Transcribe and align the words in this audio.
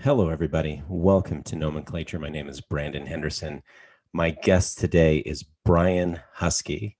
Hello, 0.00 0.28
everybody. 0.28 0.80
Welcome 0.86 1.42
to 1.42 1.56
Nomenclature. 1.56 2.20
My 2.20 2.28
name 2.28 2.48
is 2.48 2.60
Brandon 2.60 3.04
Henderson. 3.04 3.64
My 4.12 4.30
guest 4.30 4.78
today 4.78 5.18
is 5.18 5.44
Brian 5.64 6.20
Huskey, 6.36 6.94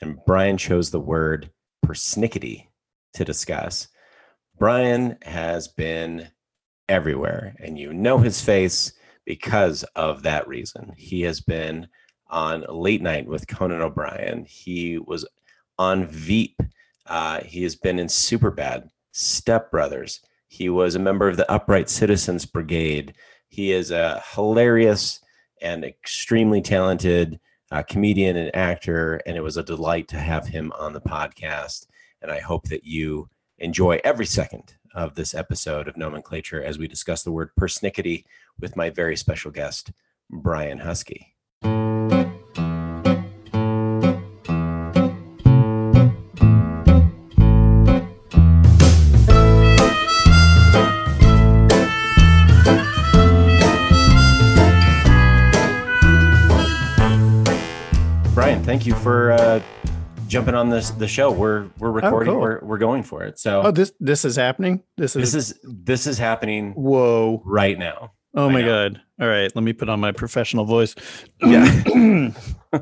and 0.00 0.16
Brian 0.26 0.56
chose 0.56 0.90
the 0.90 0.98
word 0.98 1.50
persnickety 1.84 2.68
to 3.12 3.24
discuss. 3.26 3.88
Brian 4.58 5.18
has 5.22 5.68
been 5.68 6.28
everywhere, 6.88 7.54
and 7.60 7.78
you 7.78 7.92
know 7.92 8.16
his 8.16 8.40
face 8.40 8.94
because 9.26 9.82
of 9.94 10.22
that 10.22 10.48
reason. 10.48 10.94
He 10.96 11.20
has 11.22 11.42
been 11.42 11.86
on 12.28 12.64
Late 12.66 13.02
Night 13.02 13.26
with 13.26 13.46
Conan 13.46 13.82
O'Brien. 13.82 14.46
He 14.48 14.96
was 14.96 15.28
on 15.78 16.06
Veep. 16.06 16.58
Uh, 17.04 17.42
he 17.42 17.62
has 17.64 17.76
been 17.76 17.98
in 17.98 18.06
Superbad, 18.06 18.88
Step 19.12 19.70
Brothers. 19.70 20.22
He 20.48 20.68
was 20.68 20.94
a 20.94 21.00
member 21.00 21.28
of 21.28 21.36
the 21.36 21.50
Upright 21.50 21.88
Citizens 21.88 22.46
Brigade. 22.46 23.14
He 23.48 23.72
is 23.72 23.90
a 23.90 24.22
hilarious 24.34 25.20
and 25.60 25.84
extremely 25.84 26.60
talented 26.62 27.38
uh, 27.70 27.82
comedian 27.82 28.36
and 28.36 28.54
actor, 28.56 29.20
and 29.26 29.36
it 29.36 29.42
was 29.42 29.56
a 29.56 29.62
delight 29.62 30.08
to 30.08 30.18
have 30.18 30.46
him 30.46 30.72
on 30.78 30.94
the 30.94 31.00
podcast. 31.00 31.86
And 32.22 32.30
I 32.30 32.40
hope 32.40 32.68
that 32.68 32.84
you 32.84 33.28
enjoy 33.58 34.00
every 34.04 34.26
second 34.26 34.74
of 34.94 35.14
this 35.14 35.34
episode 35.34 35.86
of 35.86 35.96
Nomenclature 35.96 36.62
as 36.62 36.78
we 36.78 36.88
discuss 36.88 37.22
the 37.22 37.32
word 37.32 37.50
persnickety 37.60 38.24
with 38.58 38.76
my 38.76 38.90
very 38.90 39.16
special 39.16 39.50
guest, 39.50 39.92
Brian 40.30 40.78
Huskey. 40.78 41.34
Thank 58.78 58.86
you 58.86 58.94
for 58.94 59.32
uh, 59.32 59.60
jumping 60.28 60.54
on 60.54 60.70
this 60.70 60.90
the 60.90 61.08
show. 61.08 61.32
We're 61.32 61.68
we're 61.78 61.90
recording. 61.90 62.32
cool. 62.32 62.40
We're 62.40 62.60
we're 62.62 62.78
going 62.78 63.02
for 63.02 63.24
it. 63.24 63.40
So 63.40 63.62
Oh, 63.62 63.70
this 63.72 63.92
this 63.98 64.24
is 64.24 64.36
happening. 64.36 64.84
This 64.96 65.16
is, 65.16 65.32
this 65.32 65.50
is 65.50 65.60
this 65.64 66.06
is 66.06 66.16
happening 66.16 66.74
whoa. 66.74 67.42
right 67.44 67.76
now. 67.76 68.12
Oh 68.34 68.48
my 68.48 68.62
god. 68.62 69.00
All 69.20 69.26
right, 69.26 69.50
let 69.52 69.64
me 69.64 69.72
put 69.72 69.88
on 69.88 69.98
my 69.98 70.12
professional 70.12 70.64
voice. 70.64 70.94
Yeah. 71.44 71.64
All 72.72 72.80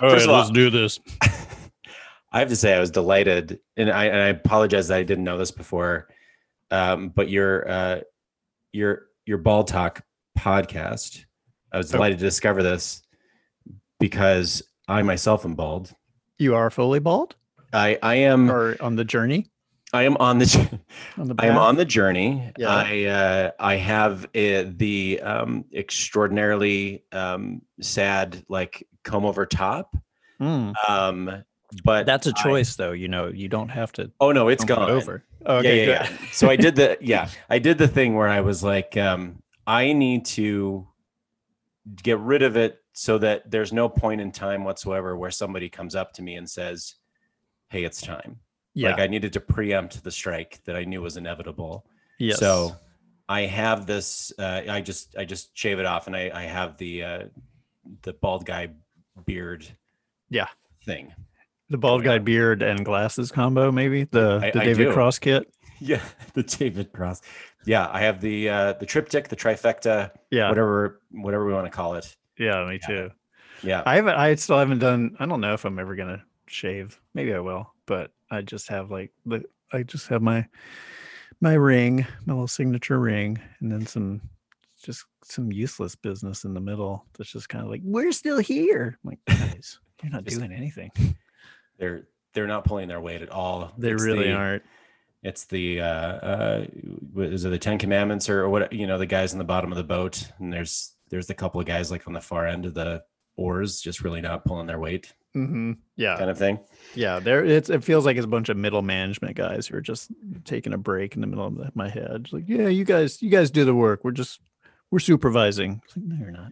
right, 0.00 0.26
all- 0.26 0.38
let's 0.38 0.50
do 0.50 0.70
this. 0.70 0.98
I 2.32 2.38
have 2.38 2.48
to 2.48 2.56
say 2.56 2.74
I 2.74 2.80
was 2.80 2.90
delighted, 2.90 3.60
and 3.76 3.90
I 3.90 4.06
and 4.06 4.16
I 4.16 4.28
apologize 4.28 4.88
that 4.88 4.96
I 4.96 5.02
didn't 5.02 5.24
know 5.24 5.36
this 5.36 5.50
before. 5.50 6.08
Um, 6.70 7.10
but 7.10 7.28
your 7.28 7.68
uh, 7.68 8.00
your 8.72 9.08
your 9.26 9.36
ball 9.38 9.64
talk 9.64 10.02
podcast, 10.38 11.22
I 11.70 11.76
was 11.76 11.90
Oh. 11.90 11.98
delighted 11.98 12.18
to 12.20 12.24
discover 12.24 12.62
this 12.62 13.02
because 14.00 14.62
I 14.88 15.02
myself 15.02 15.44
am 15.44 15.54
bald. 15.54 15.94
You 16.38 16.54
are 16.54 16.70
fully 16.70 16.98
bald 16.98 17.36
I 17.72 17.98
I 18.02 18.16
am 18.16 18.50
or 18.50 18.76
on 18.80 18.96
the 18.96 19.04
journey 19.04 19.50
I 19.94 20.02
am 20.02 20.16
on 20.16 20.38
the 20.38 20.80
on 21.18 21.28
the 21.28 21.34
I 21.38 21.46
am 21.46 21.56
on 21.56 21.76
the 21.76 21.84
journey. 21.84 22.52
Yeah. 22.58 22.68
I 22.68 23.04
uh, 23.04 23.50
I 23.60 23.76
have 23.76 24.24
uh, 24.24 24.64
the 24.66 25.20
um, 25.22 25.64
extraordinarily 25.72 27.04
um, 27.12 27.62
sad 27.80 28.44
like 28.48 28.86
comb 29.04 29.24
over 29.24 29.46
top. 29.46 29.96
Mm. 30.40 30.74
Um, 30.88 31.44
but 31.84 32.06
That's 32.06 32.26
a 32.26 32.32
choice 32.32 32.74
though, 32.74 32.90
you 32.90 33.06
know. 33.06 33.28
You 33.28 33.48
don't 33.48 33.68
have 33.68 33.92
to 33.92 34.10
oh 34.20 34.32
no, 34.32 34.48
it's 34.48 34.64
comb 34.64 34.82
it 34.82 34.86
gone 34.86 34.90
over. 34.90 35.24
Okay, 35.46 35.86
yeah, 35.86 35.92
yeah, 35.92 36.08
yeah. 36.10 36.28
So 36.32 36.50
I 36.50 36.56
did 36.56 36.74
the 36.74 36.98
yeah, 37.00 37.28
I 37.48 37.60
did 37.60 37.78
the 37.78 37.88
thing 37.88 38.16
where 38.16 38.28
I 38.28 38.40
was 38.40 38.64
like, 38.64 38.96
um, 38.96 39.42
I 39.64 39.92
need 39.92 40.24
to 40.26 40.88
get 42.02 42.18
rid 42.18 42.42
of 42.42 42.56
it 42.56 42.82
so 42.94 43.18
that 43.18 43.50
there's 43.50 43.72
no 43.72 43.88
point 43.88 44.20
in 44.22 44.32
time 44.32 44.64
whatsoever 44.64 45.14
where 45.16 45.30
somebody 45.30 45.68
comes 45.68 45.94
up 45.94 46.12
to 46.14 46.22
me 46.22 46.36
and 46.36 46.48
says, 46.48 46.94
"Hey, 47.68 47.84
it's 47.84 48.00
time." 48.00 48.38
Yeah. 48.72 48.90
Like 48.92 49.00
I 49.00 49.06
needed 49.08 49.32
to 49.34 49.40
preempt 49.40 50.02
the 50.02 50.10
strike 50.10 50.60
that 50.64 50.74
I 50.76 50.84
knew 50.84 51.02
was 51.02 51.16
inevitable. 51.18 51.84
yes. 52.18 52.38
So 52.38 52.74
I 53.28 53.42
have 53.42 53.86
this. 53.86 54.32
Uh, 54.38 54.62
I 54.68 54.80
just 54.80 55.16
I 55.18 55.24
just 55.26 55.56
shave 55.56 55.78
it 55.78 55.86
off, 55.86 56.06
and 56.06 56.16
I 56.16 56.30
I 56.34 56.42
have 56.44 56.76
the 56.78 57.02
uh, 57.04 57.22
the 58.02 58.14
bald 58.14 58.46
guy 58.46 58.70
beard. 59.26 59.66
Yeah. 60.30 60.46
Thing. 60.84 61.12
the 61.70 61.78
bald 61.78 62.04
guy 62.04 62.18
beard 62.18 62.62
and 62.62 62.84
glasses 62.84 63.32
combo, 63.32 63.72
maybe 63.72 64.04
the 64.04 64.40
I- 64.42 64.50
the 64.50 64.60
David. 64.60 64.92
Cross 64.92 65.18
kit. 65.20 65.50
Yeah, 65.80 66.00
the 66.34 66.44
David 66.44 66.92
Cross. 66.92 67.20
Yeah, 67.66 67.88
I 67.92 68.00
have 68.02 68.20
the 68.20 68.48
uh, 68.48 68.72
the 68.74 68.86
triptych, 68.86 69.28
the 69.28 69.36
trifecta, 69.36 70.12
Yeah, 70.30 70.48
whatever 70.48 71.00
whatever 71.10 71.44
we 71.44 71.52
want 71.52 71.66
to 71.66 71.70
call 71.70 71.94
it. 71.96 72.16
Yeah, 72.38 72.64
me 72.66 72.78
Yeah. 72.82 72.86
too. 72.86 73.10
Yeah. 73.62 73.82
I 73.86 73.96
haven't. 73.96 74.14
I 74.16 74.34
still 74.34 74.58
haven't 74.58 74.80
done. 74.80 75.16
I 75.18 75.26
don't 75.26 75.40
know 75.40 75.54
if 75.54 75.64
I'm 75.64 75.78
ever 75.78 75.94
gonna 75.94 76.22
shave. 76.46 77.00
Maybe 77.14 77.32
I 77.34 77.38
will, 77.40 77.72
but 77.86 78.10
I 78.30 78.42
just 78.42 78.68
have 78.68 78.90
like 78.90 79.12
the. 79.26 79.44
I 79.72 79.82
just 79.82 80.06
have 80.08 80.22
my 80.22 80.46
my 81.40 81.54
ring, 81.54 82.06
my 82.26 82.32
little 82.34 82.48
signature 82.48 83.00
ring, 83.00 83.38
and 83.60 83.70
then 83.72 83.86
some 83.86 84.20
just 84.82 85.04
some 85.22 85.50
useless 85.50 85.94
business 85.94 86.44
in 86.44 86.52
the 86.54 86.60
middle. 86.60 87.06
That's 87.16 87.30
just 87.32 87.48
kind 87.48 87.64
of 87.64 87.70
like 87.70 87.80
we're 87.84 88.12
still 88.12 88.38
here. 88.38 88.98
I'm 89.04 89.10
like 89.10 89.24
guys, 89.26 89.78
you're 90.02 90.12
not 90.12 90.24
Just- 90.24 90.38
doing 90.38 90.52
anything. 90.52 90.90
they're 91.78 92.06
they're 92.34 92.46
not 92.46 92.64
pulling 92.64 92.88
their 92.88 93.00
weight 93.00 93.22
at 93.22 93.30
all. 93.30 93.72
They 93.78 93.92
It's 93.92 94.02
really 94.04 94.24
the- 94.24 94.34
aren't. 94.34 94.62
It's 95.22 95.44
the 95.46 95.80
uh, 95.80 95.86
uh, 95.86 96.66
is 97.16 97.46
it 97.46 97.48
the 97.48 97.58
Ten 97.58 97.78
Commandments 97.78 98.28
or 98.28 98.46
what? 98.50 98.72
You 98.74 98.86
know, 98.86 98.98
the 98.98 99.06
guys 99.06 99.32
in 99.32 99.38
the 99.38 99.44
bottom 99.44 99.72
of 99.72 99.78
the 99.78 99.84
boat, 99.84 100.30
and 100.38 100.52
there's 100.52 100.93
there's 101.14 101.30
a 101.30 101.34
couple 101.34 101.60
of 101.60 101.66
guys 101.66 101.92
like 101.92 102.08
on 102.08 102.12
the 102.12 102.20
far 102.20 102.48
end 102.48 102.66
of 102.66 102.74
the 102.74 103.04
oars, 103.36 103.80
just 103.80 104.02
really 104.02 104.20
not 104.20 104.44
pulling 104.44 104.66
their 104.66 104.80
weight, 104.80 105.12
hmm 105.32 105.74
Yeah, 105.94 106.16
kind 106.18 106.28
of 106.28 106.36
thing. 106.36 106.58
yeah. 106.96 107.20
There, 107.20 107.44
it's. 107.44 107.70
It 107.70 107.84
feels 107.84 108.04
like 108.04 108.16
it's 108.16 108.24
a 108.24 108.28
bunch 108.28 108.48
of 108.48 108.56
middle 108.56 108.82
management 108.82 109.36
guys 109.36 109.68
who 109.68 109.76
are 109.76 109.80
just 109.80 110.10
taking 110.44 110.72
a 110.72 110.78
break 110.78 111.14
in 111.14 111.20
the 111.20 111.28
middle 111.28 111.46
of 111.46 111.76
my 111.76 111.88
head. 111.88 112.22
It's 112.24 112.32
like, 112.32 112.48
yeah, 112.48 112.66
you 112.66 112.84
guys, 112.84 113.22
you 113.22 113.30
guys 113.30 113.52
do 113.52 113.64
the 113.64 113.74
work. 113.76 114.00
We're 114.02 114.10
just 114.10 114.40
we're 114.90 114.98
supervising. 114.98 115.80
It's 115.84 115.96
like, 115.96 116.04
no, 116.06 116.16
you're 116.16 116.32
not. 116.32 116.50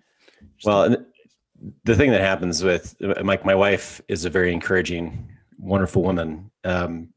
Just 0.56 0.64
Well, 0.66 0.84
and 0.84 0.96
the 1.84 1.96
thing 1.96 2.12
that 2.12 2.20
happens 2.20 2.62
with 2.62 2.94
Mike, 3.24 3.44
my 3.44 3.54
wife 3.56 4.00
is 4.06 4.24
a 4.24 4.30
very 4.30 4.52
encouraging, 4.52 5.28
wonderful 5.58 6.02
woman. 6.04 6.50
Um, 6.62 7.08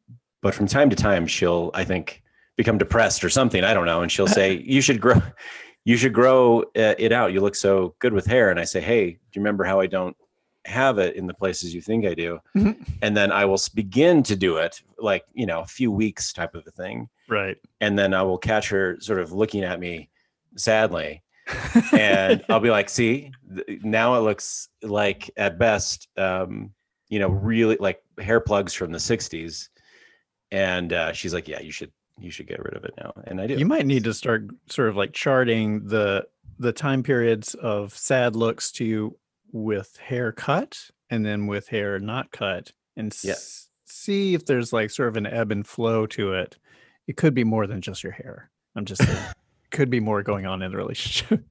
but 0.41 0.55
from 0.55 0.65
time 0.67 0.89
to 0.89 0.95
time, 0.95 1.27
she'll, 1.27 1.69
I 1.75 1.83
think, 1.83 2.21
become 2.55 2.77
depressed 2.77 3.23
or 3.23 3.29
something. 3.29 3.63
I 3.63 3.73
don't 3.75 3.85
know, 3.87 4.01
and 4.01 4.11
she'll 4.11 4.27
say, 4.27 4.53
"You 4.65 4.81
should 4.81 5.01
grow, 5.01 5.19
you 5.85 5.95
should 5.95 6.13
grow 6.13 6.61
uh, 6.75 6.95
it 6.97 7.11
out. 7.11 7.31
You 7.31 7.39
look 7.39 7.55
so 7.55 7.95
good 7.99 8.13
with 8.13 8.25
hair." 8.25 8.49
And 8.51 8.59
I 8.59 8.65
say, 8.65 8.81
"Hey, 8.81 9.11
do 9.11 9.17
you 9.33 9.41
remember 9.41 9.63
how 9.63 9.79
I 9.79 9.87
don't 9.87 10.17
have 10.65 10.97
it 10.97 11.15
in 11.15 11.27
the 11.27 11.33
places 11.33 11.73
you 11.73 11.81
think 11.81 12.05
I 12.05 12.13
do?" 12.13 12.39
Mhm. 12.55 12.75
And 13.01 13.15
then 13.15 13.31
I 13.31 13.45
will 13.45 13.59
begin 13.73 14.23
to 14.23 14.35
do 14.35 14.57
it, 14.57 14.81
like 14.99 15.23
you 15.33 15.45
know, 15.45 15.61
a 15.61 15.65
few 15.65 15.91
weeks 15.91 16.33
type 16.33 16.55
of 16.55 16.67
a 16.67 16.71
thing, 16.71 17.07
right. 17.29 17.57
and 17.79 17.97
then 17.97 18.13
I 18.13 18.23
will 18.23 18.37
catch 18.37 18.69
her 18.69 18.97
sort 18.99 19.19
of 19.19 19.31
looking 19.31 19.63
at 19.63 19.79
me 19.79 20.09
sadly 20.57 21.21
and 21.93 22.43
I'll 22.49 22.59
be 22.59 22.69
like, 22.71 22.89
see, 22.89 23.31
now 23.83 24.15
it 24.15 24.21
looks 24.21 24.69
like 24.81 25.29
at 25.37 25.59
best, 25.59 26.07
um, 26.17 26.73
you 27.09 27.19
know, 27.19 27.27
really 27.29 27.77
like 27.79 28.01
hair 28.19 28.39
plugs 28.39 28.73
from 28.73 28.91
the 28.91 28.97
'60s. 28.97 29.69
And 30.51 30.93
uh, 30.93 31.11
she's 31.13 31.33
like, 31.33 31.47
yeah, 31.47 31.59
you 31.59 31.71
should, 31.71 31.91
you 32.19 32.31
should 32.31 32.47
get 32.47 32.63
rid 32.63 32.75
of 32.75 32.83
it 32.83 32.93
now. 32.97 33.13
And 33.25 33.41
I 33.41 33.47
do. 33.47 33.55
You 33.55 33.65
might 33.65 33.85
need 33.85 34.03
to 34.05 34.13
start 34.13 34.47
sort 34.69 34.89
of 34.89 34.95
like 34.95 35.13
charting 35.13 35.87
the 35.87 36.25
the 36.57 36.71
time 36.71 37.03
periods 37.03 37.53
of 37.55 37.95
sad 37.95 38.35
looks 38.35 38.71
to 38.73 38.85
you 38.85 39.17
with 39.51 39.97
hair 39.97 40.31
cut 40.31 40.79
and 41.09 41.25
then 41.25 41.47
with 41.47 41.67
hair 41.67 41.99
not 41.99 42.31
cut 42.31 42.71
and 42.95 43.11
s- 43.13 43.67
see 43.83 44.33
if 44.33 44.45
there's 44.45 44.71
like 44.71 44.89
sort 44.89 45.09
of 45.09 45.17
an 45.17 45.25
ebb 45.25 45.51
and 45.51 45.67
flow 45.67 46.05
to 46.07 46.33
it. 46.33 46.57
It 47.07 47.17
could 47.17 47.33
be 47.33 47.43
more 47.43 47.67
than 47.67 47.81
just 47.81 48.03
your 48.03 48.13
hair. 48.13 48.49
I'm 48.75 48.85
just 48.85 49.03
saying. 49.03 49.25
could 49.71 49.89
be 49.89 49.99
more 49.99 50.23
going 50.23 50.45
on 50.45 50.61
in 50.61 50.71
the 50.71 50.77
relationship. 50.77 51.43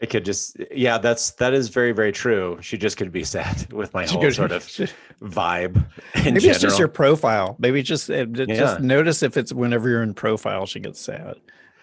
It 0.00 0.08
could 0.10 0.24
just, 0.24 0.56
yeah, 0.70 0.98
that's 0.98 1.32
that 1.32 1.52
is 1.54 1.68
very, 1.68 1.92
very 1.92 2.12
true. 2.12 2.58
She 2.60 2.78
just 2.78 2.96
could 2.96 3.12
be 3.12 3.24
sad 3.24 3.70
with 3.72 3.92
my 3.94 4.06
She 4.06 4.12
whole 4.14 4.22
could- 4.22 4.34
sort 4.34 4.52
of 4.52 4.68
she- 4.68 4.88
vibe. 5.22 5.84
Maybe 6.24 6.48
it's 6.48 6.60
just 6.60 6.78
your 6.78 6.88
profile. 6.88 7.56
Maybe 7.58 7.82
just 7.82 8.10
uh, 8.10 8.24
d- 8.24 8.46
Yeah. 8.48 8.56
just 8.56 8.80
notice 8.80 9.22
if 9.22 9.36
it's 9.36 9.52
whenever 9.52 9.88
you're 9.88 10.02
in 10.02 10.14
profile, 10.14 10.66
she 10.66 10.80
gets 10.80 11.00
sad. 11.00 11.34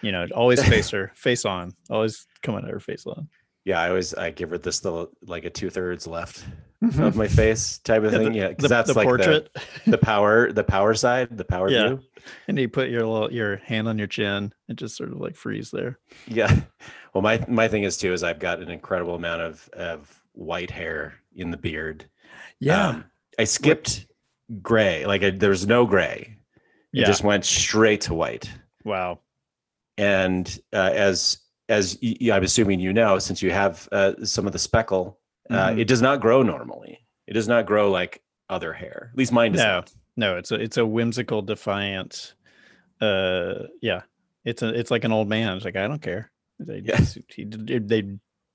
You 0.02 0.12
know, 0.12 0.26
always 0.34 0.62
face 0.66 0.90
her 0.96 1.12
face 1.14 1.44
on. 1.44 1.72
Always 1.90 2.26
coming 2.42 2.64
at 2.64 2.70
her 2.70 2.80
face 2.80 3.06
on. 3.06 3.28
Yeah. 3.64 3.80
I 3.80 3.88
always 3.88 4.14
I 4.14 4.30
give 4.30 4.50
her 4.50 4.58
this 4.58 4.84
little 4.84 5.10
like 5.26 5.44
a 5.44 5.50
two 5.50 5.70
thirds 5.70 6.06
left 6.06 6.44
of 6.80 7.16
my 7.16 7.26
face 7.26 7.78
type 7.78 8.04
of 8.04 8.12
Yeah, 8.12 8.18
thing. 8.18 8.32
the- 8.32 8.38
yeah, 8.38 8.48
because 8.48 8.68
that's 8.68 8.88
the 8.92 8.94
like 8.94 9.06
the, 9.06 9.08
portrait. 9.16 9.56
the 9.86 9.98
power, 10.02 10.52
the 10.52 10.64
power 10.64 10.94
side, 10.94 11.36
the 11.36 11.44
power 11.44 11.68
Yeah. 11.70 11.88
view. 11.88 12.00
and 12.46 12.58
you 12.58 12.68
put 12.68 12.88
your 12.88 13.04
little 13.06 13.32
your 13.32 13.56
hand 13.56 13.88
on 13.88 13.98
your 13.98 14.06
chin 14.06 14.52
and 14.68 14.78
just 14.78 14.96
sort 14.96 15.10
of 15.12 15.18
like 15.20 15.34
freeze 15.36 15.70
there. 15.70 15.98
Yeah. 16.26 16.60
Well, 17.14 17.22
my 17.22 17.42
my 17.48 17.66
thing 17.68 17.82
is 17.84 17.96
too 17.96 18.12
is 18.12 18.22
I've 18.22 18.38
got 18.38 18.60
an 18.60 18.70
incredible 18.70 19.14
amount 19.14 19.40
of 19.40 19.68
of 19.72 20.20
white 20.34 20.70
hair 20.70 21.14
in 21.34 21.50
the 21.50 21.56
beard. 21.56 22.04
Um, 22.70 23.06
I 23.38 23.44
skipped 23.44 24.06
gray. 24.62 25.06
Like 25.06 25.22
I, 25.24 25.30
there 25.30 25.48
was 25.50 25.66
no 25.66 25.86
gray. 25.86 26.36
It 26.92 27.00
yeah. 27.00 27.06
just 27.06 27.24
went 27.24 27.44
straight 27.46 28.02
to 28.02 28.14
white. 28.14 28.48
wow. 28.84 29.20
And 29.96 30.46
uh, 30.72 30.90
as 30.94 31.38
as 31.68 31.98
you, 32.00 32.32
I'm 32.32 32.42
assuming 32.44 32.80
you 32.80 32.92
know, 32.92 33.18
since 33.18 33.42
you 33.42 33.50
have 33.50 33.88
uh, 33.92 34.12
some 34.24 34.46
of 34.46 34.52
the 34.52 34.58
speckle, 34.58 35.18
uh, 35.50 35.68
Mhm. 35.70 35.80
it 35.80 35.88
does 35.88 36.02
not 36.02 36.20
grow 36.20 36.42
normally. 36.42 36.98
It 37.26 37.34
does 37.34 37.48
not 37.48 37.66
grow 37.66 37.90
like 37.90 38.22
other 38.48 38.72
hair. 38.72 39.10
At 39.12 39.18
least 39.18 39.32
mine 39.32 39.52
does 39.52 39.60
No. 39.62 39.66
not. 39.76 39.92
No, 40.16 40.36
it's 40.36 40.50
a 40.50 40.56
it's 40.56 40.76
a 40.78 40.86
whimsical 40.86 41.42
defiant. 41.42 42.34
Uh, 43.00 43.64
yeah, 43.80 44.02
it's 44.44 44.62
a 44.62 44.68
it's 44.68 44.90
like 44.90 45.04
an 45.04 45.12
old 45.12 45.28
man. 45.28 45.54
It's 45.56 45.64
like 45.64 45.76
I 45.76 45.86
don't 45.86 46.02
care. 46.02 46.30
They 46.58 46.78
Yeah. 46.84 46.96
just, 46.96 47.18
he, 47.28 47.44
they 47.44 48.02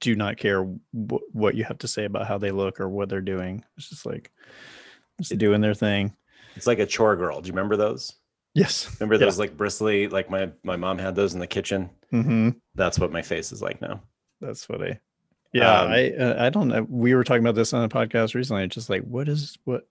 do 0.01 0.15
not 0.15 0.35
care 0.37 0.63
wh- 0.65 1.23
what 1.33 1.55
you 1.55 1.63
have 1.63 1.77
to 1.79 1.87
say 1.87 2.03
about 2.03 2.27
how 2.27 2.37
they 2.37 2.51
look 2.51 2.81
or 2.81 2.89
what 2.89 3.07
they're 3.07 3.21
doing. 3.21 3.63
It's 3.77 3.89
just 3.89 4.05
like 4.05 4.31
just 5.21 5.37
doing 5.37 5.61
their 5.61 5.73
thing. 5.75 6.13
It's 6.55 6.67
like 6.67 6.79
a 6.79 6.85
chore 6.85 7.15
girl. 7.15 7.39
Do 7.39 7.47
you 7.47 7.53
remember 7.53 7.77
those? 7.77 8.11
Yes. 8.55 8.95
Remember 8.99 9.15
Yeah. 9.15 9.25
those 9.25 9.39
like 9.39 9.57
bristly, 9.57 10.07
like 10.07 10.29
my 10.29 10.51
my 10.63 10.75
mom 10.75 10.97
had 10.99 11.15
those 11.15 11.33
in 11.33 11.39
the 11.39 11.47
kitchen. 11.47 11.89
Mm-hmm. 12.11 12.49
That's 12.75 12.99
what 12.99 13.11
my 13.11 13.21
face 13.21 13.51
is 13.51 13.61
like 13.61 13.81
now. 13.81 14.01
That's 14.41 14.67
what 14.69 14.81
I. 14.83 14.99
Yeah, 15.53 15.81
Um, 15.81 15.91
I 15.91 16.11
uh, 16.11 16.45
I 16.45 16.49
don't 16.49 16.67
know. 16.67 16.85
We 16.89 17.13
were 17.15 17.23
talking 17.23 17.43
about 17.43 17.55
this 17.55 17.73
on 17.73 17.83
a 17.83 17.89
podcast 17.89 18.33
recently. 18.35 18.67
Just 18.67 18.89
like, 18.89 19.03
what 19.03 19.27
is 19.29 19.57
what? 19.65 19.87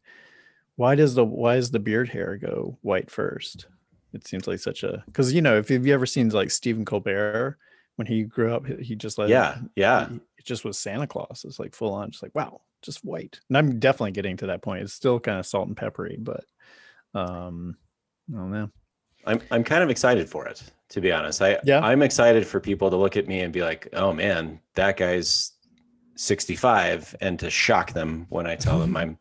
Why 0.76 0.94
does 0.94 1.14
the 1.14 1.25
why 1.25 1.56
does 1.56 1.70
the 1.70 1.79
beard 1.81 2.09
hair 2.09 2.37
go 2.37 2.79
white 2.82 3.11
first? 3.11 3.67
It 4.12 4.26
seems 4.26 4.47
like 4.47 4.59
such 4.59 4.82
a 4.82 5.03
because 5.06 5.32
you 5.32 5.41
know 5.43 5.56
if 5.56 5.70
you've 5.70 5.87
ever 5.87 6.06
seen 6.06 6.29
like 6.31 6.50
Stephen 6.50 6.85
Colbert 6.85 7.59
when 7.97 8.06
he 8.06 8.23
grew 8.25 8.55
up, 8.55 8.67
he- 8.67 8.97
just 8.97 9.19
like 9.19 9.29
Yeah, 9.29 9.59
yeah. 9.76 10.09
he- 10.09 10.17
it 10.38 10.44
just 10.44 10.64
was 10.64 10.79
Santa 10.79 11.06
Claus. 11.06 11.44
It's 11.47 11.59
like 11.59 11.75
full 11.75 11.94
on, 11.94 12.11
just 12.11 12.23
like 12.23 12.35
wow, 12.35 12.61
just 12.82 13.05
white. 13.05 13.38
And 13.49 13.56
I'm 13.56 13.79
definitely 13.79 14.12
getting 14.12 14.37
to 14.38 14.47
that 14.49 14.62
point. 14.62 14.82
It's 14.82 14.93
still 14.93 15.20
kind 15.20 15.38
of 15.38 15.47
salt 15.47 15.69
and 15.69 15.76
peppery, 15.76 16.17
but 16.20 16.44
um, 17.14 17.76
I 18.31 18.37
don't. 18.37 18.71
I'm 19.27 19.41
I'm 19.51 19.65
kind 19.65 19.83
of 19.83 19.91
excited 19.91 20.29
for 20.29 20.47
it, 20.47 20.63
to 20.91 21.01
be 21.01 21.13
honest. 21.13 21.41
I 21.43 21.59
Yeah. 21.65 21.81
I'm 21.81 22.03
excited 22.03 22.47
for 22.47 22.59
people 22.61 22.91
to 22.91 22.97
look 22.97 23.17
at 23.17 23.29
me 23.29 23.41
and 23.41 23.53
be 23.53 23.63
like, 23.63 23.89
"Oh 23.93 24.13
man, 24.13 24.61
that 24.75 24.97
guy's 24.97 25.53
65," 26.17 27.15
and 27.21 27.39
to 27.39 27.51
shock 27.51 27.93
them 27.93 28.27
when 28.31 28.47
I 28.47 28.57
tell 28.57 28.79
them 28.79 28.97
I'm 29.03 29.19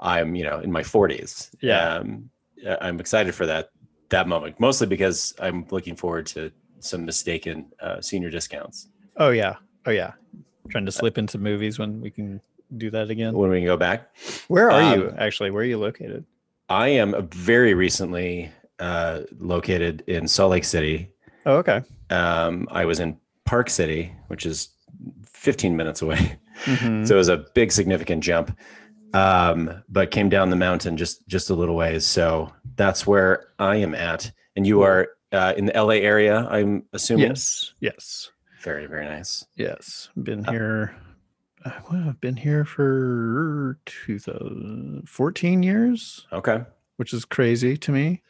I'm 0.00 0.34
you 0.34 0.44
know 0.44 0.60
in 0.60 0.70
my 0.72 0.82
40s. 0.82 1.50
Yeah. 1.60 1.94
um, 1.96 2.30
I'm 2.80 3.00
excited 3.00 3.34
for 3.34 3.46
that 3.46 3.70
that 4.10 4.28
moment, 4.28 4.60
mostly 4.60 4.86
because 4.86 5.34
I'm 5.40 5.66
looking 5.70 5.96
forward 5.96 6.26
to 6.26 6.52
some 6.80 7.04
mistaken 7.04 7.66
uh, 7.80 8.00
senior 8.00 8.28
discounts 8.30 8.88
Oh 9.16 9.30
yeah, 9.30 9.56
oh 9.86 9.90
yeah. 9.90 10.12
Trying 10.70 10.86
to 10.86 10.92
slip 10.92 11.18
into 11.18 11.38
movies 11.38 11.78
when 11.78 12.00
we 12.00 12.10
can 12.10 12.40
do 12.76 12.90
that 12.90 13.10
again. 13.10 13.34
when 13.34 13.50
we 13.50 13.58
can 13.58 13.66
go 13.66 13.76
back. 13.76 14.14
Where 14.48 14.70
are 14.70 14.94
you 14.96 15.08
Um, 15.08 15.14
actually? 15.18 15.50
Where 15.50 15.62
are 15.62 15.66
you 15.66 15.78
located? 15.78 16.24
I 16.72 16.88
am 16.88 17.28
very 17.28 17.74
recently 17.74 18.50
uh, 18.78 19.20
located 19.38 20.02
in 20.06 20.26
Salt 20.26 20.52
Lake 20.52 20.64
City. 20.64 21.10
Oh, 21.44 21.56
okay. 21.56 21.82
Um, 22.08 22.66
I 22.70 22.86
was 22.86 22.98
in 22.98 23.18
Park 23.44 23.68
City, 23.68 24.10
which 24.28 24.46
is 24.46 24.70
15 25.26 25.76
minutes 25.76 26.00
away. 26.02 26.38
Mhm. 26.64 27.06
So 27.08 27.14
it 27.14 27.18
was 27.18 27.28
a 27.28 27.44
big, 27.54 27.72
significant 27.72 28.22
jump. 28.24 28.56
Um, 29.14 29.82
but 29.90 30.10
came 30.10 30.28
down 30.30 30.48
the 30.48 30.56
mountain 30.56 30.96
just 30.96 31.26
just 31.28 31.50
a 31.50 31.54
little 31.54 31.76
ways. 31.76 32.06
So 32.06 32.50
that's 32.76 33.06
where 33.06 33.48
I 33.58 33.76
am 33.76 33.94
at. 33.94 34.30
And 34.56 34.66
you 34.66 34.80
are 34.82 35.08
uh, 35.32 35.52
in 35.56 35.66
the 35.66 35.72
LA 35.74 35.96
area, 36.12 36.46
I'm 36.50 36.84
assuming. 36.94 37.28
yes, 37.28 37.72
yes, 37.80 38.30
Very, 38.62 38.86
very 38.86 39.04
nice. 39.06 39.44
yes. 39.56 40.08
Been 40.22 40.46
Uh, 40.46 40.50
here. 40.52 40.94
uh, 40.96 41.11
Well, 41.64 42.08
I've 42.08 42.20
been 42.20 42.36
here 42.36 42.64
for 42.64 43.78
2014 43.86 45.62
years, 45.62 46.26
Okay. 46.32 46.64
which 46.96 47.12
is 47.14 47.24
crazy 47.24 47.76
to 47.76 47.92
me, 47.92 48.22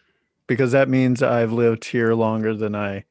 because 0.47 0.73
that 0.73 0.89
means 0.89 1.23
I've 1.23 1.53
lived 1.53 1.85
here 1.87 2.13
longer 2.15 2.55
than 2.55 2.75
I. 2.75 3.05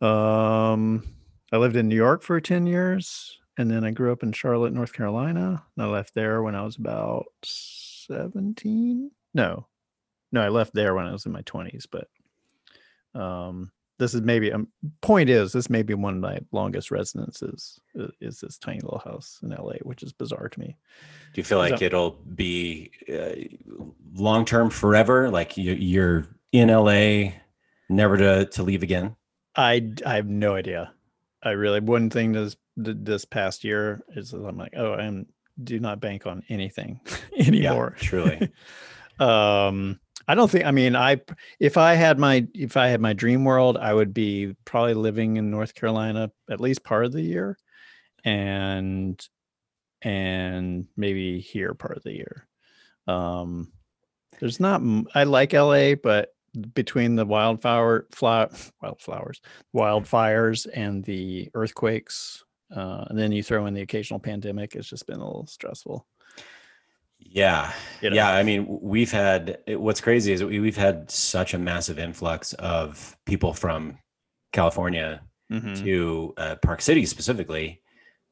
Um, 0.00 1.04
I 1.52 1.56
lived 1.58 1.76
in 1.76 1.88
New 1.88 1.94
York 1.96 2.22
for 2.22 2.40
10 2.40 2.66
years, 2.66 3.38
and 3.56 3.70
then 3.70 3.84
I 3.84 3.90
grew 3.92 4.10
up 4.12 4.22
in 4.24 4.32
Charlotte, 4.32 4.72
North 4.72 4.92
Carolina. 4.92 5.62
And 5.76 5.84
I 5.84 5.88
left 5.88 6.14
there 6.14 6.42
when 6.42 6.54
I 6.56 6.62
was 6.62 6.76
about 6.76 7.26
17. 7.44 9.10
No, 9.34 9.66
no, 10.32 10.40
I 10.42 10.48
left 10.48 10.74
there 10.74 10.94
when 10.94 11.06
I 11.06 11.12
was 11.12 11.26
in 11.26 11.32
my 11.32 11.42
20s. 11.42 11.86
But 11.90 12.08
um, 13.18 13.70
this 14.04 14.14
is 14.14 14.20
maybe 14.22 14.52
um, 14.52 14.68
point 15.00 15.30
is 15.30 15.52
this 15.52 15.70
may 15.70 15.82
be 15.82 15.94
one 15.94 16.14
of 16.14 16.20
my 16.20 16.38
longest 16.52 16.90
residences 16.90 17.80
i- 17.98 18.08
is 18.20 18.40
this 18.40 18.58
tiny 18.58 18.80
little 18.80 18.98
house 19.04 19.38
in 19.42 19.48
LA, 19.50 19.74
which 19.82 20.02
is 20.02 20.12
bizarre 20.12 20.48
to 20.48 20.60
me. 20.60 20.76
Do 21.32 21.40
you 21.40 21.44
feel 21.44 21.58
like 21.58 21.78
So- 21.78 21.84
it'll 21.84 22.10
be 22.34 22.90
uh, 23.12 23.34
long 24.14 24.44
term 24.44 24.68
forever? 24.70 25.30
Like 25.30 25.56
you, 25.56 25.72
you're 25.72 26.26
in 26.52 26.68
LA, 26.68 27.32
never 27.88 28.16
to, 28.16 28.46
to 28.46 28.62
leave 28.62 28.82
again? 28.82 29.16
i 29.56 29.90
i 30.04 30.14
have 30.16 30.26
no 30.28 30.54
idea. 30.54 30.92
I 31.42 31.50
really 31.50 31.80
one 31.80 32.10
thing 32.10 32.32
this 32.32 32.56
this 32.76 33.24
past 33.24 33.64
year 33.64 34.02
is 34.16 34.32
I'm 34.32 34.58
like, 34.58 34.74
oh, 34.76 34.92
I 34.94 35.04
am 35.04 35.26
do 35.62 35.78
not 35.78 36.00
bank 36.00 36.26
on 36.26 36.42
anything 36.48 37.00
anymore. 37.38 37.94
truly. 37.98 38.50
um, 39.20 40.00
I 40.26 40.34
don't 40.34 40.50
think. 40.50 40.64
I 40.64 40.70
mean, 40.70 40.96
I 40.96 41.20
if 41.60 41.76
I 41.76 41.94
had 41.94 42.18
my 42.18 42.46
if 42.54 42.76
I 42.76 42.88
had 42.88 43.00
my 43.00 43.12
dream 43.12 43.44
world, 43.44 43.76
I 43.76 43.92
would 43.92 44.14
be 44.14 44.54
probably 44.64 44.94
living 44.94 45.36
in 45.36 45.50
North 45.50 45.74
Carolina 45.74 46.30
at 46.50 46.60
least 46.60 46.84
part 46.84 47.04
of 47.04 47.12
the 47.12 47.22
year, 47.22 47.58
and 48.24 49.20
and 50.02 50.86
maybe 50.96 51.40
here 51.40 51.74
part 51.74 51.96
of 51.96 52.02
the 52.04 52.14
year. 52.14 52.46
Um, 53.06 53.72
there's 54.40 54.60
not. 54.60 54.80
I 55.14 55.24
like 55.24 55.52
LA, 55.52 55.94
but 55.94 56.34
between 56.74 57.16
the 57.16 57.26
wildflower 57.26 58.06
flower 58.12 58.50
wildflowers 58.80 59.40
wildfires 59.74 60.66
and 60.72 61.04
the 61.04 61.50
earthquakes 61.54 62.44
uh, 62.74 63.04
and 63.08 63.18
then 63.18 63.32
you 63.32 63.42
throw 63.42 63.66
in 63.66 63.74
the 63.74 63.82
occasional 63.82 64.20
pandemic 64.20 64.74
it's 64.74 64.88
just 64.88 65.06
been 65.06 65.18
a 65.18 65.26
little 65.26 65.46
stressful 65.46 66.06
Yeah. 67.24 67.72
you 68.00 68.10
know? 68.10 68.16
Yeah. 68.16 68.30
I 68.30 68.42
mean, 68.42 68.66
we've 68.80 69.10
had 69.10 69.58
what's 69.68 70.00
crazy 70.00 70.32
is 70.32 70.44
we, 70.44 70.60
we've 70.60 70.76
had 70.76 71.10
such 71.10 71.54
a 71.54 71.58
massive 71.58 71.98
influx 71.98 72.52
of 72.54 73.16
people 73.26 73.52
from 73.54 73.98
California 74.52 75.22
Mhm. 75.52 75.82
to 75.84 76.34
uh, 76.38 76.56
Park 76.62 76.80
City 76.80 77.04
specifically, 77.04 77.82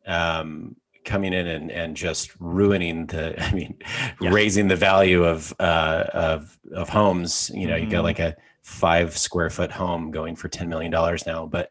um, 0.06 0.76
coming 1.04 1.32
in 1.32 1.46
and, 1.46 1.70
and 1.70 1.96
just 1.96 2.30
ruining 2.40 3.06
the, 3.06 3.34
I 3.42 3.52
mean, 3.52 3.78
Yeah. 4.20 4.30
raising 4.32 4.68
the 4.68 4.76
value 4.76 5.24
of, 5.24 5.52
uh, 5.60 6.04
of, 6.14 6.58
of 6.72 6.88
homes. 6.88 7.50
You 7.54 7.66
know, 7.66 7.76
you 7.76 7.86
Mhm. 7.86 7.90
got 7.90 8.04
like 8.04 8.18
a 8.18 8.36
five 8.62 9.16
square 9.18 9.50
foot 9.50 9.70
home 9.72 10.10
going 10.10 10.36
for 10.36 10.48
$10 10.48 10.68
million 10.68 10.90
now, 11.26 11.46
but 11.46 11.70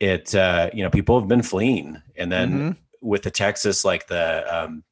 it, 0.00 0.34
uh, 0.34 0.70
you 0.72 0.82
know, 0.82 0.90
people 0.90 1.18
have 1.20 1.28
been 1.28 1.42
fleeing. 1.42 2.02
And 2.16 2.32
then 2.32 2.50
Mhm. 2.52 2.76
with 3.00 3.22
the 3.22 3.30
Texas, 3.30 3.84
like 3.84 4.06
the, 4.08 4.44
um, 4.64 4.82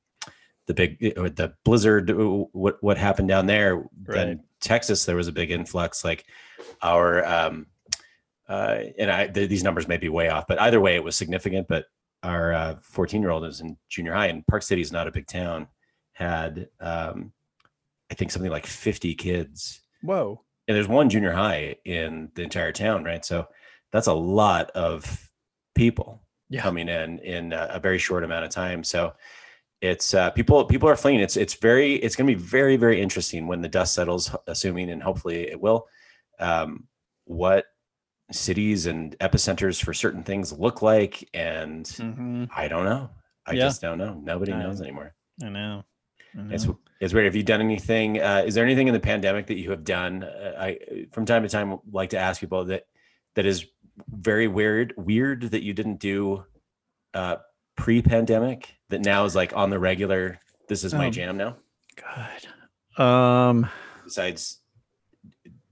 the 0.73 0.89
big, 0.89 1.19
or 1.19 1.29
the 1.29 1.55
blizzard, 1.65 2.11
uh, 2.11 2.15
what, 2.15 2.83
what 2.83 2.99
happened 2.99 3.29
down 3.29 3.47
there, 3.47 3.77
Right. 3.77 3.89
then 4.15 4.45
Texas, 4.61 5.05
there 5.05 5.17
was 5.17 5.29
a 5.29 5.33
big 5.33 5.51
influx, 5.51 6.05
like 6.05 6.25
our, 6.83 7.25
um, 7.25 7.67
uh, 8.49 8.79
and 8.99 9.11
I, 9.11 9.29
th- 9.29 9.49
these 9.49 9.65
numbers 9.65 9.89
may 9.89 9.97
be 9.97 10.09
way 10.09 10.29
off, 10.29 10.47
but 10.47 10.61
either 10.61 10.81
way, 10.81 10.95
it 10.95 11.05
was 11.05 11.17
significant. 11.17 11.69
But 11.69 11.87
our 12.23 12.79
14 12.83 13.21
year 13.21 13.31
old 13.31 13.45
is 13.45 13.61
in 13.61 13.77
junior 13.89 14.13
high, 14.13 14.27
and 14.27 14.47
Park 14.47 14.63
City 14.63 14.83
is 14.83 14.93
not 14.93 15.09
a 15.09 15.13
big 15.13 15.27
town. 15.27 15.69
Had 16.13 16.69
um, 16.81 17.33
I 18.11 18.15
think 18.15 18.31
something 18.31 18.51
like 18.51 18.67
50 18.67 19.15
kids, 19.15 19.81
whoa 20.03 20.41
and 20.69 20.77
there's 20.77 20.89
one 20.89 21.09
junior 21.11 21.33
high 21.33 21.77
in 21.85 22.31
the 22.35 22.43
entire 22.43 22.73
town, 22.73 23.05
right? 23.05 23.25
So 23.25 23.49
that's 23.91 24.07
a 24.07 24.13
lot 24.13 24.71
of 24.71 25.29
people 25.75 26.23
yeah 26.49 26.61
coming 26.61 26.89
in 26.89 27.19
in 27.21 27.53
a, 27.53 27.69
a 27.73 27.81
very 27.81 27.99
short 27.99 28.25
amount 28.25 28.45
of 28.45 28.51
time. 28.51 28.85
So 28.85 29.15
it's 29.83 30.15
uh, 30.15 30.31
people 30.31 30.65
people 30.65 30.89
are 30.89 30.97
fleeing. 30.97 31.21
It's 31.21 31.37
it's 31.37 31.55
very 31.55 31.95
it's 31.97 32.15
going 32.17 32.27
to 32.29 32.35
be 32.35 32.41
very 32.41 32.77
very 32.77 33.03
interesting 33.03 33.47
when 33.49 33.61
the 33.61 33.69
dust 33.69 33.95
settles, 33.95 34.35
assuming 34.47 34.89
and 34.91 35.03
hopefully 35.03 35.49
it 35.51 35.61
will. 35.61 35.87
Um, 36.39 36.87
what 37.25 37.67
cities 38.31 38.87
and 38.87 39.19
epicenters 39.19 39.83
for 39.85 39.93
certain 39.93 40.23
things 40.23 40.53
look 40.53 40.81
like, 40.83 41.29
and 41.35 41.85
Mhm. 41.85 42.49
I 42.55 42.69
don't 42.69 42.85
know. 42.85 43.11
I 43.45 43.53
Yeah. 43.53 43.61
just 43.63 43.83
don't 43.83 43.99
know. 43.99 44.15
Nobody 44.15 44.53
I- 44.53 44.63
knows 44.63 44.81
anymore. 44.81 45.15
i 45.43 45.49
know 45.49 45.85
I 46.39 46.55
It's 46.55 46.65
know. 46.65 46.79
it's 47.01 47.13
weird. 47.13 47.27
Have 47.27 47.37
you 47.37 47.43
done 47.43 47.61
anything? 47.61 48.21
Uh, 48.21 48.43
is 48.47 48.55
there 48.55 48.65
anything 48.65 48.87
in 48.87 48.95
the 48.95 49.01
pandemic 49.01 49.47
that 49.49 49.59
you 49.59 49.71
have 49.71 49.83
done? 49.85 50.23
Uh, 50.23 50.55
I 50.59 50.79
from 51.11 51.27
time 51.27 51.43
to 51.43 51.49
time 51.49 51.79
like 51.91 52.11
to 52.11 52.19
ask 52.19 52.41
people 52.41 52.65
that 52.67 52.87
that 53.35 53.47
is 53.47 53.67
very 54.09 54.47
weird. 54.47 54.95
Weird 54.97 55.43
that 55.51 55.63
you 55.63 55.75
didn't 55.75 55.97
do 55.99 56.45
uh, 57.15 57.37
pre-pandemic. 57.83 58.75
That 58.91 59.01
now 59.05 59.25
is 59.25 59.35
like 59.35 59.57
on 59.57 59.71
the 59.71 59.79
regular. 59.79 60.39
This 60.69 60.85
is 60.85 60.95
my 60.95 61.07
Um, 61.07 61.13
jam 61.13 61.37
now. 61.37 61.57
god 61.97 63.03
um 63.03 63.69
Besides 64.05 64.61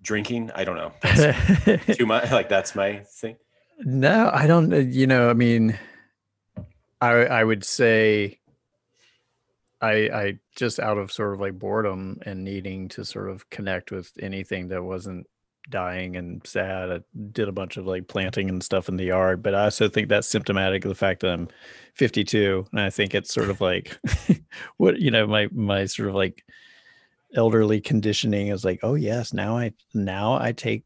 drinking, 0.03 0.51
I 0.55 0.65
don't 0.65 0.77
know. 0.77 0.93
That's 1.03 1.97
too 1.97 2.07
much. 2.07 2.31
Like 2.31 2.49
that's 2.49 2.75
my 2.75 3.01
thing. 3.21 3.37
No, 3.79 4.31
I 4.33 4.47
don't. 4.47 4.73
uh, 4.73 4.77
You 4.79 5.07
know, 5.07 5.29
I 5.31 5.35
mean, 5.35 5.79
I 7.01 7.11
I 7.41 7.45
would 7.45 7.65
say, 7.65 8.39
I 9.81 9.93
I 9.93 10.39
just 10.57 10.79
out 10.81 10.99
of 10.99 11.13
sort 11.13 11.35
of 11.35 11.41
like 11.41 11.59
boredom 11.59 12.21
and 12.27 12.45
needing 12.45 12.89
to 12.91 13.05
sort 13.05 13.29
of 13.31 13.49
connect 13.51 13.91
with 13.93 14.11
anything 14.21 14.69
that 14.69 14.83
wasn't 14.83 15.27
dying 15.71 16.17
and 16.17 16.45
sad. 16.47 16.91
I 16.91 17.01
did 17.33 17.49
a 17.49 17.53
bunch 17.53 17.77
of 17.77 17.87
like 17.87 18.09
planting 18.09 18.49
and 18.49 18.63
stuff 18.63 18.89
in 18.89 18.97
the 18.97 19.05
yard, 19.05 19.43
but 19.43 19.55
I 19.55 19.65
also 19.65 19.89
think 19.89 20.09
that's 20.09 20.29
symptomatic 20.29 20.85
of 20.85 20.91
the 20.91 20.95
fact 20.95 21.21
that 21.21 21.31
I'm 21.31 21.49
52, 21.95 22.67
and 22.73 22.81
I 22.81 22.91
think 22.91 23.15
it's 23.15 23.33
sort 23.33 23.51
of 23.51 23.61
like 23.61 23.99
what 24.77 25.01
you 25.01 25.11
know 25.11 25.27
my 25.27 25.49
my 25.53 25.87
sort 25.87 26.09
of 26.09 26.15
like 26.15 26.45
elderly 27.35 27.81
conditioning 27.81 28.49
is 28.49 28.65
like, 28.65 28.81
oh 28.83 28.95
yes, 28.95 29.33
now 29.33 29.57
I 29.57 29.73
now 29.95 30.35
I 30.35 30.53
take 30.53 30.85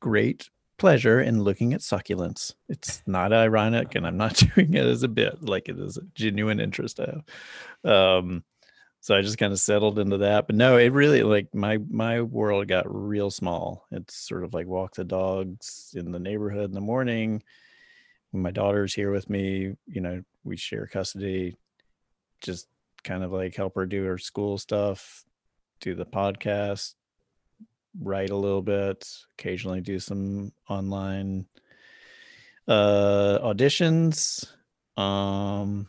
great 0.00 0.50
pleasure 0.76 1.20
in 1.20 1.42
looking 1.42 1.72
at 1.72 1.80
succulents. 1.80 2.52
It's 2.68 3.02
not 3.06 3.32
ironic, 3.32 3.94
and 3.94 4.06
I'm 4.06 4.16
not 4.16 4.34
doing 4.54 4.74
it 4.74 4.84
as 4.84 5.02
a 5.02 5.08
bit, 5.08 5.42
like 5.42 5.68
it 5.68 5.78
is 5.78 5.96
a 5.96 6.02
genuine 6.14 6.60
interest 6.60 7.00
I 7.00 7.22
have. 7.84 7.92
Um, 7.92 8.44
so 9.04 9.14
I 9.14 9.20
just 9.20 9.36
kind 9.36 9.52
of 9.52 9.60
settled 9.60 9.98
into 9.98 10.16
that. 10.16 10.46
But 10.46 10.56
no, 10.56 10.78
it 10.78 10.90
really 10.90 11.22
like 11.22 11.54
my 11.54 11.76
my 11.90 12.22
world 12.22 12.68
got 12.68 12.86
real 12.88 13.30
small. 13.30 13.86
It's 13.90 14.14
sort 14.14 14.44
of 14.44 14.54
like 14.54 14.66
walk 14.66 14.94
the 14.94 15.04
dogs 15.04 15.92
in 15.94 16.10
the 16.10 16.18
neighborhood 16.18 16.70
in 16.70 16.74
the 16.74 16.80
morning. 16.80 17.42
When 18.30 18.42
my 18.42 18.50
daughter's 18.50 18.94
here 18.94 19.10
with 19.10 19.28
me, 19.28 19.74
you 19.86 20.00
know, 20.00 20.22
we 20.42 20.56
share 20.56 20.86
custody. 20.86 21.54
Just 22.40 22.66
kind 23.02 23.22
of 23.22 23.30
like 23.30 23.54
help 23.54 23.74
her 23.74 23.84
do 23.84 24.04
her 24.04 24.16
school 24.16 24.56
stuff, 24.56 25.22
do 25.80 25.94
the 25.94 26.06
podcast, 26.06 26.94
write 28.00 28.30
a 28.30 28.36
little 28.36 28.62
bit, 28.62 29.06
occasionally 29.38 29.82
do 29.82 29.98
some 29.98 30.50
online 30.66 31.44
uh 32.66 33.38
auditions. 33.42 34.46
Um 34.96 35.88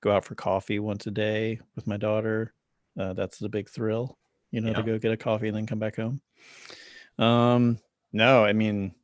go 0.00 0.12
out 0.12 0.24
for 0.24 0.34
coffee 0.34 0.78
once 0.78 1.06
a 1.06 1.10
day 1.10 1.60
with 1.76 1.86
my 1.86 1.96
daughter. 1.96 2.52
Uh, 2.98 3.12
that's 3.12 3.38
the 3.38 3.48
big 3.48 3.68
thrill, 3.68 4.18
you 4.50 4.60
know, 4.60 4.68
Yeah. 4.70 4.74
to 4.76 4.82
go 4.82 4.98
get 4.98 5.12
a 5.12 5.16
coffee 5.16 5.48
and 5.48 5.56
then 5.56 5.66
come 5.66 5.78
back 5.78 5.96
home. 5.96 6.20
Um, 7.18 7.78
no, 8.12 8.44
I 8.44 8.52
mean, 8.52 8.94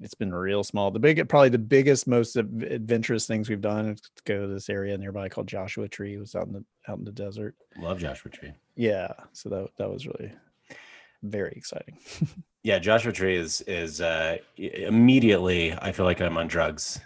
it's 0.00 0.14
been 0.14 0.32
real 0.34 0.62
small. 0.62 0.90
The 0.90 0.98
big, 0.98 1.26
probably 1.28 1.48
the 1.48 1.58
biggest, 1.58 2.06
most 2.06 2.36
adventurous 2.36 3.26
things 3.26 3.48
we've 3.48 3.60
done 3.60 3.88
is 3.90 4.00
to 4.00 4.10
go 4.24 4.42
to 4.42 4.46
this 4.52 4.68
area 4.68 4.96
nearby 4.98 5.28
called 5.28 5.46
Joshua 5.48 5.88
Tree. 5.88 6.14
It 6.14 6.18
was 6.20 6.34
out 6.34 6.46
in 6.46 6.52
the 6.52 6.64
out 6.88 6.98
in 6.98 7.04
the 7.04 7.12
desert. 7.12 7.54
Love 7.78 7.98
Joshua 7.98 8.30
Tree. 8.30 8.52
Yeah, 8.76 9.12
so 9.32 9.48
that 9.48 9.68
that 9.78 9.90
was 9.90 10.06
really 10.06 10.32
very 11.22 11.52
exciting. 11.56 11.98
Yeah, 12.62 12.80
Joshua 12.80 13.12
Tree 13.12 13.36
is 13.36 13.60
is 13.68 14.00
uh, 14.00 14.38
immediately. 14.56 15.72
I 15.72 15.92
feel 15.92 16.04
like 16.04 16.20
I'm 16.20 16.36
on 16.36 16.48
drugs. 16.48 16.98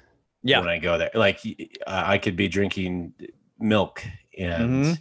Yeah. 0.42 0.60
when 0.60 0.68
I 0.68 0.78
go 0.78 0.96
there, 0.98 1.10
like 1.14 1.40
I 1.86 2.18
could 2.18 2.36
be 2.36 2.48
drinking 2.48 3.12
milk, 3.58 4.02
and 4.38 4.84
Mhm. 4.84 4.98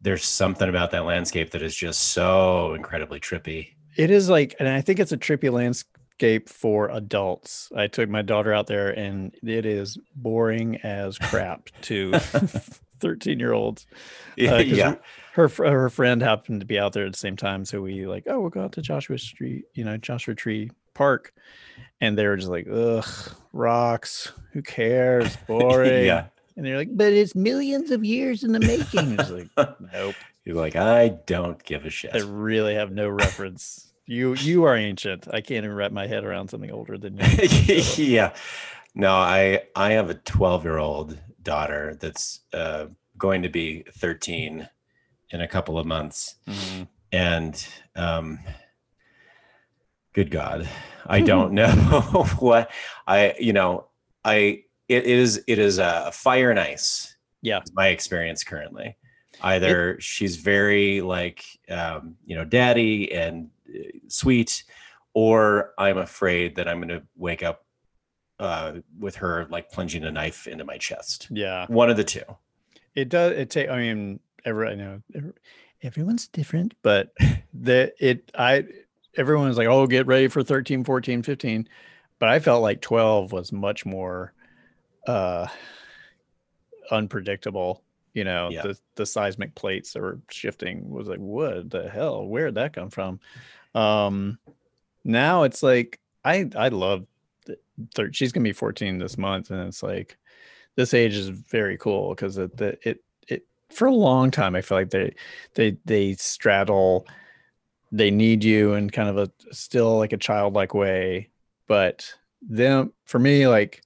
there's 0.00 0.24
something 0.24 0.68
about 0.68 0.90
that 0.90 1.04
landscape 1.04 1.50
that 1.52 1.62
is 1.62 1.76
just 1.76 2.00
so 2.12 2.74
incredibly 2.74 3.20
trippy. 3.20 3.74
It 3.96 4.10
is 4.10 4.28
like, 4.28 4.54
and 4.58 4.68
I 4.68 4.80
think 4.80 4.98
it's 4.98 5.12
a 5.12 5.16
trippy 5.18 5.52
landscape 5.52 6.48
for 6.48 6.88
adults. 6.90 7.70
I 7.76 7.86
took 7.86 8.08
my 8.08 8.22
daughter 8.22 8.52
out 8.52 8.66
there, 8.66 8.90
and 8.90 9.34
it 9.42 9.66
is 9.66 9.98
boring 10.16 10.76
as 10.82 11.18
crap 11.18 11.68
to 11.82 12.12
thirteen-year-olds. 13.00 13.86
Uh, 14.40 14.46
'cause 14.46 14.66
yeah, 14.66 14.94
Her 15.34 15.48
her 15.48 15.88
friend 15.90 16.20
happened 16.22 16.60
to 16.60 16.66
be 16.66 16.78
out 16.78 16.92
there 16.92 17.06
at 17.06 17.12
the 17.12 17.18
same 17.18 17.36
time, 17.36 17.64
so 17.64 17.80
we 17.80 18.06
like, 18.06 18.24
oh, 18.26 18.40
we'll 18.40 18.50
go 18.50 18.62
out 18.62 18.72
to 18.72 18.82
Joshua 18.82 19.18
Street, 19.18 19.64
you 19.74 19.84
know, 19.84 19.96
Joshua 19.96 20.34
Tree 20.34 20.70
Park, 20.94 21.34
and 22.00 22.16
they 22.16 22.26
were 22.26 22.36
just 22.36 22.48
like, 22.48 22.66
ugh, 22.72 23.06
rocks. 23.52 24.32
Who 24.52 24.62
cares? 24.62 25.36
Boring. 25.46 26.06
yeah. 26.06 26.26
And 26.56 26.66
they're 26.66 26.76
like, 26.76 26.94
but 26.96 27.12
it's 27.12 27.34
millions 27.34 27.90
of 27.90 28.04
years 28.04 28.44
in 28.44 28.52
the 28.52 28.60
making. 28.60 29.18
It's 29.18 29.30
like, 29.30 29.48
nope. 29.92 30.14
You're 30.44 30.56
like, 30.56 30.76
I 30.76 31.08
don't 31.26 31.62
give 31.64 31.84
a 31.84 31.90
shit. 31.90 32.14
I 32.14 32.18
really 32.18 32.74
have 32.74 32.90
no 32.92 33.08
reference. 33.08 33.92
You 34.06 34.34
you 34.34 34.64
are 34.64 34.76
ancient. 34.76 35.28
I 35.32 35.40
can't 35.40 35.64
even 35.64 35.74
wrap 35.74 35.92
my 35.92 36.06
head 36.06 36.24
around 36.24 36.48
something 36.48 36.70
older 36.70 36.98
than 36.98 37.16
you. 37.16 37.80
So, 37.80 38.02
yeah. 38.02 38.34
No, 38.94 39.12
I 39.12 39.62
I 39.76 39.92
have 39.92 40.10
a 40.10 40.14
12 40.14 40.64
year 40.64 40.78
old 40.78 41.18
daughter 41.42 41.96
that's 41.98 42.40
uh, 42.52 42.86
going 43.16 43.42
to 43.42 43.48
be 43.48 43.84
13 43.92 44.68
in 45.30 45.40
a 45.40 45.48
couple 45.48 45.78
of 45.78 45.86
months, 45.86 46.34
mhm. 46.46 46.88
and 47.10 47.66
um, 47.96 48.38
good 50.12 50.30
God, 50.30 50.68
I 51.06 51.20
don't 51.32 51.52
know 51.52 51.68
what 52.38 52.70
I 53.06 53.34
you 53.38 53.52
know 53.52 53.86
I 54.24 54.64
it 54.88 55.04
is 55.04 55.42
it 55.46 55.58
is 55.58 55.78
a 55.78 56.10
fire 56.12 56.50
and 56.50 56.60
ice. 56.60 57.16
Yeah. 57.40 57.60
is 57.62 57.72
my 57.74 57.88
experience 57.88 58.44
currently. 58.44 58.96
Either 59.40 59.98
she's 60.00 60.36
very 60.36 61.00
like 61.00 61.44
um, 61.68 62.16
you 62.24 62.36
know 62.36 62.44
daddy 62.44 63.12
and 63.12 63.50
uh, 63.68 63.78
sweet, 64.08 64.62
or 65.14 65.72
I'm 65.78 65.98
afraid 65.98 66.56
that 66.56 66.68
I'm 66.68 66.78
going 66.78 67.00
to 67.00 67.02
wake 67.16 67.42
up 67.42 67.64
uh, 68.38 68.74
with 68.98 69.16
her 69.16 69.46
like 69.50 69.70
plunging 69.72 70.04
a 70.04 70.10
knife 70.12 70.46
into 70.46 70.64
my 70.64 70.76
chest. 70.76 71.28
Yeah. 71.30 71.66
One 71.68 71.90
of 71.90 71.96
the 71.96 72.04
two. 72.04 72.22
It 72.94 73.08
does 73.08 73.32
it 73.32 73.50
take 73.50 73.70
I 73.70 73.78
mean, 73.78 74.20
every 74.44 74.68
I 74.68 74.74
know 74.74 75.02
every- 75.14 75.32
everyone's 75.82 76.28
different, 76.28 76.74
but 76.82 77.12
the 77.54 77.92
it 77.98 78.30
I 78.38 78.64
everyone's 79.16 79.58
like, 79.58 79.68
oh, 79.68 79.86
get 79.86 80.06
ready 80.06 80.28
for 80.28 80.42
13, 80.42 80.84
14, 80.84 81.22
15. 81.22 81.68
But 82.18 82.28
I 82.28 82.38
felt 82.38 82.62
like 82.62 82.80
12 82.80 83.32
was 83.32 83.52
much 83.52 83.84
more 83.84 84.32
uh 85.06 85.48
unpredictable. 86.90 87.82
You 88.14 88.24
know, 88.24 88.50
Yeah. 88.50 88.62
the 88.62 88.78
the 88.96 89.06
seismic 89.06 89.54
plates 89.54 89.92
that 89.92 90.02
were 90.02 90.20
shifting 90.30 90.88
was 90.90 91.08
like, 91.08 91.18
what 91.18 91.70
the 91.70 91.88
hell? 91.88 92.26
Where'd 92.26 92.54
that 92.56 92.74
come 92.74 92.90
from? 92.90 93.20
Um 93.74 94.38
now 95.04 95.42
it's 95.44 95.62
like 95.62 95.98
I 96.24 96.48
I 96.54 96.68
love 96.68 97.06
thir- 97.94 98.12
she's 98.12 98.32
gonna 98.32 98.44
be 98.44 98.52
14 98.52 98.98
this 98.98 99.16
month, 99.18 99.50
and 99.50 99.66
it's 99.66 99.82
like 99.82 100.18
this 100.76 100.94
age 100.94 101.14
is 101.14 101.28
very 101.28 101.76
cool 101.78 102.10
because 102.10 102.38
it 102.38 102.56
the, 102.56 102.78
it 102.88 103.02
it 103.28 103.46
for 103.70 103.86
a 103.86 103.94
long 103.94 104.30
time 104.30 104.54
I 104.54 104.60
feel 104.60 104.78
like 104.78 104.90
they 104.90 105.14
they 105.54 105.76
they 105.86 106.14
straddle 106.14 107.06
they 107.92 108.10
need 108.10 108.42
you 108.42 108.72
in 108.72 108.88
kind 108.90 109.08
of 109.08 109.18
a 109.18 109.30
still 109.54 109.98
like 109.98 110.12
a 110.12 110.16
childlike 110.18 110.74
way, 110.74 111.28
but 111.68 112.12
them 112.40 112.92
for 113.04 113.18
me 113.18 113.46
like 113.46 113.82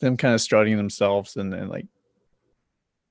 them 0.00 0.16
kind 0.16 0.32
of 0.32 0.40
strutting 0.40 0.76
themselves 0.76 1.36
and 1.36 1.52
then 1.52 1.68
like 1.68 1.86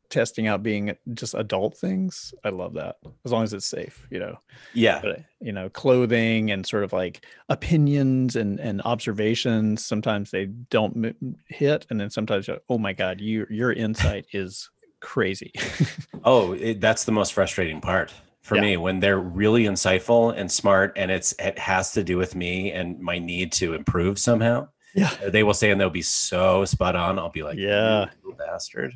testing 0.10 0.48
out 0.48 0.64
being 0.64 0.96
just 1.14 1.34
adult 1.34 1.78
things. 1.78 2.34
I 2.46 2.50
love 2.50 2.76
that 2.76 2.96
as 3.26 3.32
long 3.34 3.44
as 3.44 3.54
it's 3.54 3.66
safe, 3.66 4.08
you 4.10 4.20
know 4.20 4.40
Yeah. 4.74 5.02
but 5.02 5.20
you 5.42 5.52
know 5.52 5.68
clothing 5.70 6.50
and 6.52 6.66
sort 6.66 6.86
of 6.86 6.94
like 6.94 7.26
opinions 7.50 8.38
and 8.38 8.58
and 8.62 8.82
observations 8.84 9.86
sometimes 9.86 10.32
they 10.32 10.46
don't 10.46 11.06
m- 11.06 11.36
hit 11.50 11.86
and 11.90 12.00
then 12.00 12.10
sometimes 12.10 12.48
you're, 12.48 12.60
oh 12.70 12.78
my 12.78 12.94
god 12.94 13.20
you 13.20 13.46
your 13.50 13.74
insight 13.74 14.26
is 14.32 14.70
crazy 15.02 15.52
Oh, 16.24 16.54
it, 16.54 16.80
that's 16.82 17.04
the 17.04 17.12
most 17.12 17.34
frustrating 17.34 17.82
part 17.82 18.14
for 18.48 18.56
Yeah. 18.56 18.62
me 18.62 18.78
when 18.78 19.02
they're 19.02 19.20
really 19.20 19.66
insightful 19.66 20.34
and 20.36 20.50
smart, 20.50 20.94
and 20.96 21.12
it's 21.12 21.34
it 21.38 21.60
has 21.60 21.92
to 21.92 22.04
do 22.04 22.18
with 22.18 22.34
me 22.34 22.72
and 22.72 22.98
my 23.00 23.20
need 23.20 23.52
to 23.54 23.74
improve 23.74 24.18
somehow. 24.18 24.70
yeah 24.96 25.14
They 25.28 25.44
will 25.44 25.54
say, 25.54 25.70
and 25.70 25.80
they'll 25.80 25.90
be 25.90 26.02
so 26.02 26.64
spot 26.64 26.96
on. 26.96 27.20
I'll 27.20 27.30
be 27.30 27.44
like, 27.44 27.58
Yeah. 27.60 28.06
bastard. 28.38 28.94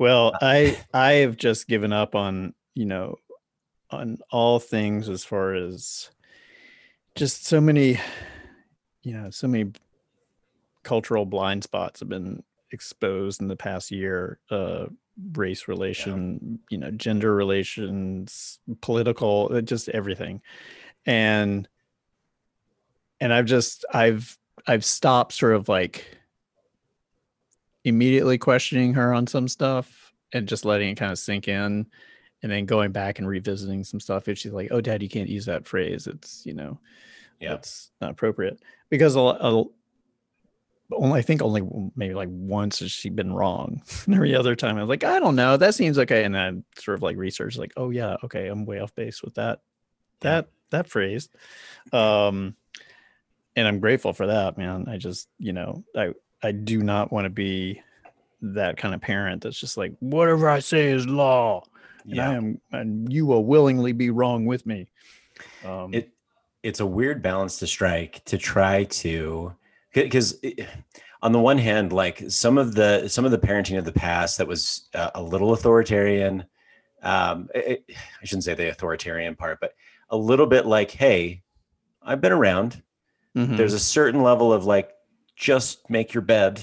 well 0.00 0.32
i 0.40 0.76
i 0.94 1.12
have 1.22 1.36
just 1.36 1.68
given 1.68 1.92
up 1.92 2.14
on 2.14 2.54
you 2.74 2.86
know 2.86 3.16
on 3.90 4.18
all 4.30 4.58
things 4.58 5.08
as 5.08 5.24
far 5.24 5.54
as 5.54 6.10
just 7.14 7.46
so 7.46 7.60
many 7.60 7.98
you 9.02 9.12
know 9.12 9.30
so 9.30 9.46
many 9.46 9.70
cultural 10.84 11.26
blind 11.26 11.62
spots 11.64 12.00
have 12.00 12.08
been 12.08 12.42
exposed 12.72 13.40
in 13.42 13.48
the 13.48 13.56
past 13.56 13.90
year 13.90 14.38
uh 14.50 14.86
race 15.32 15.66
relation 15.68 16.60
you 16.70 16.78
know 16.78 16.90
gender 16.92 17.34
relations 17.34 18.58
political 18.80 19.50
uh, 19.52 19.60
just 19.60 19.88
everything. 19.88 20.40
And 21.06 21.68
and 23.20 23.32
i've 23.32 23.46
just 23.46 23.84
i've 23.92 24.38
i've 24.66 24.84
stopped 24.84 25.32
sort 25.32 25.54
of 25.54 25.68
like 25.68 26.06
immediately 27.84 28.38
questioning 28.38 28.94
her 28.94 29.12
on 29.12 29.26
some 29.26 29.48
stuff 29.48 30.12
and 30.32 30.46
just 30.46 30.64
letting 30.64 30.90
it 30.90 30.96
kind 30.96 31.10
of 31.10 31.18
sink 31.18 31.48
in 31.48 31.86
and 32.42 32.52
then 32.52 32.66
going 32.66 32.92
back 32.92 33.18
and 33.18 33.26
revisiting 33.26 33.82
some 33.82 33.98
stuff 33.98 34.28
if 34.28 34.38
she's 34.38 34.52
like 34.52 34.68
oh 34.70 34.80
dad 34.80 35.02
you 35.02 35.08
can't 35.08 35.28
use 35.28 35.46
that 35.46 35.66
phrase. 35.66 36.06
It's 36.06 36.44
you 36.46 36.54
know 36.54 36.78
Yeah. 37.40 37.50
that's 37.50 37.90
not 38.00 38.10
appropriate. 38.10 38.60
Because 38.90 39.16
a, 39.16 39.20
a, 39.20 39.64
only 40.92 41.18
I 41.18 41.22
think 41.22 41.42
only 41.42 41.62
maybe 41.96 42.14
like 42.14 42.28
once 42.30 42.78
has 42.80 42.90
she 42.90 43.10
been 43.10 43.32
wrong. 43.32 43.82
And 44.06 44.14
every 44.14 44.34
other 44.34 44.56
time 44.56 44.76
I 44.78 44.80
was 44.82 44.88
like, 44.88 45.04
I 45.04 45.18
don't 45.18 45.36
know, 45.36 45.56
that 45.56 45.74
seems 45.74 45.98
okay. 45.98 46.24
And 46.24 46.34
then 46.34 46.64
I 46.76 46.80
sort 46.80 46.96
of 46.96 47.02
like 47.02 47.16
research, 47.16 47.56
like, 47.58 47.72
oh 47.76 47.90
yeah, 47.90 48.16
okay, 48.24 48.48
I'm 48.48 48.64
way 48.64 48.80
off 48.80 48.94
base 48.94 49.22
with 49.22 49.34
that, 49.34 49.60
Yeah. 50.22 50.30
that 50.30 50.48
that 50.70 50.88
phrase. 50.88 51.28
Um, 51.92 52.54
and 53.56 53.66
I'm 53.66 53.80
grateful 53.80 54.12
for 54.12 54.26
that, 54.28 54.56
man. 54.58 54.86
I 54.88 54.96
just, 54.98 55.28
you 55.38 55.52
know, 55.52 55.84
I 55.96 56.12
I 56.42 56.52
do 56.52 56.82
not 56.82 57.10
want 57.12 57.24
to 57.24 57.30
be 57.30 57.82
that 58.40 58.76
kind 58.76 58.94
of 58.94 59.00
parent 59.00 59.42
that's 59.42 59.58
just 59.58 59.76
like, 59.76 59.94
whatever 60.00 60.48
I 60.48 60.60
say 60.60 60.90
is 60.92 61.06
law, 61.06 61.64
and 62.08 62.20
I 62.20 62.34
am, 62.34 62.60
and 62.70 63.12
you 63.12 63.26
will 63.26 63.44
willingly 63.44 63.92
be 63.92 64.10
wrong 64.10 64.46
with 64.46 64.64
me. 64.64 64.86
Um, 65.64 65.92
It 65.92 66.10
it's 66.62 66.80
a 66.80 66.86
weird 66.86 67.20
balance 67.22 67.58
to 67.58 67.66
strike 67.66 68.24
to 68.26 68.38
try 68.38 68.84
to 68.84 69.54
because 69.92 70.40
on 71.22 71.32
the 71.32 71.38
one 71.40 71.58
hand 71.58 71.92
like 71.92 72.22
some 72.28 72.58
of 72.58 72.74
the 72.74 73.08
some 73.08 73.24
of 73.24 73.30
the 73.30 73.38
parenting 73.38 73.78
of 73.78 73.84
the 73.84 73.92
past 73.92 74.38
that 74.38 74.46
was 74.46 74.88
uh, 74.94 75.10
a 75.14 75.22
little 75.22 75.52
authoritarian 75.52 76.44
um 77.02 77.48
it, 77.54 77.84
i 77.90 78.24
shouldn't 78.24 78.44
say 78.44 78.54
the 78.54 78.68
authoritarian 78.70 79.34
part 79.34 79.58
but 79.60 79.72
a 80.10 80.16
little 80.16 80.46
bit 80.46 80.66
like 80.66 80.90
hey 80.90 81.42
i've 82.02 82.20
been 82.20 82.32
around 82.32 82.82
Mhm. 83.36 83.56
there's 83.56 83.74
a 83.74 83.78
certain 83.78 84.22
level 84.22 84.52
of 84.52 84.64
like 84.64 84.90
just 85.36 85.88
make 85.90 86.12
your 86.14 86.22
bed 86.22 86.60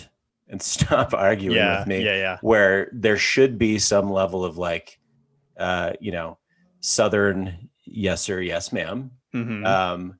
and 0.50 0.62
stop 0.74 1.14
arguing 1.14 1.58
yeah, 1.58 1.80
with 1.80 1.88
me 1.88 2.04
yeah, 2.04 2.16
yeah. 2.16 2.38
where 2.42 2.90
there 2.92 3.18
should 3.18 3.58
be 3.58 3.80
some 3.80 4.10
level 4.12 4.44
of 4.44 4.58
like 4.58 5.00
uh 5.58 5.94
you 6.02 6.12
know 6.12 6.38
southern 6.82 7.70
yes 7.86 8.22
sir 8.22 8.40
yes 8.42 8.72
ma'am 8.74 9.12
Mhm. 9.34 9.66
um 9.66 10.20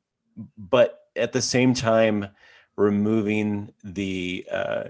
but 0.58 1.00
at 1.16 1.32
the 1.32 1.42
same 1.42 1.74
time 1.74 2.28
removing 2.78 3.74
the 3.84 4.46
uh 4.52 4.84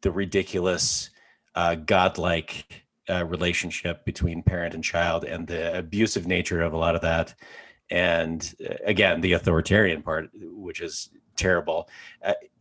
the 0.00 0.10
ridiculous 0.10 1.10
uh 1.54 1.74
godlike 1.74 2.84
uh, 3.08 3.24
relationship 3.24 4.04
between 4.04 4.42
parent 4.42 4.74
and 4.74 4.82
child 4.82 5.24
and 5.24 5.46
the 5.46 5.76
abusive 5.78 6.26
nature 6.26 6.62
of 6.62 6.72
a 6.72 6.76
lot 6.76 6.94
of 6.94 7.02
that. 7.02 7.34
And 7.90 8.54
uh, 8.68 8.74
again 8.84 9.20
the 9.20 9.34
authoritarian 9.34 10.02
part 10.02 10.30
which 10.34 10.80
is 10.80 11.10
terrible. 11.36 11.88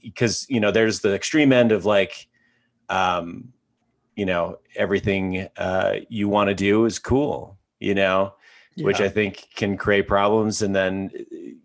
Because 0.02 0.46
you 0.50 0.60
know 0.60 0.72
there's 0.72 1.00
the 1.00 1.14
extreme 1.14 1.54
end 1.54 1.72
of 1.72 1.86
like 1.86 2.28
um 2.90 3.54
you 4.16 4.26
know 4.26 4.60
everything 4.76 5.48
uh 5.58 5.96
you 6.10 6.28
want 6.30 6.50
to 6.50 6.56
do 6.56 6.86
is 6.86 7.00
cool 7.00 7.58
you 7.80 7.96
know 7.96 8.34
which 8.78 9.02
I 9.02 9.10
think 9.10 9.48
can 9.56 9.78
create 9.78 10.08
problems. 10.08 10.62
And 10.62 10.76
then, 10.76 11.12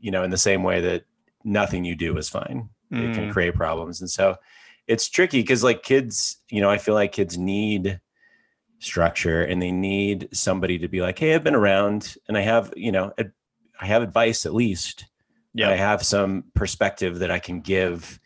you 0.01 0.11
know, 0.11 0.23
in 0.23 0.31
the 0.31 0.39
same 0.39 0.63
way 0.63 0.81
that 0.81 1.05
nothing 1.45 1.85
you 1.85 1.95
do 1.97 2.17
is 2.17 2.29
fine, 2.29 2.69
it 2.91 3.15
can 3.15 3.29
Mm. 3.29 3.33
create 3.33 3.55
problems. 3.55 4.01
And 4.01 4.11
so 4.11 4.37
it's 4.87 5.09
tricky 5.09 5.41
because, 5.43 5.63
like, 5.63 5.83
kids, 5.83 6.39
you 6.51 6.61
know, 6.61 6.71
I 6.71 6.79
feel 6.79 6.95
like 6.95 7.13
kids 7.13 7.37
need 7.37 8.01
structure 8.81 9.43
and 9.43 9.61
they 9.61 9.73
need 9.73 10.29
somebody 10.33 10.79
to 10.79 10.89
be 10.89 11.01
like, 11.01 11.19
hey, 11.19 11.35
I've 11.35 11.45
been 11.45 11.55
around 11.55 12.17
and 12.29 12.37
I 12.39 12.43
have, 12.43 12.73
you 12.77 12.93
know, 12.93 13.13
I 13.81 13.87
have 13.87 14.03
advice 14.03 14.47
at 14.47 14.55
least. 14.55 15.07
Yeah. 15.55 15.71
I 15.71 15.75
have 15.75 16.05
some 16.05 16.45
perspective 16.55 17.19
that 17.19 17.31
I 17.31 17.39
can 17.39 17.61
give. 17.61 18.21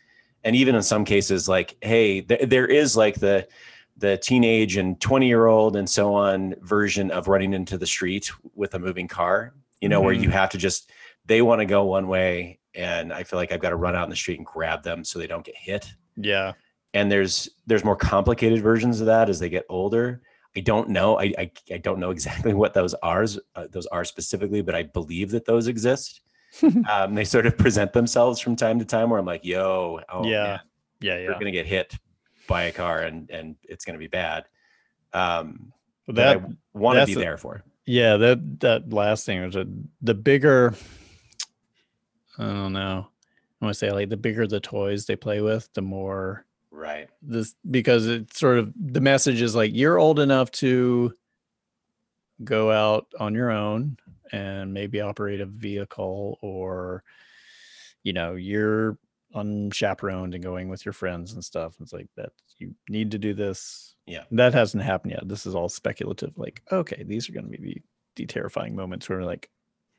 And 0.45 0.55
even 0.57 0.75
in 0.75 0.83
some 0.83 1.05
cases, 1.05 1.49
like, 1.49 1.77
hey, 1.81 2.21
th- 2.21 2.49
there 2.49 2.67
is 2.67 2.97
like 2.97 3.15
the, 3.17 3.49
the 3.97 4.19
teenage 4.19 4.77
and 4.77 5.01
20 5.01 5.27
year 5.27 5.47
old 5.47 5.77
and 5.77 5.89
so 5.89 6.15
on 6.15 6.55
version 6.61 7.11
of 7.11 7.29
running 7.29 7.55
into 7.55 7.79
the 7.79 7.87
street 7.87 8.31
with 8.55 8.75
a 8.75 8.79
moving 8.79 9.09
car, 9.09 9.55
you 9.81 9.89
know, 9.89 10.01
where 10.01 10.13
you 10.13 10.31
have 10.31 10.51
to 10.51 10.59
just, 10.59 10.91
they 11.27 11.41
want 11.43 11.61
to 11.61 11.65
go 11.67 11.85
one 11.85 12.09
way. 12.09 12.59
And 12.75 13.13
I 13.13 13.23
feel 13.23 13.39
like 13.39 13.53
I've 13.53 13.61
got 13.61 13.71
to 13.71 13.77
run 13.77 13.95
out 13.95 14.05
in 14.05 14.11
the 14.11 14.17
street 14.17 14.39
and 14.39 14.47
grab 14.47 14.83
them 14.83 15.05
so 15.05 15.19
they 15.19 15.27
don't 15.27 15.45
get 15.45 15.57
hit. 15.57 15.93
yeah. 16.17 16.53
And 16.95 17.11
there's, 17.11 17.49
there's 17.67 17.85
more 17.85 17.97
complicated 17.97 18.61
versions 18.63 19.01
of 19.01 19.07
that 19.07 19.31
as 19.31 19.39
they 19.39 19.49
get 19.49 19.65
older. 19.71 20.21
I 20.55 20.61
don't 20.61 20.91
know. 20.91 21.19
I, 21.19 21.33
I, 21.39 21.51
I 21.73 21.79
don't 21.79 21.99
know 21.99 22.11
exactly 22.17 22.53
what 22.53 22.75
those 22.75 22.93
are, 22.95 23.25
uh, 23.57 23.67
those 23.71 23.87
are 23.87 24.05
specifically, 24.05 24.61
but 24.61 24.75
I 24.75 24.83
believe 24.83 25.31
that 25.31 25.47
those 25.47 25.69
exist. 25.69 26.21
um, 26.91 27.15
they 27.15 27.25
sort 27.25 27.47
of 27.47 27.57
present 27.57 27.95
themselves 27.95 28.41
from 28.41 28.57
time 28.57 28.79
to 28.79 28.85
time 28.85 29.09
where 29.09 29.19
I'm 29.19 29.25
like, 29.25 29.43
yo, 29.43 30.01
oh, 30.13 30.27
yeah. 30.27 30.43
man, 30.45 30.61
Yeah. 31.01 31.19
you're 31.19 31.33
going 31.33 31.47
to 31.47 31.51
get 31.51 31.65
hit 31.67 31.95
by 32.49 32.65
a 32.65 32.73
car 32.73 32.99
and 33.03 33.31
and 33.31 33.55
it's 33.63 33.85
going 33.85 33.95
to 33.95 34.01
be 34.01 34.09
bad 34.09 34.45
um 35.13 35.73
that, 36.09 36.15
that 36.17 36.37
i 36.39 36.43
want 36.75 36.99
to 36.99 37.07
be 37.07 37.15
there 37.15 37.37
for 37.39 37.63
Yeah, 37.87 38.17
that 38.17 38.61
that 38.61 38.93
last 38.93 39.25
thing 39.25 39.43
was 39.45 39.55
a, 39.57 39.65
the 40.03 40.13
bigger. 40.15 40.75
I 42.39 42.45
don't 42.45 42.73
know. 42.73 43.09
I 43.61 43.65
want 43.65 43.75
to 43.75 43.79
say 43.79 43.91
like 43.93 44.09
the 44.09 44.17
bigger 44.17 44.47
the 44.47 44.61
toys 44.61 45.07
they 45.07 45.17
play 45.17 45.41
with, 45.41 45.69
the 45.75 45.83
more 45.83 46.45
right 46.75 47.11
this 47.21 47.55
because 47.71 48.07
it's 48.07 48.39
sort 48.41 48.59
of 48.59 48.73
the 48.75 49.01
message 49.01 49.43
is 49.43 49.55
like 49.55 49.71
you're 49.75 49.99
old 49.99 50.19
enough 50.19 50.51
to 50.51 51.13
go 52.43 52.73
out 52.73 53.07
on 53.21 53.35
your 53.35 53.51
own 53.51 53.97
and 54.33 54.73
maybe 54.73 55.01
operate 55.01 55.41
a 55.43 55.47
vehicle 55.47 56.39
or 56.41 57.05
you 58.03 58.13
know 58.15 58.35
you're 58.35 58.97
unchaperoned 59.35 60.35
and 60.35 60.43
going 60.43 60.69
with 60.71 60.85
your 60.85 60.95
friends 60.95 61.35
and 61.35 61.45
stuff 61.45 61.77
it's 61.81 61.93
like 61.93 62.09
that 62.17 62.33
you 62.59 62.75
need 62.89 63.11
to 63.11 63.19
do 63.19 63.35
this 63.35 63.95
Yeah. 64.07 64.25
that 64.33 64.55
hasn't 64.55 64.83
happened 64.83 65.13
yet 65.13 65.29
this 65.29 65.45
is 65.47 65.55
all 65.55 65.69
speculative 65.69 66.33
like 66.39 66.63
okay 66.73 67.03
these 67.07 67.29
are 67.29 67.33
going 67.33 67.51
to 67.51 67.59
be 67.59 67.75
the, 67.75 67.83
the 68.17 68.27
terrifying 68.27 68.75
moments 68.75 69.09
where 69.09 69.25
like 69.25 69.51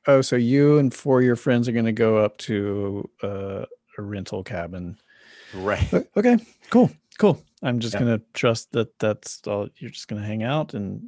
oh 0.07 0.21
so 0.21 0.35
you 0.35 0.77
and 0.77 0.93
four 0.93 1.19
of 1.19 1.25
your 1.25 1.35
friends 1.35 1.67
are 1.67 1.71
going 1.73 1.85
to 1.85 1.91
go 1.91 2.17
up 2.17 2.37
to 2.37 3.09
uh, 3.23 3.65
a 3.97 4.01
rental 4.01 4.43
cabin 4.43 4.97
right 5.53 5.87
Okay, 6.17 6.37
cool, 6.69 6.89
cool. 7.19 7.41
I'm 7.61 7.79
just 7.79 7.93
Yeah. 7.93 7.99
gonna 8.01 8.21
trust 8.33 8.71
that 8.73 8.97
that's 8.99 9.41
all. 9.47 9.69
You're 9.77 9.91
just 9.91 10.07
gonna 10.07 10.25
hang 10.25 10.43
out, 10.43 10.73
and 10.73 11.03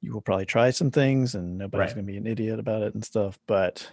you 0.00 0.12
will 0.12 0.20
probably 0.20 0.44
try 0.46 0.70
some 0.70 0.90
things, 0.90 1.34
and 1.34 1.56
nobody's 1.56 1.88
Right. 1.88 1.94
gonna 1.94 2.06
be 2.06 2.16
an 2.18 2.26
idiot 2.26 2.58
about 2.58 2.82
it 2.82 2.94
and 2.94 3.04
stuff. 3.04 3.38
But 3.46 3.90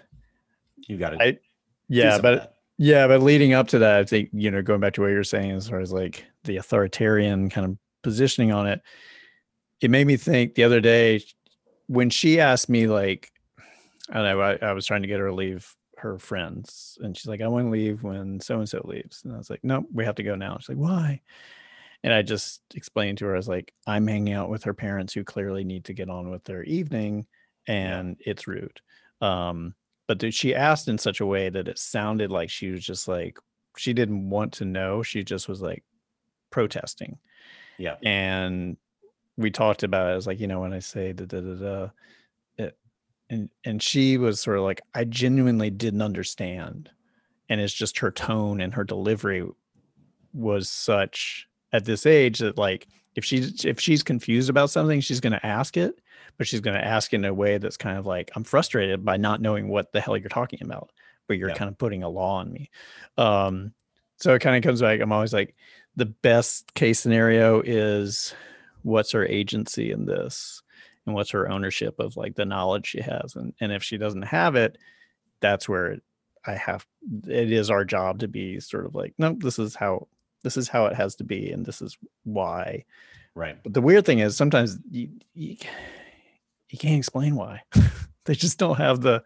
you 0.87 0.97
got 0.97 1.11
to 1.11 1.21
I- 1.23 1.39
yeah, 1.87 2.17
but 2.19 2.57
yeah, 2.77 3.07
but 3.07 3.21
leading 3.21 3.53
up 3.53 3.67
to 3.69 3.79
that, 3.79 3.99
I 3.99 4.03
think 4.03 4.29
you 4.33 4.49
know, 4.51 4.61
going 4.61 4.81
back 4.81 4.93
to 4.93 5.01
what 5.01 5.07
you're 5.11 5.23
saying 5.23 5.51
as 5.51 5.69
far 5.69 5.79
as 5.79 5.93
like 5.93 6.25
the 6.43 6.57
authoritarian 6.57 7.49
kind 7.49 7.65
of 7.67 7.77
positioning 8.01 8.51
on 8.51 8.67
it, 8.67 8.81
it 9.81 9.89
made 9.91 10.07
me 10.07 10.17
think 10.17 10.55
the 10.55 10.63
other 10.63 10.81
day 10.81 11.23
when 11.87 12.09
she 12.09 12.39
asked 12.39 12.67
me 12.69 12.87
like, 12.87 13.30
I 14.11 14.21
know, 14.21 14.41
I, 14.41 14.57
I 14.61 14.73
was 14.73 14.85
trying 14.85 15.01
to 15.03 15.07
get 15.07 15.19
her 15.19 15.27
to 15.27 15.33
leave 15.33 15.75
her 15.97 16.17
friends, 16.19 16.97
and 17.01 17.15
she's 17.17 17.27
like, 17.27 17.41
I 17.41 17.47
want 17.47 17.67
to 17.67 17.71
leave 17.71 18.03
when 18.03 18.39
so 18.39 18.59
and 18.59 18.67
so 18.69 18.81
leaves, 18.83 19.23
and 19.23 19.33
I 19.33 19.37
was 19.37 19.49
like, 19.49 19.63
no, 19.63 19.85
we 19.93 20.05
have 20.05 20.15
to 20.15 20.23
go 20.23 20.35
now. 20.35 20.57
She's 20.59 20.69
like, 20.69 20.77
why? 20.77 21.21
And 22.03 22.11
I 22.13 22.21
just 22.23 22.61
explained 22.73 23.19
to 23.19 23.25
her, 23.25 23.33
I 23.35 23.37
was 23.37 23.47
like, 23.47 23.73
I'm 23.85 24.07
hanging 24.07 24.33
out 24.33 24.49
with 24.49 24.63
her 24.63 24.73
parents 24.73 25.13
who 25.13 25.23
clearly 25.23 25.63
need 25.63 25.85
to 25.85 25.93
get 25.93 26.09
on 26.09 26.31
with 26.31 26.43
their 26.43 26.63
evening, 26.63 27.27
and 27.67 28.17
it's 28.19 28.47
rude. 28.47 28.81
Um, 29.21 29.75
but 30.07 30.33
she 30.33 30.55
asked 30.55 30.87
in 30.89 30.97
such 30.97 31.21
a 31.21 31.25
way 31.25 31.49
that 31.49 31.67
it 31.69 31.79
sounded 31.79 32.31
like 32.31 32.49
she 32.49 32.69
was 32.71 32.83
just 32.83 33.07
like 33.07 33.37
she 33.77 33.93
didn't 33.93 34.29
want 34.29 34.51
to 34.53 34.65
know 34.65 35.01
she 35.03 35.23
just 35.23 35.47
was 35.47 35.61
like 35.61 35.83
protesting 36.49 37.17
Yeah. 37.77 37.95
and 38.03 38.75
we 39.37 39.51
talked 39.51 39.83
about 39.83 40.07
it 40.07 40.11
I 40.11 40.15
was 40.15 40.27
like 40.27 40.41
you 40.41 40.47
know 40.47 40.59
when 40.59 40.73
i 40.73 40.79
say 40.79 41.13
da 41.13 41.23
da 41.25 41.39
da 41.39 41.53
da 41.53 41.89
and 43.31 43.49
and 43.63 43.81
she 43.81 44.17
was 44.19 44.39
sort 44.39 44.57
of 44.57 44.63
like 44.63 44.81
i 44.93 45.03
genuinely 45.03 45.71
didn't 45.71 46.01
understand 46.03 46.91
and 47.49 47.59
it's 47.59 47.73
just 47.73 47.97
her 47.97 48.11
tone 48.11 48.61
and 48.61 48.73
her 48.75 48.83
delivery 48.83 49.47
was 50.33 50.69
such 50.69 51.47
at 51.73 51.85
this 51.85 52.05
age 52.05 52.39
that 52.39 52.57
like 52.57 52.87
if 53.15 53.25
she's 53.25 53.65
if 53.65 53.79
she's 53.79 54.03
confused 54.03 54.49
about 54.49 54.69
something 54.69 55.01
she's 55.01 55.19
going 55.19 55.33
to 55.33 55.45
ask 55.45 55.75
it 55.77 55.99
but 56.37 56.47
she's 56.47 56.61
going 56.61 56.75
to 56.77 56.85
ask 56.85 57.13
in 57.13 57.25
a 57.25 57.33
way 57.33 57.57
that's 57.57 57.77
kind 57.77 57.97
of 57.97 58.05
like 58.05 58.29
i'm 58.35 58.43
frustrated 58.43 59.03
by 59.03 59.17
not 59.17 59.41
knowing 59.41 59.67
what 59.67 59.91
the 59.91 59.99
hell 60.01 60.15
you're 60.15 60.29
talking 60.29 60.59
about 60.61 60.91
but 61.27 61.37
you're 61.37 61.49
Yeah. 61.49 61.55
kind 61.55 61.69
of 61.69 61.77
putting 61.77 62.03
a 62.03 62.09
law 62.09 62.35
on 62.37 62.51
me 62.51 62.69
um 63.17 63.73
so 64.17 64.33
it 64.35 64.39
kind 64.39 64.55
of 64.55 64.63
comes 64.63 64.81
back 64.81 64.99
i'm 64.99 65.11
always 65.11 65.33
like 65.33 65.55
the 65.95 66.05
best 66.05 66.73
case 66.73 66.99
scenario 66.99 67.61
is 67.61 68.33
what's 68.83 69.11
her 69.11 69.25
agency 69.25 69.91
in 69.91 70.05
this 70.05 70.61
and 71.05 71.15
what's 71.15 71.31
her 71.31 71.49
ownership 71.49 71.99
of 71.99 72.17
like 72.17 72.35
the 72.35 72.45
knowledge 72.45 72.87
she 72.87 73.01
has 73.01 73.35
and 73.35 73.53
and 73.59 73.71
if 73.71 73.83
she 73.83 73.97
doesn't 73.97 74.21
have 74.23 74.55
it 74.55 74.77
that's 75.39 75.67
where 75.67 75.87
it, 75.87 76.03
i 76.45 76.53
have 76.53 76.85
it 77.27 77.51
is 77.51 77.69
our 77.69 77.85
job 77.85 78.19
to 78.19 78.27
be 78.27 78.59
sort 78.59 78.85
of 78.85 78.95
like 78.95 79.13
no 79.17 79.33
this 79.33 79.59
is 79.59 79.75
how 79.75 80.07
this 80.43 80.57
is 80.57 80.67
how 80.67 80.85
it 80.85 80.95
has 80.95 81.15
to 81.15 81.23
be 81.23 81.51
and 81.51 81.65
this 81.65 81.81
is 81.81 81.97
why. 82.23 82.85
Right. 83.35 83.61
But 83.63 83.73
the 83.73 83.81
weird 83.81 84.05
thing 84.05 84.19
is 84.19 84.35
sometimes 84.35 84.77
you 84.89 85.09
you, 85.33 85.57
you 86.69 86.77
can't 86.77 86.97
explain 86.97 87.35
why. 87.35 87.63
They 88.25 88.35
just 88.35 88.59
don't 88.59 88.77
have 88.77 89.01
the 89.01 89.23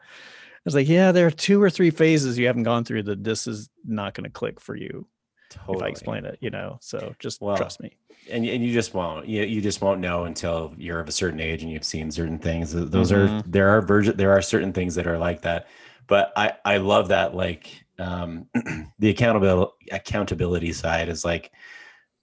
it's 0.66 0.74
like 0.74 0.88
yeah 0.88 1.12
there 1.12 1.28
are 1.28 1.32
two 1.32 1.62
or 1.62 1.70
three 1.70 1.90
phases 1.90 2.38
you 2.38 2.48
haven't 2.48 2.64
gone 2.64 2.86
through 2.86 3.04
that 3.04 3.26
this 3.26 3.46
is 3.46 3.70
not 3.86 4.14
going 4.14 4.24
to 4.24 4.30
click 4.30 4.62
for 4.62 4.74
you 4.74 5.06
totally 5.50 5.80
if 5.80 5.84
i 5.84 5.88
explain 5.90 6.24
it 6.24 6.38
you 6.40 6.50
know? 6.50 6.78
So 6.80 7.14
just 7.20 7.42
Well, 7.42 7.58
trust 7.58 7.82
me 7.82 7.98
and, 8.32 8.46
and 8.46 8.64
you 8.66 8.74
just 8.74 8.94
won't 8.94 9.28
you, 9.28 9.44
you 9.44 9.62
just 9.62 9.82
won't 9.82 10.00
know 10.00 10.26
until 10.26 10.74
you're 10.78 11.00
of 11.00 11.08
a 11.08 11.12
certain 11.12 11.40
age 11.40 11.64
and 11.64 11.72
you've 11.72 11.84
seen 11.84 12.12
certain 12.12 12.40
things. 12.40 12.72
Those 12.74 13.12
are 13.12 13.28
Mhm. 13.28 13.44
there 13.46 13.70
are 13.70 14.02
there 14.14 14.32
are 14.32 14.42
certain 14.42 14.74
things 14.74 14.96
that 14.96 15.08
are 15.08 15.18
like 15.18 15.42
that. 15.42 15.68
But 16.08 16.32
i 16.36 16.54
i 16.66 16.78
love 16.78 17.08
that 17.10 17.36
like 17.36 17.84
um 18.00 18.48
the 19.00 19.10
accountability 19.10 19.72
accountability 19.92 20.74
side 20.74 21.10
is 21.10 21.26
like 21.26 21.52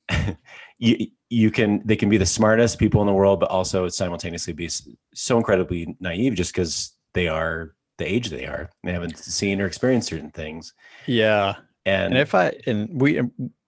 you 0.79 1.07
you 1.31 1.51
can 1.51 1.81
they 1.87 1.97
can 1.97 2.09
be 2.09 2.19
the 2.19 2.27
smartest 2.27 2.79
people 2.79 3.01
in 3.01 3.07
the 3.07 3.12
world 3.12 3.41
but 3.41 3.51
also 3.51 3.88
simultaneously 3.88 4.53
be 4.53 4.69
so 5.15 5.37
incredibly 5.37 5.97
naive 6.01 6.35
just 6.35 6.53
because 6.53 6.93
they 7.15 7.29
are 7.29 7.75
the 7.99 8.05
age 8.07 8.31
they 8.31 8.47
are. 8.47 8.71
They 8.85 8.93
haven't 8.93 9.19
seen 9.19 9.61
or 9.61 9.67
experienced 9.67 10.09
certain 10.09 10.31
things. 10.31 10.73
Yeah. 11.07 11.57
And, 11.85 12.15
and 12.15 12.19
if 12.19 12.35
i 12.35 12.53
and 12.67 13.01
we 13.01 13.21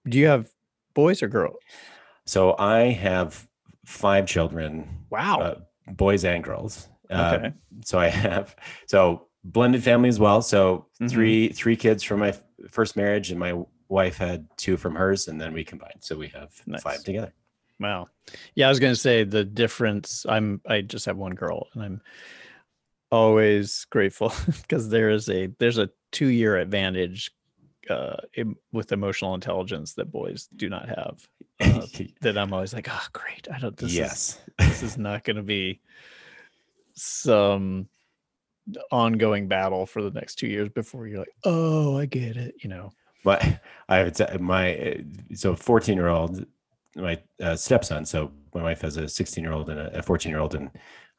do 0.09 0.19
you 0.19 0.27
have 0.27 0.49
boys 0.95 1.23
or 1.23 1.29
girls 1.29 1.57
so 2.27 2.55
i 2.59 2.85
have 2.91 3.47
five 3.85 4.27
children 4.27 4.89
wow 5.11 5.39
uh, 5.41 5.55
boys 5.93 6.25
and 6.25 6.43
girls. 6.45 6.89
Uh, 7.11 7.39
okay 7.39 7.53
so 7.85 7.99
I 7.99 8.07
have 8.09 8.57
so 8.87 9.27
blended 9.45 9.83
family 9.85 10.09
as 10.09 10.19
well. 10.19 10.41
So 10.41 10.87
Mhm. 11.01 11.11
three 11.11 11.49
three 11.49 11.77
kids 11.77 12.03
from 12.03 12.21
my 12.21 12.33
first 12.71 12.97
marriage, 12.97 13.31
and 13.31 13.39
my 13.39 13.63
wife 13.89 14.17
had 14.17 14.47
two 14.57 14.77
from 14.79 14.95
hers, 14.95 15.29
and 15.29 15.39
then 15.41 15.53
we 15.53 15.65
combined, 15.65 16.01
so 16.01 16.17
we 16.17 16.29
have 16.29 16.51
Nice. 16.67 16.83
five 16.83 17.05
together. 17.05 17.35
Wow. 17.79 18.09
Yeah, 18.55 18.67
I 18.67 18.71
was 18.71 18.81
gonna 18.81 18.97
say 18.97 19.25
the 19.25 19.45
difference. 19.45 20.25
I'm 20.27 20.63
I 20.67 20.81
just 20.81 21.05
have 21.05 21.19
one 21.19 21.35
girl, 21.35 21.69
and 21.75 21.83
I'm 21.83 22.01
always 23.11 23.85
grateful 23.91 24.33
because 24.63 24.89
there 24.89 25.11
is 25.11 25.29
a 25.29 25.49
there's 25.59 25.79
a 25.79 25.91
two 26.13 26.29
year 26.29 26.57
advantage 26.57 27.33
uh 27.91 28.17
em- 28.37 28.57
with 28.73 28.93
emotional 28.93 29.35
intelligence 29.35 29.95
that 29.95 30.11
boys 30.11 30.49
do 30.57 30.69
not 30.69 30.89
have. 30.89 31.29
Uh, 31.61 31.87
that 32.21 32.37
I'm 32.37 32.53
always 32.53 32.75
like, 32.75 32.89
oh 32.91 33.07
great, 33.13 33.47
I 33.51 33.61
don't. 33.61 33.77
This 33.77 33.93
is 33.93 33.97
yes, 33.97 34.41
this 34.59 34.83
is 34.83 34.99
not 34.99 35.23
going 35.23 35.37
to 35.37 35.43
be 35.43 35.81
some 36.95 37.89
ongoing 38.91 39.47
battle 39.47 39.87
for 39.87 40.03
the 40.03 40.11
next 40.11 40.35
two 40.35 40.49
years 40.49 40.69
before 40.69 41.07
you're 41.07 41.21
like, 41.21 41.35
oh, 41.45 41.97
I 41.97 42.07
get 42.07 42.37
it. 42.37 42.57
You 42.61 42.71
know. 42.71 42.93
But 43.23 43.45
I 43.89 43.99
have 43.99 44.41
my 44.41 44.77
uh, 44.77 44.95
so 45.35 45.55
fourteen 45.55 45.97
year 45.97 46.09
old, 46.09 46.45
my 46.97 47.21
uh, 47.41 47.57
stepson. 47.57 48.05
So 48.05 48.33
my 48.55 48.63
wife 48.63 48.83
has 48.83 48.97
a 48.97 49.09
sixteen 49.09 49.45
year 49.45 49.53
old 49.53 49.71
and 49.71 49.79
a 49.79 50.03
fourteen 50.03 50.31
year 50.31 50.41
old, 50.41 50.55
and 50.55 50.71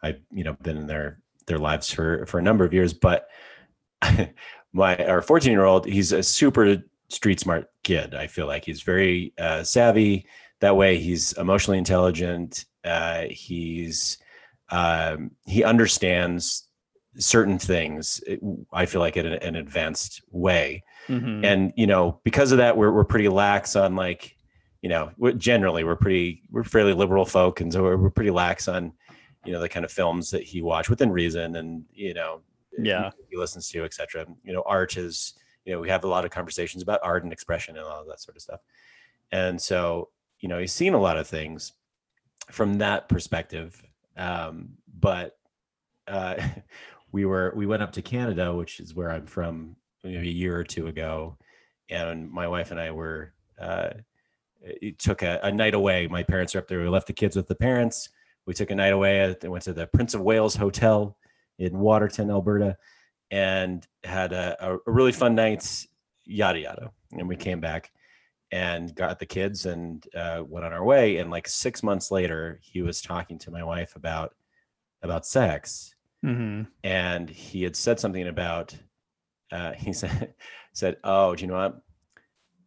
I've 0.04 0.19
you 0.32 0.43
know 0.43 0.54
been 0.62 0.78
in 0.78 0.88
their 0.88 1.19
their 1.47 1.60
lives 1.60 1.91
for 1.91 2.25
for 2.25 2.39
a 2.39 2.43
number 2.43 2.65
of 2.65 2.73
years. 2.73 2.93
But 2.93 3.28
my 4.75 4.95
our 5.05 5.21
fourteen 5.21 5.51
year 5.51 5.63
old, 5.63 5.85
he's 5.85 6.11
a 6.11 6.21
super 6.21 6.77
street 7.09 7.39
smart 7.39 7.71
kid. 7.83 8.13
I 8.13 8.27
feel 8.27 8.45
like 8.47 8.65
he's 8.65 8.81
very 8.81 9.33
uh, 9.39 9.63
savvy. 9.63 10.27
That 10.59 10.75
way, 10.75 10.97
he's 10.97 11.33
emotionally 11.33 11.77
intelligent. 11.77 12.65
Uh, 12.83 13.23
he's 13.29 14.17
um, 14.69 15.31
he 15.45 15.63
understands 15.63 16.67
certain 17.17 17.57
things. 17.57 18.21
I 18.73 18.85
feel 18.85 18.99
like 19.01 19.15
in 19.17 19.25
an, 19.25 19.33
an 19.41 19.55
advanced 19.55 20.21
way 20.31 20.83
Mhm. 21.07 21.45
and 21.45 21.71
you 21.77 21.85
know 21.85 22.19
because 22.23 22.51
of 22.51 22.57
that 22.57 22.75
we're, 22.75 22.91
we're 22.91 23.03
pretty 23.03 23.29
lax 23.29 23.75
on 23.75 23.95
like 23.95 24.35
you 24.81 24.89
know 24.89 25.11
we're, 25.17 25.33
generally 25.33 25.83
we're 25.83 25.95
pretty 25.95 26.41
we're 26.49 26.63
fairly 26.63 26.93
liberal 26.93 27.25
folk 27.25 27.61
and 27.61 27.71
so 27.71 27.83
we're, 27.83 27.95
we're 27.95 28.09
pretty 28.09 28.31
lax 28.31 28.67
on 28.67 28.91
you 29.45 29.53
know 29.53 29.59
the 29.59 29.69
kind 29.69 29.85
of 29.85 29.91
films 29.91 30.31
that 30.31 30.41
he 30.41 30.63
watched 30.63 30.89
within 30.89 31.11
reason 31.11 31.57
and 31.57 31.85
you 31.93 32.15
know 32.15 32.41
Yeah. 32.77 33.11
he 33.29 33.38
listens 33.38 33.69
to 33.69 33.83
etc 33.83 34.25
you 34.43 34.53
know 34.53 34.63
art 34.65 34.97
is 34.97 35.33
you 35.65 35.73
know 35.73 35.79
we 35.79 35.89
have 35.89 36.03
a 36.03 36.07
lot 36.07 36.25
of 36.25 36.31
conversations 36.31 36.83
about 36.83 36.99
art 37.03 37.23
and 37.23 37.33
expression 37.33 37.77
and 37.77 37.85
all 37.85 38.01
of 38.01 38.07
that 38.07 38.21
sort 38.21 38.35
of 38.35 38.41
stuff. 38.41 38.59
And 39.31 39.61
so 39.61 40.09
you 40.39 40.49
know 40.49 40.59
he's 40.59 40.73
seen 40.73 40.93
a 40.93 41.01
lot 41.01 41.17
of 41.17 41.27
things 41.27 41.73
from 42.51 42.75
that 42.75 43.09
perspective 43.09 43.81
um 44.17 44.69
but 44.99 45.38
uh 46.07 46.35
we 47.11 47.25
were 47.25 47.51
we 47.55 47.65
went 47.65 47.81
up 47.81 47.91
to 47.93 48.01
canada 48.01 48.53
which 48.53 48.79
is 48.79 48.93
where 48.93 49.09
i'm 49.11 49.25
from 49.25 49.75
maybe 50.05 50.29
a 50.29 50.31
year 50.31 50.57
or 50.57 50.63
two 50.63 50.88
ago. 50.88 51.38
And 51.89 52.31
my 52.31 52.47
wife 52.47 52.71
and 52.71 52.79
i 52.79 52.91
were 52.91 53.33
uh 53.59 53.89
it 54.61 54.97
took 54.97 55.21
a, 55.21 55.39
a 55.43 55.51
night 55.51 55.75
away. 55.75 56.07
My 56.07 56.23
parents 56.23 56.55
are 56.55 56.59
up 56.59 56.67
there. 56.67 56.79
We 56.79 56.88
left 56.88 57.05
the 57.05 57.13
kids 57.13 57.35
with 57.35 57.47
the 57.47 57.53
parents. 57.53 58.09
We 58.47 58.55
took 58.55 58.71
a 58.71 58.75
night 58.75 58.93
away. 58.93 59.19
And 59.19 59.51
went 59.51 59.63
to 59.65 59.73
the 59.73 59.85
prince 59.85 60.15
of 60.15 60.21
wales 60.21 60.55
hotel 60.55 61.17
in 61.59 61.77
waterton 61.79 62.29
alberta 62.29 62.77
and 63.31 63.85
had 64.03 64.33
a, 64.33 64.55
a, 64.59 64.77
really 64.85 65.11
fun 65.11 65.35
night 65.35 65.85
yada 66.25 66.59
yada. 66.59 66.91
And 67.11 67.27
we 67.27 67.35
came 67.35 67.59
back 67.59 67.91
and 68.51 68.93
got 68.95 69.19
the 69.19 69.25
kids 69.25 69.65
and 69.65 70.05
uh, 70.15 70.43
went 70.45 70.65
on 70.65 70.73
our 70.73 70.83
way. 70.83 71.17
And 71.17 71.31
like 71.31 71.47
six 71.47 71.83
months 71.83 72.11
later 72.11 72.59
he 72.61 72.81
was 72.81 73.01
talking 73.01 73.39
to 73.39 73.51
my 73.51 73.63
wife 73.63 73.95
about 73.95 74.33
about 75.01 75.25
sex. 75.25 75.91
Mhm. 76.23 76.65
and 76.83 77.29
he 77.29 77.61
had 77.61 77.75
said 77.75 77.99
something 77.99 78.27
about 78.27 78.75
uh, 79.51 79.73
he 79.77 79.93
said 79.93 80.33
said 80.73 80.97
oh 81.03 81.35
do 81.35 81.41
you 81.41 81.47
know 81.47 81.57
what? 81.57 81.81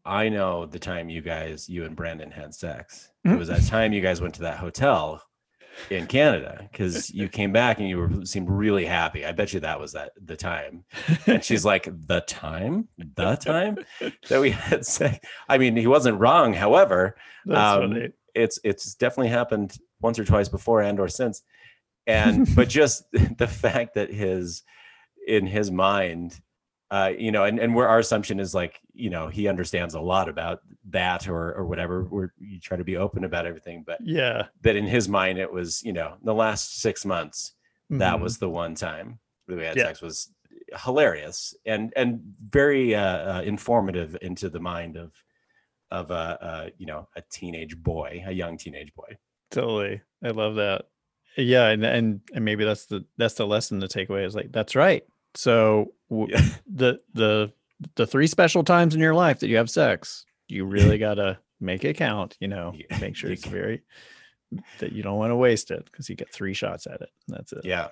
I 0.05 0.29
know 0.29 0.64
the 0.64 0.79
time 0.79 1.11
you 1.11 1.20
guys 1.20 1.68
you 1.68 1.85
and 1.85 1.96
brandon 1.96 2.31
had 2.31 2.55
sex. 2.55 3.11
It 3.24 3.37
was 3.37 3.48
that 3.48 3.66
time 3.66 3.92
you 3.92 4.01
guys 4.01 4.20
went 4.22 4.35
to 4.37 4.42
that 4.42 4.59
hotel 4.59 5.22
in 5.91 6.07
canada 6.07 6.69
because 6.71 7.11
you 7.11 7.29
came 7.29 7.53
back 7.53 7.79
and 7.79 7.88
you 7.88 7.99
were 7.99 8.11
seemed 8.25 8.51
really 8.51 8.85
happy. 8.85 9.25
I 9.25 9.33
bet 9.33 9.53
you 9.53 9.61
that 9.61 9.81
was 9.81 9.93
that 9.93 10.12
the 10.23 10.37
time. 10.37 10.85
And 11.27 11.45
she's 11.45 11.64
like 11.64 11.88
the 12.07 12.21
time? 12.23 12.88
The 12.99 13.37
time? 13.37 13.79
That 14.29 14.41
we 14.41 14.51
had 14.51 14.85
sex. 14.85 15.19
I 15.49 15.59
mean 15.59 15.77
he 15.77 15.87
wasn't 15.87 16.19
wrong. 16.19 16.53
However 16.53 17.17
Um, 17.51 18.12
it's 18.35 18.59
it's 18.64 18.95
definitely 18.95 19.31
happened 19.31 19.77
once 20.01 20.19
or 20.19 20.25
twice 20.25 20.49
before 20.49 20.83
and 20.83 21.01
or 21.01 21.09
since. 21.09 21.43
And 22.07 22.49
but 22.55 22.69
just 22.69 23.05
the 23.12 23.49
fact 23.49 23.95
that 23.95 24.11
his 24.12 24.62
in 25.27 25.47
his 25.47 25.71
mind 25.71 26.41
uh 26.90 27.12
you 27.18 27.31
know 27.31 27.44
and, 27.44 27.59
and 27.59 27.74
where 27.74 27.88
our 27.88 27.98
assumption 27.98 28.40
is 28.40 28.55
like 28.55 28.81
you 28.94 29.11
know 29.11 29.29
he 29.29 29.46
understands 29.48 29.94
a 29.94 30.01
lot 30.01 30.29
about 30.29 30.61
that 30.90 31.29
or 31.29 31.53
or 31.55 31.66
whatever 31.66 32.05
we're 32.05 32.31
you 32.38 32.59
try 32.59 32.77
to 32.77 32.85
be 32.85 32.96
open 32.96 33.24
about 33.24 33.44
everything 33.46 33.83
but 33.87 33.98
Yeah. 34.03 34.46
that 34.62 34.77
in 34.77 34.87
his 34.87 35.09
mind 35.09 35.38
it 35.38 35.53
was 35.53 35.83
you 35.83 35.92
know 35.92 36.14
the 36.22 36.35
last 36.35 36.81
six 36.81 37.05
months 37.05 37.53
that 37.90 38.16
Mhm. 38.16 38.22
was 38.22 38.38
the 38.38 38.48
one 38.48 38.74
time 38.74 39.18
that 39.46 39.57
we 39.57 39.64
had 39.64 39.77
Yeah. 39.77 39.85
sex 39.85 40.01
was 40.01 40.33
hilarious 40.85 41.55
and 41.66 41.92
and 41.96 42.20
very 42.51 42.94
uh, 42.94 43.38
uh 43.38 43.42
informative 43.42 44.16
into 44.22 44.48
the 44.48 44.61
mind 44.61 44.96
of 44.96 45.12
of 45.90 46.11
a, 46.11 46.14
uh 46.14 46.68
you 46.79 46.87
know 46.87 47.09
a 47.16 47.22
teenage 47.31 47.77
boy 47.77 48.22
a 48.27 48.33
young 48.33 48.57
teenage 48.59 48.94
boy 48.94 49.16
totally. 49.51 50.01
I 50.22 50.29
love 50.29 50.57
that. 50.57 50.87
Yeah, 51.37 51.68
and 51.68 51.85
and 51.85 52.20
and 52.35 52.44
maybe 52.44 52.64
that's 52.64 52.85
the 52.87 53.05
that's 53.16 53.35
the 53.35 53.46
lesson 53.46 53.81
to 53.81 53.88
take 53.88 54.11
away 54.11 54.24
is 54.24 54.35
like 54.35 54.53
that's 54.53 54.74
right. 54.77 55.05
So 55.35 55.93
w- 56.11 56.29
Yeah. 56.33 56.41
the 56.73 57.01
the 57.14 57.53
the 57.95 58.07
three 58.07 58.27
special 58.27 58.64
times 58.64 58.95
in 58.95 59.01
your 59.01 59.14
life 59.14 59.41
that 59.41 59.49
you 59.49 59.57
have 59.57 59.71
sex, 59.71 60.25
you 60.49 60.64
really 60.64 60.99
gotta 61.09 61.38
make 61.61 61.85
it 61.85 61.97
count. 61.97 62.37
You 62.41 62.49
know, 62.49 62.75
Yeah, 62.75 62.99
make 62.99 63.17
sure 63.17 63.31
it's 63.31 63.47
very 63.47 63.83
that 64.79 64.93
you 64.93 65.03
don't 65.03 65.19
want 65.19 65.31
to 65.31 65.37
waste 65.37 65.71
it 65.71 65.85
because 65.85 66.09
you 66.09 66.17
get 66.17 66.33
three 66.33 66.55
shots 66.55 66.87
at 66.87 67.01
it. 67.03 67.11
That's 67.29 67.53
it. 67.53 67.61
yeah 67.64 67.88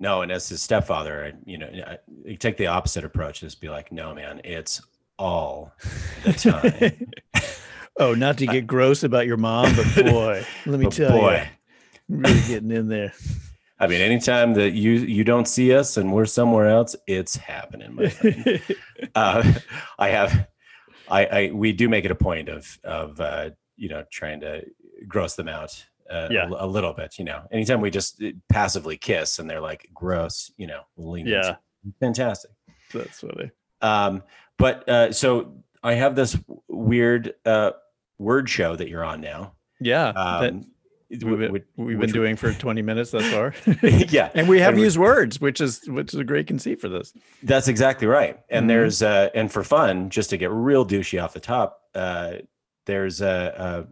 no 0.00 0.22
and 0.22 0.32
as 0.32 0.48
his 0.48 0.60
stepfather 0.60 1.24
I, 1.26 1.32
you 1.48 1.56
know 1.56 1.68
I, 1.86 1.98
you 2.24 2.36
take 2.36 2.56
the 2.56 2.66
opposite 2.66 3.04
approach 3.04 3.40
just 3.40 3.60
be 3.60 3.68
like 3.68 3.92
no 3.92 4.12
man 4.12 4.40
it's 4.42 4.82
all 5.20 5.72
the 6.24 6.32
time 6.32 7.12
oh, 8.00 8.12
not 8.14 8.38
to 8.38 8.46
get 8.48 8.66
gross 8.66 9.04
about 9.04 9.28
your 9.28 9.36
mom, 9.36 9.72
but 9.76 10.04
boy, 10.04 10.44
let 10.66 10.80
me 10.80 10.86
But 10.86 10.92
tell 10.94 11.16
boy 11.16 11.48
you, 12.08 12.16
really 12.18 12.40
getting 12.48 12.72
in 12.72 12.88
there. 12.88 13.12
I 13.80 13.86
mean 13.86 14.00
anytime 14.00 14.54
that 14.54 14.70
you 14.72 14.92
you 14.92 15.24
don't 15.24 15.48
see 15.48 15.74
us 15.74 15.96
and 15.96 16.12
we're 16.12 16.24
somewhere 16.26 16.68
else 16.68 16.94
it's 17.06 17.36
happening 17.36 17.94
my 17.94 18.08
friend. 18.08 18.62
uh, 19.14 19.52
I 19.98 20.08
have, 20.08 20.46
I, 21.08 21.26
I, 21.26 21.50
we 21.52 21.72
do 21.72 21.88
make 21.88 22.04
it 22.04 22.10
a 22.10 22.14
point 22.14 22.48
of, 22.48 22.78
of, 22.82 23.20
uh, 23.20 23.50
you 23.76 23.88
know, 23.88 24.04
trying 24.10 24.40
to 24.40 24.64
gross 25.06 25.34
them 25.34 25.48
out 25.48 25.84
uh, 26.10 26.28
Yeah. 26.30 26.48
a, 26.48 26.64
a 26.64 26.66
little 26.66 26.92
bit, 26.94 27.18
you 27.18 27.24
know, 27.24 27.42
anytime 27.52 27.80
we 27.80 27.90
just 27.90 28.22
uh, 28.22 28.30
passively 28.48 28.96
kiss 28.96 29.38
and 29.38 29.48
they're 29.50 29.60
like 29.60 29.88
gross, 29.92 30.50
you 30.56 30.66
know, 30.66 30.80
lean 30.96 31.26
yeah, 31.26 31.56
fantastic. 32.00 32.50
that's 32.92 33.20
funny. 33.20 33.50
Um, 33.82 34.22
but, 34.56 34.88
uh, 34.88 35.12
so 35.12 35.56
I 35.82 35.94
have 35.94 36.14
this 36.16 36.36
weird, 36.68 37.34
uh, 37.44 37.72
word 38.18 38.48
show 38.48 38.76
that 38.76 38.88
you're 38.88 39.04
on 39.04 39.20
now. 39.20 39.54
Yeah, 39.80 40.12
that 40.12 40.50
Um, 40.52 40.66
we've 41.10 41.62
we've 41.76 41.98
been 42.00 42.10
doing 42.10 42.36
for 42.36 42.52
20 42.52 42.82
minutes 42.82 43.10
thus 43.12 43.26
far. 43.30 43.54
yeah, 43.82 44.30
and 44.34 44.48
we 44.48 44.58
have 44.60 44.70
And 44.70 44.78
we- 44.78 44.84
used 44.84 44.98
words, 44.98 45.40
which 45.40 45.60
is 45.60 45.80
which 45.88 46.12
is 46.14 46.20
a 46.20 46.24
great 46.24 46.46
conceit 46.46 46.80
for 46.80 46.88
this. 46.88 47.12
That's 47.42 47.68
exactly 47.68 48.06
right. 48.06 48.40
And 48.50 48.64
Mhm. 48.64 48.68
there's 48.68 49.02
uh 49.02 49.30
and 49.34 49.50
for 49.52 49.62
fun, 49.62 50.10
just 50.10 50.30
to 50.30 50.36
get 50.36 50.50
real 50.50 50.84
douchey 50.86 51.22
off 51.22 51.32
the 51.34 51.40
top, 51.40 51.82
uh 51.94 52.34
there's 52.86 53.20
a 53.20 53.86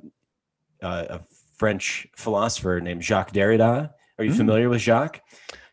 a, 0.83 0.87
a, 0.87 1.21
French 1.57 2.09
philosopher 2.17 2.81
named 2.81 3.03
Jacques 3.05 3.33
Derrida. 3.33 3.91
Are 4.19 4.25
you 4.25 4.33
Mm. 4.33 4.37
familiar 4.37 4.69
with 4.69 4.81
Jacques? 4.81 5.21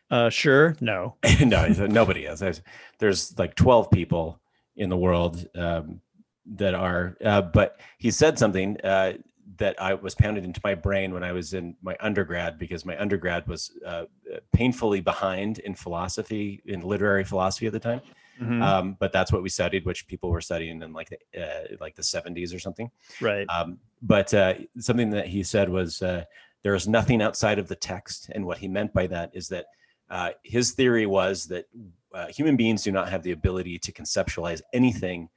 Uh, 0.08 0.30
sure, 0.30 0.76
no. 0.80 1.16
no, 1.44 1.66
nobody 1.68 2.26
is. 2.26 2.38
There's, 2.38 2.62
there's 3.00 3.36
like 3.38 3.56
12 3.56 3.90
people 3.90 4.40
in 4.76 4.88
the 4.88 4.96
world 4.96 5.46
um, 5.56 6.00
that 6.46 6.74
are, 6.74 7.16
uh, 7.24 7.42
but 7.42 7.80
he 7.98 8.10
said 8.12 8.38
something 8.38 8.76
uh, 8.82 9.14
that 9.60 9.80
I 9.80 9.94
was 9.94 10.14
pounded 10.14 10.44
into 10.44 10.60
my 10.64 10.74
brain 10.74 11.14
when 11.14 11.22
I 11.22 11.32
was 11.32 11.54
in 11.54 11.76
my 11.82 11.96
undergrad 12.00 12.58
because 12.58 12.84
my 12.84 12.98
undergrad 12.98 13.46
was 13.46 13.70
uh, 13.86 14.04
painfully 14.52 15.00
behind 15.00 15.60
in 15.60 15.74
philosophy, 15.74 16.62
in 16.64 16.80
literary 16.80 17.24
philosophy 17.24 17.66
at 17.66 17.72
the 17.72 17.80
time. 17.80 18.00
Mhm, 18.40 18.62
Um, 18.62 18.96
but 18.98 19.12
that's 19.12 19.32
what 19.32 19.42
we 19.42 19.50
studied, 19.50 19.84
which 19.84 20.06
people 20.08 20.30
were 20.30 20.40
studying 20.40 20.82
in 20.82 20.92
like 20.92 21.10
the 21.10 21.42
uh, 21.44 21.76
like 21.78 21.94
the 21.94 22.02
70s 22.02 22.54
or 22.54 22.58
something. 22.58 22.90
right. 23.20 23.46
Um, 23.48 23.78
but 24.02 24.32
uh, 24.32 24.54
something 24.78 25.10
that 25.10 25.26
he 25.26 25.42
said 25.42 25.68
was 25.68 26.02
uh, 26.02 26.24
there 26.62 26.74
is 26.74 26.88
nothing 26.88 27.20
outside 27.22 27.58
of 27.58 27.68
the 27.68 27.76
text, 27.76 28.30
and 28.34 28.46
what 28.46 28.58
he 28.58 28.68
meant 28.68 28.92
by 28.94 29.06
that 29.08 29.30
is 29.34 29.48
that 29.48 29.66
uh, 30.08 30.30
his 30.42 30.72
theory 30.72 31.06
was 31.06 31.46
that 31.46 31.66
uh, 32.14 32.26
human 32.28 32.56
beings 32.56 32.82
do 32.82 32.92
not 32.92 33.10
have 33.10 33.22
the 33.22 33.32
ability 33.32 33.78
to 33.78 33.92
conceptualize 33.92 34.62
anything 34.72 35.28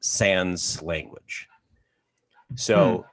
sans 0.00 0.82
language. 0.82 1.48
So 2.54 3.04
uh, 3.04 3.08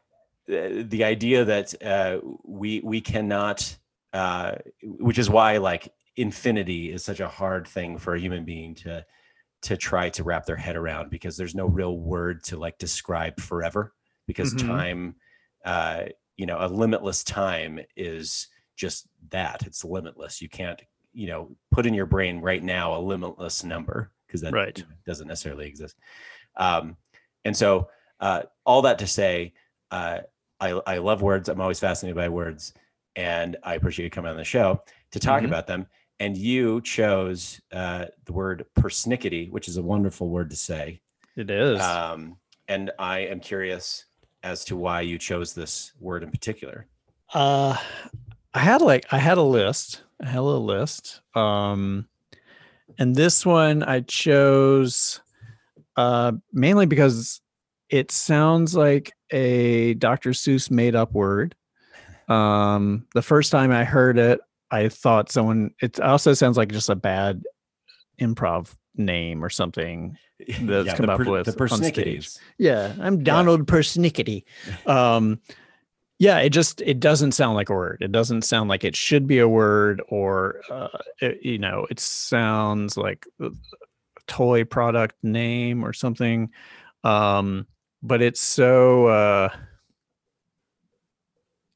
the 0.48 1.04
idea 1.04 1.46
that 1.46 1.84
uh, 1.84 2.20
we 2.44 2.82
we 2.82 3.02
cannot, 3.02 3.76
uh, 4.14 4.54
which 4.84 5.18
is 5.18 5.30
why 5.30 5.58
like 5.58 5.92
infinity 6.18 6.92
is 6.92 7.04
such 7.04 7.20
a 7.20 7.28
hard 7.28 7.68
thing 7.68 7.98
for 7.98 8.16
a 8.16 8.20
human 8.20 8.46
being 8.46 8.76
to 8.76 9.06
to 9.64 9.76
try 9.76 10.10
to 10.10 10.24
wrap 10.24 10.46
their 10.46 10.56
head 10.56 10.76
around 10.76 11.10
because 11.10 11.36
there's 11.36 11.56
no 11.56 11.66
real 11.66 11.98
word 11.98 12.44
to 12.44 12.58
like 12.58 12.78
describe 12.78 13.40
forever 13.40 13.94
because 14.28 14.54
Mhm. 14.54 14.68
time 14.68 15.16
uh 15.66 16.04
you 16.38 16.46
know 16.46 16.58
a 16.60 16.68
limitless 16.68 17.24
time 17.24 17.80
is 17.98 18.48
just 18.76 19.08
that 19.32 19.64
it's 19.66 19.84
limitless 19.84 20.42
you 20.42 20.48
can't 20.48 20.82
you 21.14 21.28
know 21.28 21.56
put 21.72 21.86
in 21.86 21.94
your 21.94 22.06
brain 22.06 22.40
right 22.42 22.64
now 22.64 22.96
a 22.96 23.02
limitless 23.02 23.64
number 23.64 24.12
because 24.28 24.42
that 24.42 24.54
Right. 24.54 24.84
doesn't 25.06 25.28
necessarily 25.28 25.68
exist 25.68 25.98
um 26.58 26.96
and 27.44 27.58
so 27.58 27.90
uh 28.20 28.44
all 28.66 28.84
that 28.84 29.00
to 29.00 29.08
say 29.08 29.54
uh 29.92 30.20
i 30.60 30.70
i 30.88 30.98
love 30.98 31.22
words 31.22 31.50
i'm 31.50 31.62
always 31.62 31.80
fascinated 31.80 32.16
by 32.16 32.30
words 32.30 32.74
and 33.16 33.58
i 33.64 33.76
appreciate 33.76 34.06
you 34.06 34.10
coming 34.12 34.32
on 34.32 34.38
the 34.38 34.44
show 34.44 34.82
to 35.12 35.20
talk 35.20 35.42
Mhm. 35.42 35.46
about 35.48 35.68
them 35.68 35.88
and 36.20 36.38
you 36.38 36.82
chose 36.82 37.60
uh 37.72 38.06
the 38.26 38.34
word 38.34 38.66
persnickety 38.78 39.50
which 39.52 39.68
is 39.68 39.78
a 39.78 39.82
wonderful 39.84 40.30
word 40.30 40.50
to 40.50 40.56
say 40.56 41.02
It 41.36 41.50
is. 41.50 41.82
um 41.82 42.38
and 42.68 42.92
i 43.00 43.20
am 43.20 43.40
curious 43.40 44.06
as 44.44 44.64
to 44.66 44.76
why 44.76 45.02
you 45.02 45.18
chose 45.18 45.54
this 45.54 45.92
word 46.00 46.24
in 46.24 46.32
particular 46.32 46.88
Uh, 47.34 47.76
I 48.54 48.60
had 48.60 48.82
like 48.82 49.06
I 49.12 49.18
had 49.18 49.38
a 49.38 49.42
list. 49.42 50.04
I 50.22 50.28
had 50.28 50.40
a 50.40 50.42
little 50.44 50.64
list. 50.64 51.22
Um, 51.36 52.08
and 52.98 53.14
this 53.16 53.46
one 53.46 53.84
I 53.84 54.00
chose 54.02 55.20
uh 55.98 56.34
mainly 56.54 56.86
because 56.86 57.42
it 57.90 58.12
sounds 58.12 58.76
like 58.76 59.14
a 59.32 59.94
Dr. 59.96 60.32
Seuss 60.32 60.70
made 60.72 60.96
up 60.96 61.14
word. 61.14 61.56
Um, 62.28 63.06
the 63.14 63.22
first 63.22 63.52
time 63.52 63.72
I 63.72 63.84
heard 63.84 64.18
it, 64.18 64.40
I 64.72 64.90
thought 64.90 65.32
someone. 65.32 65.72
It 65.82 66.00
also 66.00 66.34
sounds 66.34 66.58
like 66.58 66.72
just 66.72 66.90
a 66.90 66.96
bad 66.96 67.44
improv 68.20 68.74
name 68.96 69.44
or 69.44 69.50
something. 69.50 70.18
That's 70.60 70.94
come 70.96 71.06
the 71.06 71.12
up 71.14 71.26
with 71.26 71.46
the 71.46 71.54
persnicketies 71.54 72.40
Yeah, 72.58 72.94
I'm 73.00 73.24
Donald 73.24 73.68
Persnickety. 73.68 74.44
Um, 74.86 75.40
yeah, 76.18 76.40
it 76.40 76.50
just 76.50 76.82
it 76.82 77.00
doesn't 77.02 77.34
sound 77.34 77.56
like 77.56 77.70
a 77.70 77.74
word. 77.74 77.98
It 78.02 78.12
doesn't 78.12 78.44
sound 78.44 78.70
like 78.70 78.84
it 78.86 78.96
should 78.96 79.28
be 79.28 79.40
a 79.40 79.48
word, 79.50 80.02
or 80.08 80.62
uh, 80.72 80.88
it- 81.22 81.40
you 81.44 81.58
know, 81.58 81.86
it 81.90 82.00
sounds 82.00 82.96
like 82.98 83.28
a 83.42 83.50
toy 84.28 84.64
product 84.64 85.16
name 85.24 85.84
or 85.86 85.92
something. 85.94 86.50
Um, 87.04 87.68
but 88.06 88.22
it's 88.22 88.42
so, 88.42 89.08
uh, 89.08 89.50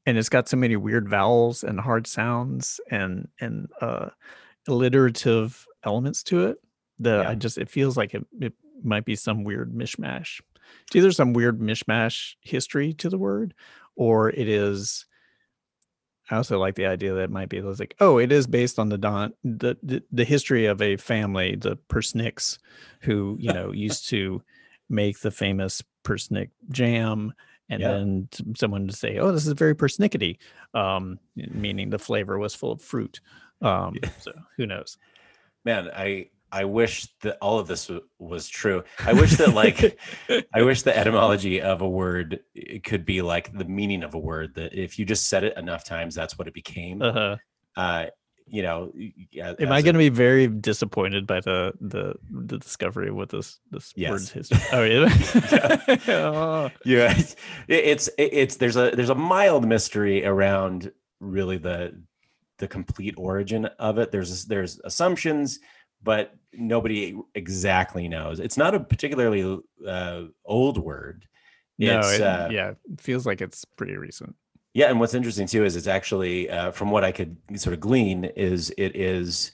and 0.06 0.16
it's 0.16 0.28
got 0.28 0.48
so 0.48 0.56
many 0.56 0.76
weird 0.76 1.08
vowels 1.08 1.64
and 1.64 1.78
hard 1.80 2.06
sounds 2.06 2.80
and 2.90 3.28
and 3.40 3.68
uh, 3.80 4.10
alliterative 4.68 5.66
elements 5.84 6.22
to 6.24 6.46
it 6.46 6.58
that 7.00 7.22
Yeah. 7.22 7.30
I 7.30 7.34
just 7.34 7.58
it 7.58 7.68
feels 7.68 7.96
like 7.96 8.14
it, 8.14 8.24
it 8.40 8.54
might 8.82 9.04
be 9.04 9.16
some 9.16 9.44
weird 9.44 9.72
mishmash. 9.72 10.40
It's 10.86 10.96
either 10.96 11.12
some 11.12 11.32
weird 11.32 11.58
mishmash 11.60 12.34
history 12.40 12.92
to 12.94 13.08
the 13.08 13.18
word, 13.18 13.54
or 13.96 14.30
it 14.30 14.48
is. 14.48 15.06
I 16.30 16.36
also 16.36 16.60
like 16.60 16.76
the 16.76 16.86
idea 16.86 17.12
that 17.14 17.24
it 17.24 17.30
might 17.30 17.48
be 17.48 17.60
like, 17.60 17.96
oh, 17.98 18.18
it 18.18 18.30
is 18.30 18.46
based 18.46 18.78
on 18.78 18.88
the 18.88 18.98
don 18.98 19.32
the, 19.42 19.76
the 19.82 20.02
the 20.12 20.24
history 20.24 20.66
of 20.66 20.80
a 20.80 20.96
family, 20.96 21.56
the 21.56 21.76
Persnicks, 21.88 22.58
who 23.00 23.36
you 23.40 23.52
know 23.52 23.72
used 23.72 24.08
to 24.10 24.42
make 24.88 25.20
the 25.20 25.30
famous 25.30 25.82
Persnick 26.04 26.50
jam, 26.70 27.32
and 27.68 27.80
Yeah. 27.80 27.92
then 27.92 28.28
someone 28.56 28.86
to 28.88 28.94
say, 28.96 29.18
oh, 29.18 29.32
this 29.32 29.46
is 29.46 29.52
very 29.52 29.74
Persnickety, 29.74 30.38
um, 30.74 31.18
meaning 31.36 31.90
the 31.90 31.98
flavor 31.98 32.38
was 32.38 32.54
full 32.54 32.72
of 32.72 32.82
fruit. 32.82 33.20
Um, 33.62 33.96
Yeah. 34.02 34.10
So 34.20 34.32
who 34.56 34.66
knows? 34.66 34.98
man 35.64 35.90
i 35.94 36.26
i 36.50 36.64
wish 36.64 37.06
that 37.20 37.36
all 37.42 37.58
of 37.58 37.66
this 37.66 37.88
w- 37.88 38.02
was 38.18 38.48
true 38.48 38.82
i 39.00 39.12
wish 39.12 39.32
that 39.36 39.52
like 39.54 40.00
i 40.54 40.62
wish 40.62 40.80
the 40.80 40.96
etymology 40.96 41.60
of 41.60 41.82
a 41.82 41.88
word 41.88 42.40
it 42.54 42.82
could 42.82 43.04
be 43.04 43.20
like 43.20 43.52
the 43.56 43.66
meaning 43.66 44.02
of 44.02 44.14
a 44.14 44.18
word 44.18 44.54
that 44.54 44.72
if 44.72 44.98
you 44.98 45.04
just 45.04 45.28
said 45.28 45.44
it 45.44 45.54
enough 45.58 45.84
times 45.84 46.14
that's 46.14 46.38
what 46.38 46.48
it 46.48 46.54
became 46.54 47.02
uh-huh. 47.02 47.36
uh 47.76 48.06
you 48.50 48.62
know 48.62 48.92
Am 49.36 49.72
I 49.72 49.80
going 49.80 49.94
to 49.94 49.98
be 49.98 50.08
very 50.08 50.46
disappointed 50.48 51.26
by 51.26 51.40
the 51.40 51.72
the 51.80 52.14
the 52.30 52.58
discovery 52.58 53.10
with 53.10 53.30
this 53.30 53.60
this 53.70 53.92
Yes. 53.96 54.10
word's 54.10 54.30
history? 54.30 54.58
Oh 54.72 54.82
yeah. 54.84 55.98
Oh. 56.08 56.70
yeah 56.84 57.14
it- 57.18 57.36
it's 57.68 58.10
it's 58.18 58.56
there's 58.56 58.76
a 58.76 58.90
there's 58.90 59.10
a 59.10 59.14
mild 59.14 59.66
mystery 59.66 60.24
around 60.26 60.90
really 61.20 61.58
the 61.58 62.00
the 62.58 62.68
complete 62.68 63.14
origin 63.16 63.66
of 63.78 63.98
it 63.98 64.10
there's 64.10 64.44
there's 64.46 64.80
assumptions 64.84 65.60
but 66.02 66.34
nobody 66.52 67.16
exactly 67.34 68.08
knows 68.08 68.40
it's 68.40 68.56
not 68.56 68.74
a 68.74 68.80
particularly 68.80 69.58
uh, 69.86 70.22
old 70.44 70.76
word 70.78 71.26
no, 71.78 72.00
it, 72.00 72.20
uh, 72.20 72.48
yeah, 72.50 72.72
it 72.92 73.00
feels 73.00 73.24
like 73.24 73.40
it's 73.40 73.64
pretty 73.64 73.96
recent. 73.96 74.36
Yeah 74.74 74.88
and 74.88 75.00
what's 75.00 75.14
interesting 75.14 75.46
too 75.46 75.64
is 75.64 75.76
it's 75.76 75.86
actually 75.86 76.48
uh, 76.50 76.70
from 76.70 76.90
what 76.90 77.04
i 77.04 77.12
could 77.12 77.36
sort 77.56 77.74
of 77.74 77.80
glean 77.80 78.24
is 78.36 78.72
it 78.78 78.94
is 78.96 79.52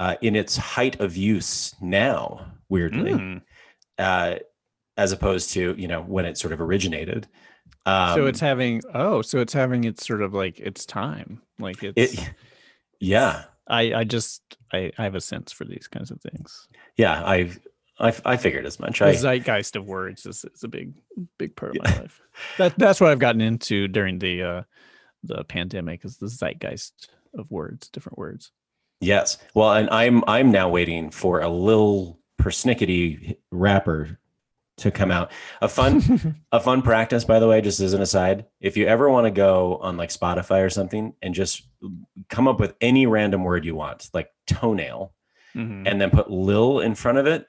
uh, 0.00 0.14
in 0.22 0.36
its 0.36 0.56
height 0.56 1.00
of 1.00 1.16
use 1.16 1.74
now 1.80 2.46
weirdly 2.68 3.12
Mm. 3.12 3.42
uh, 3.98 4.36
as 4.96 5.12
opposed 5.12 5.50
to 5.50 5.74
you 5.78 5.88
know 5.88 6.02
when 6.02 6.24
it 6.24 6.36
sort 6.38 6.52
of 6.52 6.60
originated 6.60 7.26
um, 7.86 8.14
so 8.14 8.26
it's 8.26 8.40
having 8.40 8.82
oh, 8.94 9.22
so 9.22 9.38
it's 9.38 9.52
having 9.52 9.84
its 9.84 10.06
sort 10.06 10.20
of 10.22 10.34
like 10.34 10.58
its 10.60 10.84
time. 10.84 11.40
Like 11.58 11.82
it's 11.82 12.14
it 12.14 12.30
yeah 13.00 13.44
I 13.66 13.94
I 13.94 14.04
just 14.04 14.42
I 14.72 14.90
I 14.98 15.04
have 15.04 15.14
a 15.14 15.20
sense 15.20 15.52
for 15.52 15.64
these 15.64 15.86
kinds 15.88 16.10
of 16.10 16.20
things. 16.20 16.68
yeah 16.96 17.22
i've 17.24 17.58
i, 18.00 18.12
I 18.24 18.36
figured 18.36 18.66
as 18.66 18.78
much 18.80 18.98
The 19.00 19.06
I, 19.06 19.14
zeitgeist 19.14 19.76
of 19.76 19.86
words 19.86 20.24
is, 20.26 20.44
is 20.44 20.64
a 20.64 20.68
big 20.68 20.92
big 21.38 21.54
part 21.56 21.76
of 21.76 21.84
my 21.84 21.96
life. 22.02 22.20
That 22.58 22.78
that's 22.78 23.00
what 23.00 23.10
I've 23.10 23.18
gotten 23.18 23.40
into 23.40 23.88
during 23.88 24.18
the 24.18 24.42
uh 24.42 24.62
the 25.24 25.42
pandemic 25.44 26.04
is 26.04 26.16
the 26.18 26.26
zeitgeist 26.28 27.08
of 27.34 27.50
words, 27.50 27.88
different 27.88 28.18
words. 28.18 28.52
yes 29.00 29.38
well 29.54 29.72
and 29.72 29.88
i'm 29.90 30.22
i'm 30.26 30.50
now 30.50 30.68
waiting 30.68 31.10
for 31.10 31.40
a 31.40 31.48
little 31.48 32.18
persnickety 32.40 33.36
rapper 33.50 34.18
to 34.76 34.90
come 34.92 35.10
out 35.10 35.30
a 35.60 35.68
fun 35.68 36.36
a 36.52 36.60
fun 36.60 36.82
practice 36.82 37.24
by 37.24 37.38
the 37.40 37.46
way 37.48 37.60
just 37.60 37.80
as 37.80 37.92
an 37.94 38.00
aside 38.02 38.44
if 38.60 38.76
you 38.76 38.86
ever 38.86 39.10
want 39.10 39.24
to 39.26 39.30
go 39.30 39.76
on 39.78 39.96
like 39.96 40.10
spotify 40.10 40.64
or 40.64 40.70
something 40.70 41.14
and 41.22 41.34
just 41.34 41.62
come 42.28 42.46
up 42.48 42.58
with 42.60 42.74
any 42.80 43.06
random 43.06 43.42
word 43.44 43.64
you 43.64 43.74
want 43.74 44.08
like 44.14 44.30
toenail 44.46 45.12
Mhm. 45.56 45.88
and 45.90 45.98
then 46.00 46.10
put 46.10 46.30
lil 46.30 46.80
in 46.80 46.94
front 46.94 47.16
of 47.18 47.26
it 47.26 47.46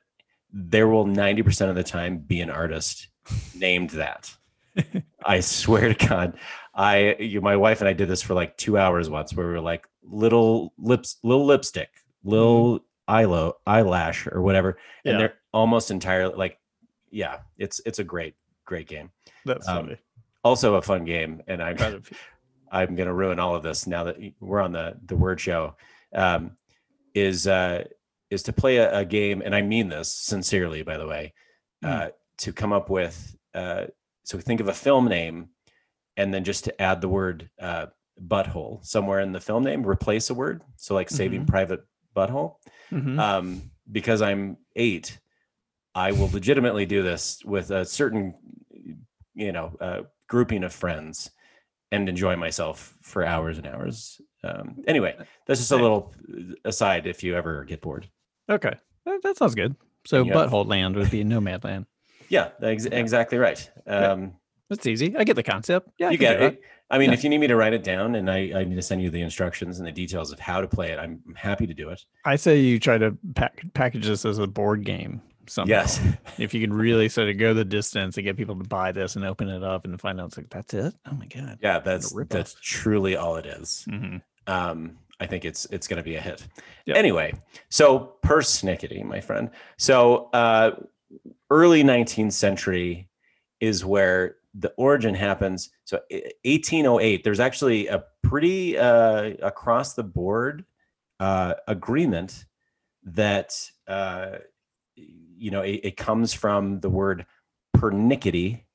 there 0.52 0.88
will 0.88 1.06
90% 1.06 1.70
of 1.70 1.76
the 1.76 1.84
time 1.84 2.18
be 2.18 2.42
an 2.42 2.50
artist 2.50 3.08
named 3.56 3.92
that 3.92 4.36
i 5.26 5.40
swear 5.40 5.94
to 5.94 6.08
god 6.08 6.38
i 6.74 7.16
you, 7.20 7.42
my 7.42 7.56
wife 7.56 7.82
and 7.82 7.88
i 7.88 7.94
did 7.94 8.08
this 8.08 8.22
for 8.22 8.34
like 8.34 8.58
two 8.58 8.78
hours 8.78 9.10
once 9.10 9.34
where 9.34 9.46
we 9.46 9.54
were 9.54 9.62
like 9.62 9.88
little 10.04 10.74
lips 10.80 11.18
little 11.24 11.46
lipstick 11.46 11.90
little 12.24 12.80
eyelo 13.08 13.54
eyelash 13.68 14.26
or 14.28 14.42
whatever 14.42 14.78
Yeah. 15.04 15.12
and 15.12 15.22
they're 15.22 15.34
almost 15.54 15.92
entirely 15.92 16.36
like 16.36 16.60
yeah 17.12 17.40
it's 17.58 17.82
it's 17.86 18.00
a 18.00 18.04
great 18.04 18.36
great 18.66 18.88
game 18.88 19.12
That's 19.46 19.68
um, 19.68 19.86
funny. 19.86 19.98
also 20.44 20.76
a 20.76 20.82
fun 20.82 21.06
game 21.06 21.42
and 21.48 21.62
i'm 21.62 21.76
Proud 21.76 21.94
of 21.94 22.10
you. 22.10 22.18
I'm 22.72 22.94
going 22.96 23.08
to 23.08 23.14
ruin 23.16 23.40
all 23.40 23.56
of 23.56 23.64
this 23.64 23.88
now 23.88 24.04
that 24.04 24.18
we're 24.40 24.62
on 24.62 24.72
the 24.72 24.96
the 25.08 25.16
word 25.16 25.42
show. 25.42 25.76
Um, 26.14 26.52
is 27.16 27.48
uh, 27.48 27.86
is 28.30 28.44
to 28.44 28.54
play 28.54 28.78
a, 28.78 29.00
a 29.00 29.06
game, 29.06 29.42
and 29.44 29.56
I 29.56 29.62
mean 29.62 29.90
this 29.90 30.14
sincerely, 30.14 30.84
by 30.84 30.98
the 30.98 31.08
way, 31.08 31.34
uh, 31.84 32.10
to 32.40 32.54
come 32.54 32.74
up 32.74 32.90
with. 32.90 33.36
Uh, 33.54 33.86
so 34.24 34.38
think 34.40 34.60
of 34.62 34.68
a 34.68 34.74
film 34.74 35.06
name, 35.06 35.50
and 36.18 36.34
then 36.34 36.44
just 36.44 36.66
to 36.66 36.82
add 36.82 37.02
the 37.02 37.10
word 37.10 37.50
uh, 37.62 37.88
butthole 38.22 38.86
somewhere 38.86 39.20
in 39.22 39.32
the 39.32 39.40
film 39.40 39.64
name, 39.64 39.86
replace 39.86 40.30
a 40.30 40.34
word. 40.34 40.62
So 40.76 40.94
like 40.94 41.10
Saving 41.10 41.46
Private 41.46 41.82
Butthole. 42.16 42.56
Mhm. 42.92 43.20
Um, 43.20 43.72
because 43.92 44.22
I'm 44.22 44.58
eight, 44.76 45.20
I 45.96 46.12
will 46.12 46.30
legitimately 46.32 46.86
do 46.86 47.02
this 47.02 47.44
with 47.44 47.72
a 47.72 47.86
certain, 47.86 48.36
you 49.34 49.52
know, 49.52 49.76
uh, 49.80 50.02
grouping 50.28 50.64
of 50.64 50.74
friends 50.74 51.32
and 51.92 52.08
enjoy 52.08 52.36
myself 52.36 52.96
for 53.02 53.26
hours 53.26 53.58
and 53.58 53.66
hours. 53.66 54.22
Um, 54.44 54.84
anyway, 54.88 55.16
that's 55.48 55.60
just 55.60 55.72
a 55.72 55.76
little 55.78 56.14
aside 56.64 57.08
if 57.08 57.24
you 57.24 57.36
ever 57.36 57.64
get 57.64 57.82
bored. 57.82 58.08
Okay, 58.50 58.74
that, 59.06 59.22
that 59.24 59.38
sounds 59.38 59.56
good. 59.56 59.76
So 60.06 60.24
have- 60.24 60.34
butthole 60.36 60.66
land 60.68 60.96
would 60.96 61.12
be 61.12 61.24
Nomadland. 61.24 61.86
Yeah, 62.30 62.50
ex- 62.62 62.86
exactly 62.86 63.38
right. 63.38 63.70
Um, 63.88 64.34
That's 64.70 64.86
easy. 64.86 65.16
I 65.18 65.24
get 65.24 65.36
the 65.36 65.44
concept. 65.44 65.90
Yeah, 65.98 66.10
you 66.12 66.18
get 66.18 66.42
it. 66.42 66.62
I 66.92 66.98
mean, 67.00 67.10
Yeah. 67.10 67.14
if 67.16 67.24
you 67.24 67.30
need 67.30 67.40
me 67.40 67.48
to 67.48 67.56
write 67.56 67.74
it 67.74 67.84
down 67.84 68.16
and 68.16 68.30
I, 68.30 68.52
I 68.56 68.64
need 68.64 68.76
to 68.76 68.82
send 68.84 69.02
you 69.02 69.10
the 69.10 69.22
instructions 69.22 69.80
and 69.80 69.88
the 69.88 69.92
details 69.92 70.32
of 70.32 70.40
how 70.40 70.62
to 70.62 70.68
play 70.68 70.92
it, 70.92 71.00
I'm 71.00 71.22
happy 71.36 71.66
to 71.68 71.74
do 71.74 71.90
it. 71.90 72.04
I 72.26 72.36
say 72.36 72.60
you 72.60 72.80
try 72.80 72.98
to 73.00 73.18
pack, 73.36 73.64
package 73.74 74.06
this 74.08 74.26
as 74.26 74.38
a 74.40 74.46
board 74.48 74.86
game. 74.86 75.22
Somehow. 75.48 75.70
Yes. 75.70 76.00
If 76.38 76.54
you 76.54 76.62
can 76.62 76.72
really 76.72 77.10
sort 77.10 77.30
of 77.30 77.38
go 77.40 77.54
the 77.56 77.66
distance 77.66 78.16
and 78.18 78.24
get 78.24 78.38
people 78.38 78.56
to 78.58 78.64
buy 78.64 78.92
this 78.92 79.16
and 79.16 79.26
open 79.26 79.50
it 79.50 79.64
up 79.64 79.86
and 79.86 80.00
find 80.00 80.22
out 80.22 80.28
it's 80.28 80.38
like 80.38 80.50
that's 80.50 80.74
it. 80.74 80.94
Oh 81.12 81.16
my 81.16 81.26
god. 81.26 81.58
Yeah, 81.62 81.80
that's 81.80 82.14
that's 82.30 82.56
truly 82.62 83.16
all 83.16 83.36
it 83.38 83.46
is. 83.48 83.86
hmm 83.90 84.18
Um, 84.48 84.98
I 85.20 85.26
think 85.26 85.46
it's 85.46 85.66
it's 85.66 85.88
going 85.88 85.98
to 85.98 86.04
be 86.04 86.16
a 86.16 86.22
hit. 86.22 86.46
Yep. 86.86 86.98
Anyway, 86.98 87.34
so 87.70 88.14
persnickety, 88.24 89.04
my 89.04 89.20
friend. 89.20 89.50
So 89.78 90.30
uh, 90.34 90.72
early 91.50 91.84
19th 91.84 92.34
century 92.34 93.10
is 93.60 93.84
where 93.84 94.38
the 94.54 94.74
origin 94.78 95.14
happens. 95.14 95.70
So 95.84 96.00
1808, 96.10 97.24
there's 97.24 97.40
actually 97.40 97.88
a 97.88 98.04
pretty 98.24 98.78
uh, 98.78 99.34
across 99.42 99.94
the 99.94 100.04
board 100.04 100.66
uh, 101.20 101.56
agreement 101.68 102.46
that 103.04 103.60
uh, 103.88 104.38
you 104.96 105.52
know 105.52 105.62
it, 105.62 105.82
it 105.84 105.98
comes 105.98 106.34
from 106.34 106.80
the 106.80 106.90
word 106.90 107.26
pernickety, 107.74 108.66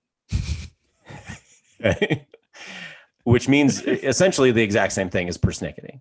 which 3.25 3.49
means 3.49 3.83
essentially 3.83 4.51
the 4.51 4.63
exact 4.63 4.93
same 4.93 5.11
thing 5.11 5.29
as 5.29 5.39
persnickety. 5.39 6.01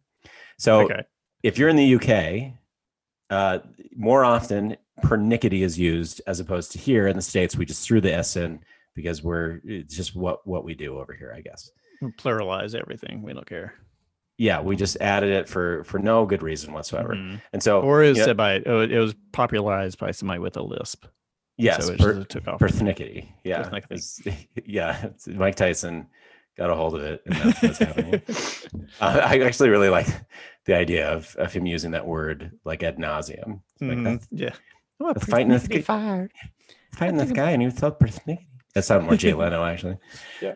So 0.57 0.81
okay. 0.85 1.03
if 1.43 1.57
you're 1.57 1.69
in 1.69 1.75
the 1.75 1.95
UK, 1.95 2.53
uh, 3.29 3.59
more 3.95 4.23
often 4.23 4.77
pernickety 5.01 5.63
is 5.63 5.77
used 5.79 6.21
as 6.27 6.39
opposed 6.39 6.71
to 6.73 6.77
here 6.79 7.07
in 7.07 7.15
the 7.15 7.21
states. 7.21 7.55
We 7.57 7.65
just 7.65 7.85
threw 7.87 7.99
the 8.01 8.13
s 8.13 8.35
in 8.35 8.59
because 8.95 9.23
we're 9.23 9.59
it's 9.63 9.95
just 9.95 10.15
what 10.15 10.45
what 10.47 10.63
we 10.63 10.75
do 10.75 10.99
over 10.99 11.13
here, 11.13 11.33
I 11.35 11.41
guess. 11.41 11.71
Pluralize 12.19 12.75
everything. 12.75 13.21
We 13.21 13.33
don't 13.33 13.45
care. 13.47 13.73
Yeah, 14.37 14.61
we 14.61 14.75
just 14.75 14.97
added 14.99 15.29
it 15.29 15.47
for 15.47 15.83
for 15.85 15.99
no 15.99 16.25
good 16.25 16.43
reason 16.43 16.73
whatsoever. 16.73 17.13
Mhm. 17.15 17.41
And 17.53 17.61
so, 17.63 17.81
Or 17.81 18.03
is 18.03 18.17
you 18.17 18.23
know, 18.23 18.27
said 18.27 18.37
by 18.37 18.61
oh, 18.65 18.81
it 18.81 18.97
was 18.97 19.15
popularized 19.31 19.99
by 19.99 20.11
somebody 20.11 20.39
with 20.39 20.57
a 20.57 20.61
lisp. 20.63 21.05
yes, 21.57 21.85
so 21.85 21.93
it 21.93 21.99
per, 21.99 22.23
took 22.23 22.47
off. 22.47 22.59
pernickety 22.59 23.31
Yeah, 23.43 23.63
Persnickety. 23.63 23.91
it's- 23.91 24.21
yeah. 24.65 25.09
Mike 25.27 25.55
Tyson 25.55 26.07
got 26.57 26.69
a 26.69 26.75
hold 26.75 26.95
of 26.95 27.01
it, 27.01 27.21
and 27.25 27.35
that's 27.35 27.61
what's 27.61 27.77
happening. 27.79 28.21
Uh, 29.01 29.21
I 29.23 29.39
actually 29.39 29.69
really 29.69 29.89
like 29.89 30.07
the 30.65 30.75
idea 30.75 31.09
of, 31.09 31.35
of 31.37 31.51
him 31.51 31.65
using 31.65 31.91
that 31.91 32.05
word 32.05 32.51
like 32.63 32.83
ad 32.83 32.97
nauseum. 32.97 33.61
Like 33.81 34.03
that's 34.03 34.27
Yeah. 34.31 34.51
Fighting 35.19 35.49
this 35.49 35.67
guy. 35.67 35.81
fighting 36.93 37.17
this 37.17 37.31
guy 37.31 37.51
and 37.51 37.61
he 37.61 37.65
was 37.67 37.77
so 37.77 37.91
persnickety. 37.91 38.45
That 38.75 38.85
sounded 38.85 39.05
more 39.07 39.15
Jay 39.17 39.33
Leno 39.33 39.63
actually. 39.65 39.97
Yeah. 40.41 40.53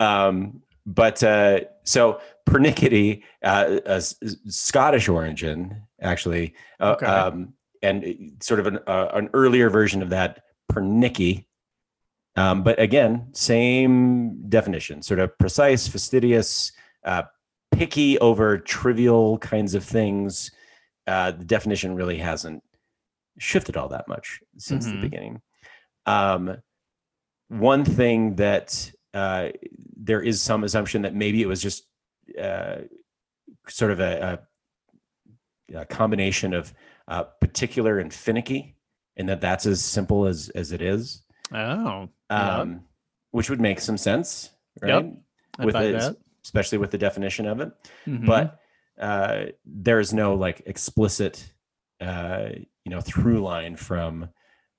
Um, 0.00 0.62
but 0.86 1.22
uh, 1.22 1.60
so 1.84 2.20
pernickety, 2.46 3.22
uh, 3.42 3.78
a 3.84 4.00
Scottish 4.00 5.08
origin 5.08 5.82
actually, 6.00 6.54
uh, 6.80 6.92
Okay. 6.92 7.06
um, 7.06 7.52
and 7.82 8.32
sort 8.40 8.60
of 8.60 8.66
an 8.66 8.78
uh, 8.86 9.08
an 9.12 9.28
earlier 9.34 9.68
version 9.68 10.02
of 10.02 10.10
that 10.10 10.42
pernicky. 10.72 11.44
Um, 12.38 12.62
but 12.62 12.78
again, 12.80 13.28
same 13.32 14.48
definition, 14.48 15.02
sort 15.02 15.18
of 15.20 15.36
precise, 15.38 15.88
fastidious, 15.88 16.70
uh, 17.04 17.22
picky 17.72 18.18
over 18.20 18.58
trivial 18.58 19.38
kinds 19.38 19.74
of 19.74 19.82
things. 19.84 20.50
Uh, 21.06 21.32
the 21.32 21.44
definition 21.44 21.94
really 21.96 22.18
hasn't 22.18 22.62
shifted 23.38 23.76
all 23.76 23.88
that 23.88 24.06
much 24.08 24.40
since 24.56 24.86
the 24.86 24.92
Mhm. 24.92 25.00
beginning. 25.00 25.42
Um, 26.06 26.56
one 27.48 27.84
thing 27.84 28.36
that 28.36 28.92
uh, 29.14 29.48
there 29.96 30.20
is 30.20 30.40
some 30.42 30.62
assumption 30.64 31.02
that 31.02 31.14
maybe 31.14 31.40
it 31.42 31.46
was 31.46 31.62
just 31.62 31.86
uh, 32.40 32.82
sort 33.68 33.90
of 33.90 34.00
a, 34.00 34.38
a, 35.72 35.78
a 35.80 35.84
combination 35.86 36.52
of 36.54 36.72
uh, 37.08 37.24
particular 37.40 37.98
and 37.98 38.12
finicky, 38.12 38.76
and 39.16 39.28
that 39.28 39.40
that's 39.40 39.64
as 39.66 39.82
simple 39.82 40.26
as 40.26 40.50
as 40.50 40.72
it 40.72 40.82
is, 40.82 41.22
Oh. 41.52 42.10
Yeah. 42.30 42.58
um, 42.60 42.82
which 43.30 43.50
would 43.50 43.60
make 43.60 43.80
some 43.80 43.96
sense, 43.98 44.50
Yep. 44.82 44.90
right? 45.04 45.12
I'd 45.58 45.64
with 45.66 45.76
it, 45.76 45.92
that. 45.98 46.16
especially 46.44 46.78
with 46.78 46.90
the 46.90 46.98
definition 46.98 47.46
of 47.46 47.60
it 47.60 47.72
Mhm. 48.06 48.26
but 48.26 48.58
uh, 49.00 49.46
there's 49.64 50.12
no 50.12 50.34
like 50.34 50.62
explicit 50.66 51.52
uh, 52.00 52.48
you 52.84 52.90
know 52.90 53.00
through 53.00 53.40
line 53.42 53.76
from 53.76 54.28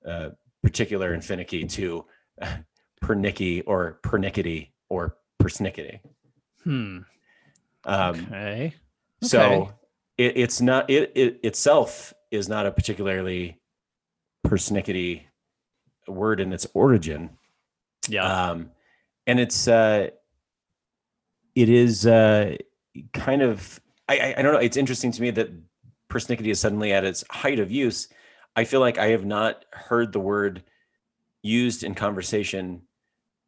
uh, 0.06 0.30
particular 0.62 1.12
and 1.12 1.24
finicky 1.24 1.64
to 1.66 2.04
uh, 2.40 2.56
pernicky 3.02 3.62
or 3.66 3.98
pernickety 4.02 4.72
or 4.88 5.16
persnickety. 5.42 6.00
hmm. 6.64 6.98
Um, 7.84 8.26
Okay. 8.26 8.74
So 9.22 9.40
Okay. 9.40 9.70
it, 10.18 10.32
it's 10.36 10.60
not 10.60 10.88
it, 10.90 11.12
it 11.14 11.40
itself 11.42 12.12
is 12.30 12.48
not 12.48 12.66
a 12.66 12.70
particularly 12.72 13.58
persnickety 14.46 15.22
word 16.08 16.40
in 16.40 16.52
its 16.52 16.66
origin. 16.74 17.30
Yeah. 18.08 18.50
um, 18.50 18.70
and 19.26 19.38
it's 19.38 19.68
uh, 19.68 20.08
it 21.54 21.68
is 21.68 22.06
uh, 22.06 22.56
kind 23.12 23.42
of 23.42 23.80
I, 24.08 24.34
I 24.36 24.42
don't 24.42 24.52
know. 24.52 24.60
It's 24.60 24.76
interesting 24.76 25.12
to 25.12 25.22
me 25.22 25.30
that 25.32 25.50
persnickety 26.08 26.48
is 26.48 26.58
suddenly 26.58 26.92
at 26.92 27.04
its 27.04 27.24
height 27.30 27.60
of 27.60 27.70
use. 27.70 28.08
I 28.56 28.64
feel 28.64 28.80
like 28.80 28.98
I 28.98 29.08
have 29.08 29.24
not 29.24 29.64
heard 29.72 30.12
the 30.12 30.20
word 30.20 30.64
used 31.42 31.84
in 31.84 31.94
conversation. 31.94 32.82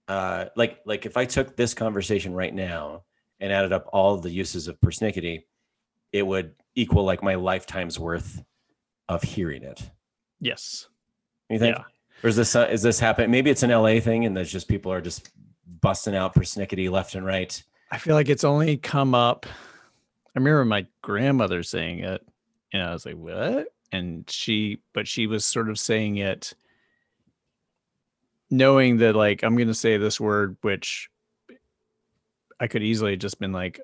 Uh, 0.09 0.47
like 0.57 0.81
like 0.85 1.07
if 1.07 1.17
I 1.17 1.25
took 1.25 1.57
this 1.57 1.75
conversation 1.75 2.35
right 2.35 2.55
now 2.55 3.03
and 3.41 3.53
added 3.53 3.73
up 3.73 3.89
all 3.93 4.17
the 4.17 4.31
uses 4.31 4.69
of 4.69 4.81
persnickety, 4.81 5.43
it 6.13 6.25
would 6.25 6.55
equal 6.75 7.05
like 7.05 7.23
my 7.23 7.35
lifetime's 7.35 7.99
worth 7.99 8.43
of 9.09 9.23
hearing 9.23 9.63
it. 9.63 9.91
yes. 10.41 10.87
You 11.51 11.59
think? 11.59 11.77
Yeah. 11.77 11.85
Or 12.23 12.29
is 12.29 12.37
this 12.37 12.55
uh, 12.55 12.69
is 12.71 12.83
this 12.83 13.01
happening? 13.01 13.31
Maybe 13.31 13.51
it's 13.51 13.63
an 13.63 13.71
LA 13.71 14.01
thing, 14.01 14.25
and 14.25 14.37
there's 14.37 14.53
just 14.53 14.69
people 14.69 14.93
are 14.93 15.01
just 15.01 15.31
busting 15.81 16.15
out 16.15 16.35
persnickety 16.35 16.91
left 16.91 17.15
and 17.15 17.27
right. 17.27 17.63
I 17.91 17.99
feel 17.99 18.15
like 18.15 18.29
it's 18.29 18.45
only 18.45 18.77
come 18.77 19.15
up. 19.15 19.47
I 19.47 20.39
remember 20.39 20.65
my 20.65 20.87
grandmother 21.03 21.63
saying 21.63 22.01
it, 22.01 22.27
and 22.73 22.83
I 22.83 22.93
was 22.93 23.05
like, 23.05 23.17
"What?" 23.17 23.69
And 23.91 24.29
she, 24.31 24.79
but 24.95 25.07
she 25.07 25.27
was 25.27 25.45
sort 25.45 25.69
of 25.69 25.79
saying 25.79 26.17
it, 26.17 26.55
knowing 28.51 28.99
that 28.99 29.17
like 29.17 29.43
I'm 29.43 29.57
going 29.57 29.69
to 29.69 29.75
say 29.75 29.97
this 29.97 30.21
word, 30.21 30.57
which 30.63 31.11
I 32.61 32.69
could 32.69 32.83
easily 32.83 33.17
just 33.17 33.41
been 33.41 33.53
like, 33.53 33.81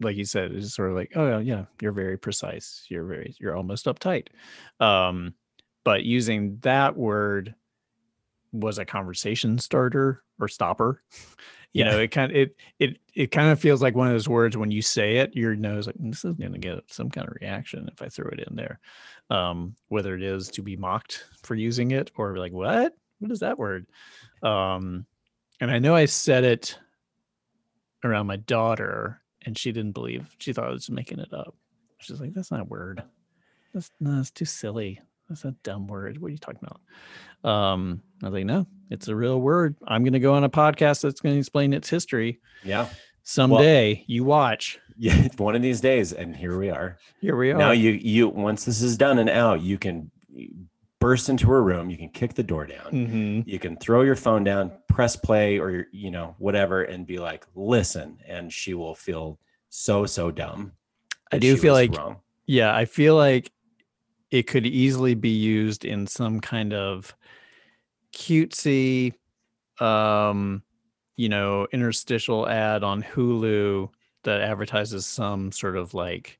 like 0.00 0.16
you 0.16 0.24
said, 0.24 0.52
it's 0.52 0.74
sort 0.74 0.90
of 0.90 0.96
like, 0.96 1.12
"Oh 1.16 1.38
yeah, 1.38 1.64
you're 1.80 1.92
very 1.92 2.16
precise. 2.16 2.86
You're 2.88 3.04
very, 3.04 3.34
you're 3.40 3.56
almost 3.56 3.86
uptight." 3.86 4.28
Um, 4.78 5.34
but 5.84 6.04
using 6.04 6.58
that 6.62 6.96
word 6.96 7.54
was 8.52 8.78
a 8.78 8.84
conversation 8.84 9.58
starter 9.58 10.22
or 10.38 10.48
stopper. 10.48 11.02
You 11.74 11.86
know 11.86 11.98
it 11.98 12.08
kind 12.08 12.30
of 12.30 12.36
it 12.36 12.56
it 12.78 12.98
it 13.14 13.30
kind 13.30 13.48
of 13.48 13.58
feels 13.58 13.80
like 13.80 13.94
one 13.94 14.06
of 14.06 14.12
those 14.12 14.28
words 14.28 14.58
when 14.58 14.70
you 14.70 14.82
say 14.82 15.16
it 15.16 15.34
your 15.34 15.56
nose 15.56 15.86
like 15.86 15.96
this 15.98 16.22
is 16.22 16.36
going 16.36 16.52
to 16.52 16.58
get 16.58 16.80
some 16.88 17.08
kind 17.08 17.26
of 17.26 17.34
reaction 17.40 17.88
if 17.90 18.02
i 18.02 18.10
throw 18.10 18.28
it 18.28 18.44
in 18.46 18.56
there. 18.56 18.78
Um 19.30 19.74
whether 19.88 20.14
it 20.14 20.22
is 20.22 20.48
to 20.50 20.62
be 20.62 20.76
mocked 20.76 21.24
for 21.42 21.54
using 21.54 21.92
it 21.92 22.10
or 22.14 22.36
like 22.36 22.52
what? 22.52 22.94
What 23.20 23.30
is 23.30 23.40
that 23.40 23.58
word? 23.58 23.86
Um 24.42 25.06
and 25.60 25.70
i 25.70 25.78
know 25.78 25.94
i 25.94 26.04
said 26.04 26.44
it 26.44 26.78
around 28.04 28.26
my 28.26 28.36
daughter 28.36 29.22
and 29.40 29.56
she 29.56 29.72
didn't 29.72 29.92
believe 29.92 30.28
she 30.40 30.52
thought 30.52 30.68
i 30.68 30.72
was 30.72 30.90
making 30.90 31.20
it 31.20 31.32
up. 31.32 31.54
She's 32.00 32.20
like 32.20 32.34
that's 32.34 32.50
not 32.50 32.60
a 32.60 32.64
word. 32.64 33.02
That's 33.72 33.90
no 33.98 34.16
that's 34.16 34.30
too 34.30 34.44
silly 34.44 35.00
that's 35.28 35.44
a 35.44 35.54
dumb 35.62 35.86
word 35.86 36.18
what 36.20 36.28
are 36.28 36.32
you 36.32 36.38
talking 36.38 36.60
about 36.62 37.50
um 37.50 38.02
i 38.22 38.26
was 38.26 38.34
like 38.34 38.44
no 38.44 38.66
it's 38.90 39.08
a 39.08 39.14
real 39.16 39.40
word 39.40 39.76
i'm 39.86 40.02
going 40.04 40.12
to 40.12 40.18
go 40.20 40.34
on 40.34 40.44
a 40.44 40.50
podcast 40.50 41.02
that's 41.02 41.20
going 41.20 41.34
to 41.34 41.38
explain 41.38 41.72
its 41.72 41.88
history 41.88 42.40
Yeah, 42.64 42.88
someday 43.22 44.04
you 44.06 44.24
watch 44.24 44.78
yeah. 44.98 45.28
One 45.38 45.56
of 45.56 45.62
these 45.62 45.80
days, 45.80 46.12
and 46.12 46.36
here 46.36 46.58
we 46.58 46.68
are. 46.68 46.98
here 47.20 47.34
we 47.36 47.50
are 47.50 47.56
Now 47.58 47.70
you 47.72 47.92
you 47.92 48.28
once 48.28 48.64
this 48.66 48.82
is 48.82 48.96
done 48.98 49.18
and 49.18 49.30
out, 49.30 49.62
you 49.62 49.78
can 49.78 50.10
burst 51.00 51.28
into 51.30 51.48
her 51.48 51.62
room. 51.62 51.88
You 51.90 51.96
can 51.96 52.10
kick 52.10 52.34
the 52.34 52.42
door 52.42 52.66
down. 52.66 52.90
hmm 52.90 53.40
You 53.48 53.58
can 53.58 53.76
throw 53.78 54.02
your 54.02 54.16
phone 54.16 54.44
down, 54.44 54.70
press 54.88 55.16
play, 55.16 55.58
or 55.58 55.70
your- 55.70 55.86
you 55.92 56.10
know 56.10 56.34
whatever, 56.38 56.82
and 56.82 57.06
be 57.06 57.18
like, 57.18 57.46
"Listen," 57.54 58.18
and 58.28 58.52
she 58.52 58.74
will 58.74 58.94
feel 58.94 59.38
so 59.70 60.04
so 60.06 60.30
dumb. 60.30 60.72
I 61.32 61.38
do 61.38 61.56
feel 61.56 61.72
like- 61.74 61.96
wrong. 61.96 62.16
yeah 62.46 62.74
i 62.76 62.84
feel 62.84 63.16
like 63.16 63.50
it 64.32 64.46
could 64.46 64.66
easily 64.66 65.14
be 65.14 65.28
used 65.28 65.84
in 65.84 66.06
some 66.06 66.40
kind 66.40 66.72
of 66.72 67.14
cutesy 68.12 69.12
um 69.78 70.62
you 71.16 71.28
know 71.28 71.66
interstitial 71.72 72.48
ad 72.48 72.82
on 72.82 73.02
hulu 73.02 73.88
that 74.24 74.40
advertises 74.40 75.06
some 75.06 75.52
sort 75.52 75.76
of 75.76 75.94
like 75.94 76.38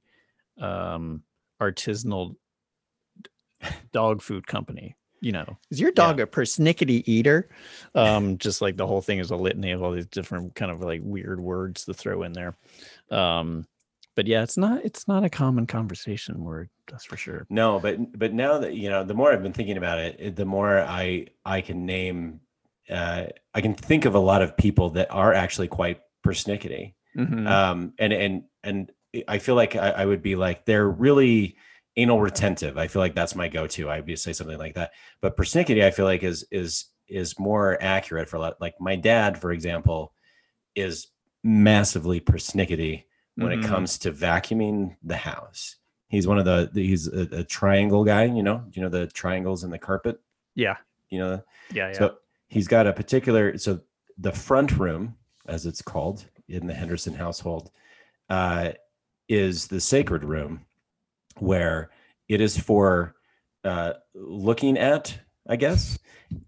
um 0.61 1.22
artisanal 1.61 2.34
dog 3.93 4.20
food 4.20 4.47
company 4.47 4.97
you 5.24 5.30
know? 5.30 5.57
Is 5.70 5.78
your 5.78 5.93
dog 5.93 6.18
a 6.18 6.26
persnickety 6.26 7.05
eater? 7.07 7.49
Um 7.95 8.38
just 8.38 8.61
like 8.61 8.76
the 8.76 8.88
whole 8.88 9.01
thing 9.01 9.20
is 9.20 9.30
a 9.30 9.36
litany 9.36 9.70
of 9.70 9.80
all 9.80 9.93
these 9.93 10.07
different 10.07 10.57
kind 10.57 10.72
of 10.72 10.80
like 10.80 11.01
weird 11.05 11.38
words 11.38 11.84
to 11.84 11.95
throw 11.95 12.24
in 12.24 12.32
there. 12.32 12.57
Um 13.09 13.68
but 14.14 14.26
yeah 14.26 14.42
it's 14.42 14.56
not 14.56 14.84
it's 14.84 15.08
not 15.08 15.24
a 15.24 15.30
common 15.30 15.66
conversation 15.66 16.42
word 16.42 16.68
that's 16.90 17.04
for 17.04 17.16
sure 17.16 17.46
No, 17.48 17.78
but 17.80 18.18
but 18.18 18.32
now 18.34 18.58
that 18.58 18.74
you 18.74 18.90
know, 18.90 19.04
the 19.04 19.14
more 19.14 19.32
I've 19.32 19.42
been 19.42 19.52
thinking 19.52 19.76
about 19.76 19.98
it, 19.98 20.36
the 20.36 20.44
more 20.44 20.80
I 20.80 21.28
I 21.44 21.60
can 21.62 21.86
name, 21.86 22.40
uh, 22.90 23.26
I 23.54 23.60
can 23.60 23.74
think 23.74 24.04
of 24.04 24.14
a 24.14 24.18
lot 24.18 24.42
of 24.42 24.56
people 24.56 24.90
that 24.90 25.10
are 25.10 25.32
actually 25.32 25.68
quite 25.68 26.00
persnickety. 26.26 26.94
Mhm. 27.16 27.46
Um, 27.48 27.94
and 27.98 28.12
and 28.12 28.42
and 28.62 28.92
I 29.28 29.38
feel 29.38 29.54
like 29.54 29.76
I, 29.76 29.90
I 29.90 30.04
would 30.04 30.22
be 30.22 30.36
like 30.36 30.64
they're 30.66 30.88
really 30.88 31.56
anal 31.96 32.20
retentive. 32.20 32.76
I 32.76 32.88
feel 32.88 33.00
like 33.00 33.14
that's 33.14 33.34
my 33.34 33.48
go-to. 33.48 33.88
I 33.88 33.96
would 33.96 34.06
be 34.06 34.16
say 34.16 34.32
something 34.32 34.58
like 34.58 34.74
that. 34.74 34.92
But 35.20 35.36
persnickety, 35.36 35.84
I 35.84 35.90
feel 35.90 36.04
like 36.04 36.22
is 36.22 36.44
is 36.50 36.86
is 37.08 37.38
more 37.38 37.78
accurate 37.80 38.28
for 38.28 38.36
a 38.36 38.40
lot. 38.40 38.60
Like 38.60 38.74
my 38.80 38.96
dad, 38.96 39.38
for 39.38 39.52
example, 39.52 40.12
is 40.74 41.08
massively 41.44 42.20
persnickety 42.20 43.04
when 43.36 43.48
Mhm. 43.50 43.64
it 43.64 43.66
comes 43.66 43.98
to 43.98 44.12
vacuuming 44.12 44.96
the 45.02 45.16
house. 45.16 45.76
He's 46.08 46.26
one 46.26 46.38
of 46.38 46.44
the, 46.44 46.68
the- 46.72 46.86
he's 46.86 47.06
a, 47.08 47.38
a 47.38 47.44
triangle 47.44 48.04
guy. 48.04 48.24
You 48.24 48.42
know, 48.42 48.64
you 48.72 48.82
know 48.82 48.88
the 48.88 49.06
triangles 49.06 49.64
in 49.64 49.70
the 49.70 49.78
carpet. 49.78 50.20
Yeah. 50.54 50.76
You 51.08 51.18
know, 51.18 51.42
Yeah. 51.72 51.88
Yeah. 51.88 51.92
so 51.92 52.16
he's 52.48 52.68
got 52.68 52.86
a 52.86 52.92
particular 52.92 53.56
so 53.58 53.80
the 54.18 54.32
front 54.32 54.76
room, 54.78 55.16
as 55.46 55.64
it's 55.66 55.80
called 55.82 56.26
in 56.48 56.66
the 56.66 56.74
Henderson 56.74 57.14
household, 57.14 57.70
uh, 58.28 58.72
is 59.28 59.68
the 59.68 59.80
sacred 59.80 60.24
room, 60.24 60.66
where 61.38 61.90
it 62.28 62.40
is 62.42 62.58
for 62.58 63.14
uh, 63.64 63.94
looking 64.14 64.76
at, 64.76 65.18
I 65.48 65.56
guess. 65.56 65.98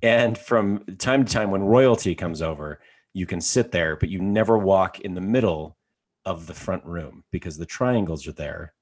And 0.03 0.37
from 0.37 0.85
time 0.99 1.25
to 1.25 1.33
time, 1.33 1.51
when 1.51 1.63
royalty 1.63 2.15
comes 2.15 2.43
over, 2.43 2.81
you 3.13 3.27
can 3.27 3.41
sit 3.41 3.71
there, 3.73 3.97
but 3.97 4.09
you 4.11 4.21
never 4.21 4.59
walk 4.59 5.01
in 5.01 5.15
the 5.15 5.21
middle 5.21 5.77
of 6.25 6.47
the 6.47 6.55
front 6.55 6.85
room 6.85 7.25
because 7.31 7.57
the 7.57 7.67
triangles 7.67 8.27
are 8.27 8.33
there. 8.33 8.75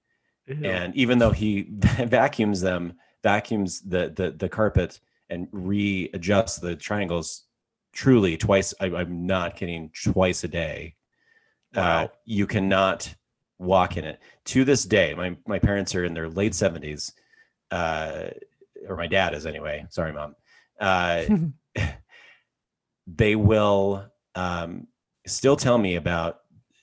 Ew. 0.46 0.64
and 0.64 0.92
even 0.96 1.18
though 1.18 1.30
he 1.30 1.62
vacuums 1.70 2.60
them 2.60 2.94
vacuums 3.22 3.80
the 3.82 4.12
the, 4.16 4.32
the 4.32 4.48
carpet 4.48 4.98
and 5.30 5.46
readjusts 5.52 6.58
the 6.58 6.74
triangles 6.74 7.44
truly 7.92 8.36
twice 8.36 8.74
I, 8.80 8.86
i'm 8.86 9.24
not 9.24 9.54
kidding 9.54 9.92
twice 9.94 10.42
a 10.42 10.48
day 10.48 10.96
uh, 11.74 12.08
you 12.24 12.46
cannot 12.46 13.14
walk 13.58 13.96
in 13.96 14.04
it. 14.04 14.20
To 14.46 14.64
this 14.64 14.84
day 14.84 15.14
my, 15.14 15.36
my 15.46 15.58
parents 15.58 15.94
are 15.94 16.04
in 16.04 16.14
their 16.14 16.28
late 16.28 16.52
70s 16.52 17.12
uh, 17.70 18.28
or 18.88 18.96
my 18.96 19.06
dad 19.06 19.34
is 19.34 19.46
anyway. 19.46 19.86
Sorry 19.88 20.12
mom. 20.12 20.34
Uh, 20.80 21.24
they 23.06 23.36
will 23.36 24.06
um, 24.34 24.86
still 25.26 25.56
tell 25.56 25.78
me 25.78 25.96
about 25.96 26.40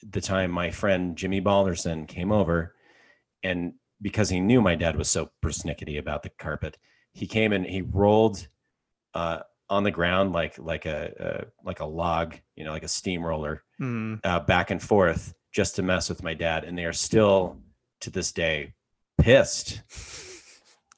the 0.08 0.22
time 0.22 0.52
my 0.52 0.72
friend 0.72 1.16
Jimmy 1.18 1.40
Balderson 1.42 2.08
came 2.08 2.32
over, 2.32 2.76
and 3.44 3.74
because 4.02 4.30
he 4.30 4.40
knew 4.40 4.62
my 4.62 4.76
dad 4.76 4.96
was 4.96 5.10
so 5.10 5.30
persnickety 5.44 5.98
about 6.00 6.24
the 6.24 6.30
carpet, 6.30 6.78
he 7.12 7.28
came 7.28 7.52
and 7.52 7.66
he 7.66 7.82
rolled 7.82 8.48
uh, 9.14 9.40
on 9.70 9.84
the 9.84 9.92
ground 9.92 10.32
like 10.34 10.58
like 10.58 10.86
a, 10.86 11.12
a 11.20 11.66
like 11.66 11.80
a 11.80 11.86
log, 11.86 12.36
you 12.56 12.64
know, 12.64 12.72
like 12.72 12.84
a 12.84 12.88
steamroller, 12.88 13.64
Mm. 13.82 14.20
uh, 14.26 14.40
back 14.42 14.72
and 14.72 14.82
forth 14.82 15.34
just 15.52 15.76
to 15.78 15.82
mess 15.82 16.10
with 16.10 16.22
my 16.24 16.34
dad, 16.34 16.64
and 16.64 16.78
they 16.78 16.86
are 16.86 16.94
still 16.94 17.58
to 18.02 18.10
this 18.10 18.32
day 18.32 18.74
pissed 19.18 19.82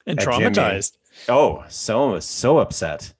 and 0.06 0.20
at 0.20 0.32
Jimmy. 0.32 0.50
traumatized. 0.56 0.92
Oh, 1.28 1.64
so 1.68 2.18
so 2.20 2.58
upset 2.58 3.14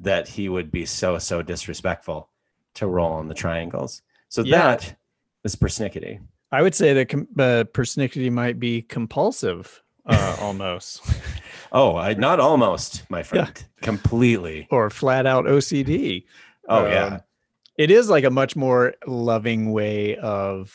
that 0.00 0.28
he 0.28 0.48
would 0.48 0.70
be 0.70 0.84
so 0.86 1.18
so 1.18 1.42
disrespectful 1.42 2.28
to 2.74 2.86
roll 2.86 3.12
on 3.12 3.28
the 3.28 3.34
triangles. 3.34 4.02
So 4.28 4.42
Yeah. 4.42 4.58
that 4.76 4.96
is 5.44 5.56
persnickety. 5.56 6.20
I 6.52 6.62
would 6.62 6.74
say 6.74 6.92
that 6.94 7.08
com- 7.08 7.28
uh, 7.38 7.64
persnickety 7.72 8.30
might 8.30 8.58
be 8.60 8.82
compulsive, 8.82 9.82
uh, 10.06 10.36
almost, 10.40 11.02
Oh, 11.72 11.96
I, 11.96 12.14
not 12.14 12.38
almost, 12.38 13.08
my 13.10 13.22
friend. 13.24 13.64
Completely. 13.82 14.68
or 14.70 14.90
flat 14.90 15.26
out 15.26 15.44
OCD. 15.46 16.24
Oh 16.68 16.84
Um, 16.84 16.90
yeah. 16.92 17.20
It 17.76 17.90
is 17.90 18.08
like 18.08 18.22
a 18.24 18.30
much 18.30 18.54
more 18.54 18.94
loving 19.06 19.72
way 19.72 20.16
of 20.16 20.72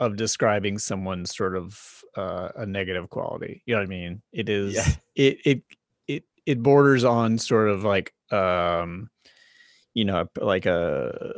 of 0.00 0.16
describing 0.16 0.76
someone's 0.78 1.34
sort 1.34 1.56
of 1.56 1.80
uh, 2.16 2.50
a 2.56 2.66
negative 2.66 3.08
quality. 3.08 3.62
You 3.64 3.74
know 3.74 3.80
what 3.80 3.86
I 3.86 3.88
mean? 3.88 4.22
It 4.32 4.48
is. 4.50 4.74
Yeah. 4.74 4.86
It 5.16 5.38
it 5.46 5.62
it 6.06 6.24
it 6.44 6.62
borders 6.62 7.04
on 7.04 7.38
sort 7.38 7.70
of 7.70 7.84
like 7.84 8.12
um, 8.30 9.08
you 9.94 10.04
know, 10.04 10.28
like 10.38 10.66
a 10.66 11.32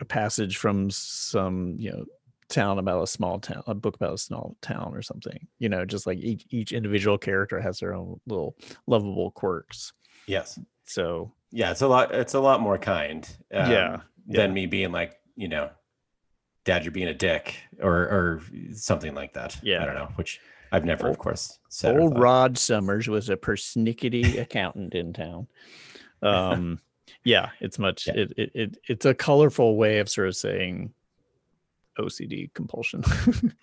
a 0.00 0.04
passage 0.04 0.56
from 0.56 0.90
some 0.90 1.74
you 1.78 1.90
know 1.90 2.04
town 2.48 2.78
about 2.78 3.02
a 3.02 3.06
small 3.06 3.38
town, 3.38 3.62
a 3.66 3.74
book 3.74 3.96
about 3.96 4.14
a 4.14 4.18
small 4.18 4.56
town 4.62 4.92
or 4.94 5.02
something. 5.02 5.46
You 5.58 5.68
know, 5.68 5.84
just 5.84 6.06
like 6.06 6.18
each 6.18 6.46
each 6.50 6.72
individual 6.72 7.18
character 7.18 7.60
has 7.60 7.78
their 7.80 7.94
own 7.94 8.20
little 8.26 8.56
lovable 8.86 9.30
quirks. 9.30 9.92
Yes. 10.26 10.58
So 10.84 11.32
Yeah, 11.50 11.70
it's 11.70 11.82
a 11.82 11.88
lot 11.88 12.14
it's 12.14 12.34
a 12.34 12.40
lot 12.40 12.60
more 12.60 12.78
kind. 12.78 13.28
um, 13.52 13.70
Yeah, 13.70 14.00
Than 14.26 14.54
me 14.54 14.66
being 14.66 14.92
like, 14.92 15.18
you 15.36 15.48
know, 15.48 15.70
dad, 16.64 16.84
you're 16.84 16.92
being 16.92 17.08
a 17.08 17.14
dick 17.14 17.56
or 17.82 17.94
or 17.94 18.42
something 18.72 19.14
like 19.14 19.34
that. 19.34 19.58
Yeah. 19.62 19.82
I 19.82 19.86
don't 19.86 19.94
know, 19.94 20.08
which 20.16 20.40
I've 20.72 20.84
never, 20.84 21.08
of 21.08 21.16
course, 21.18 21.58
said. 21.70 21.98
Old. 21.98 22.18
Rod 22.18 22.58
Summers 22.58 23.08
was 23.08 23.30
a 23.30 23.36
persnickety 23.36 24.38
accountant 24.40 24.94
in 24.94 25.14
town. 25.14 25.46
Um, 26.22 26.80
yeah, 27.28 27.50
it's 27.60 27.78
much. 27.78 28.06
Yeah. 28.06 28.14
It, 28.16 28.32
it 28.38 28.50
it 28.54 28.76
it's 28.88 29.04
a 29.04 29.12
colorful 29.12 29.76
way 29.76 29.98
of 29.98 30.08
sort 30.08 30.28
of 30.28 30.36
saying 30.36 30.94
OCD 31.98 32.52
compulsion. 32.54 33.04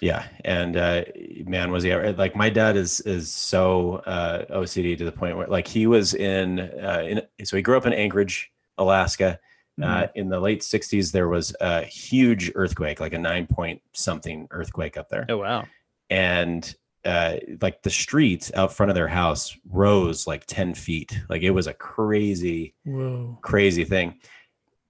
Yeah, 0.00 0.26
and 0.44 0.76
uh, 0.76 1.04
man, 1.44 1.70
was 1.70 1.84
he 1.84 1.92
ever 1.92 2.12
like 2.14 2.34
my 2.34 2.50
dad 2.50 2.76
is 2.76 2.98
is 3.02 3.32
so 3.32 4.02
uh, 4.04 4.44
OCD 4.46 4.98
to 4.98 5.04
the 5.04 5.12
point 5.12 5.36
where 5.36 5.46
like 5.46 5.68
he 5.68 5.86
was 5.86 6.14
in 6.14 6.58
uh, 6.58 7.04
in 7.06 7.22
so 7.44 7.56
he 7.56 7.62
grew 7.62 7.76
up 7.76 7.86
in 7.86 7.92
Anchorage, 7.92 8.50
Alaska. 8.78 9.38
Uh, 9.82 10.06
in 10.14 10.28
the 10.28 10.38
late 10.38 10.60
'60s, 10.60 11.12
there 11.12 11.28
was 11.28 11.54
a 11.60 11.82
huge 11.82 12.52
earthquake, 12.54 13.00
like 13.00 13.14
a 13.14 13.18
nine 13.18 13.46
point 13.46 13.80
something 13.92 14.46
earthquake 14.50 14.96
up 14.96 15.08
there, 15.08 15.24
oh 15.28 15.38
wow! 15.38 15.64
and 16.10 16.76
uh, 17.04 17.36
like 17.60 17.82
the 17.82 17.90
street 17.90 18.50
out 18.54 18.72
front 18.72 18.90
of 18.90 18.94
their 18.94 19.08
house 19.08 19.56
rose 19.68 20.26
like 20.26 20.44
ten 20.46 20.74
feet. 20.74 21.18
Like 21.28 21.42
it 21.42 21.50
was 21.50 21.66
a 21.66 21.74
crazy 21.74 22.74
Whoa! 22.84 23.38
crazy 23.42 23.84
thing. 23.84 24.20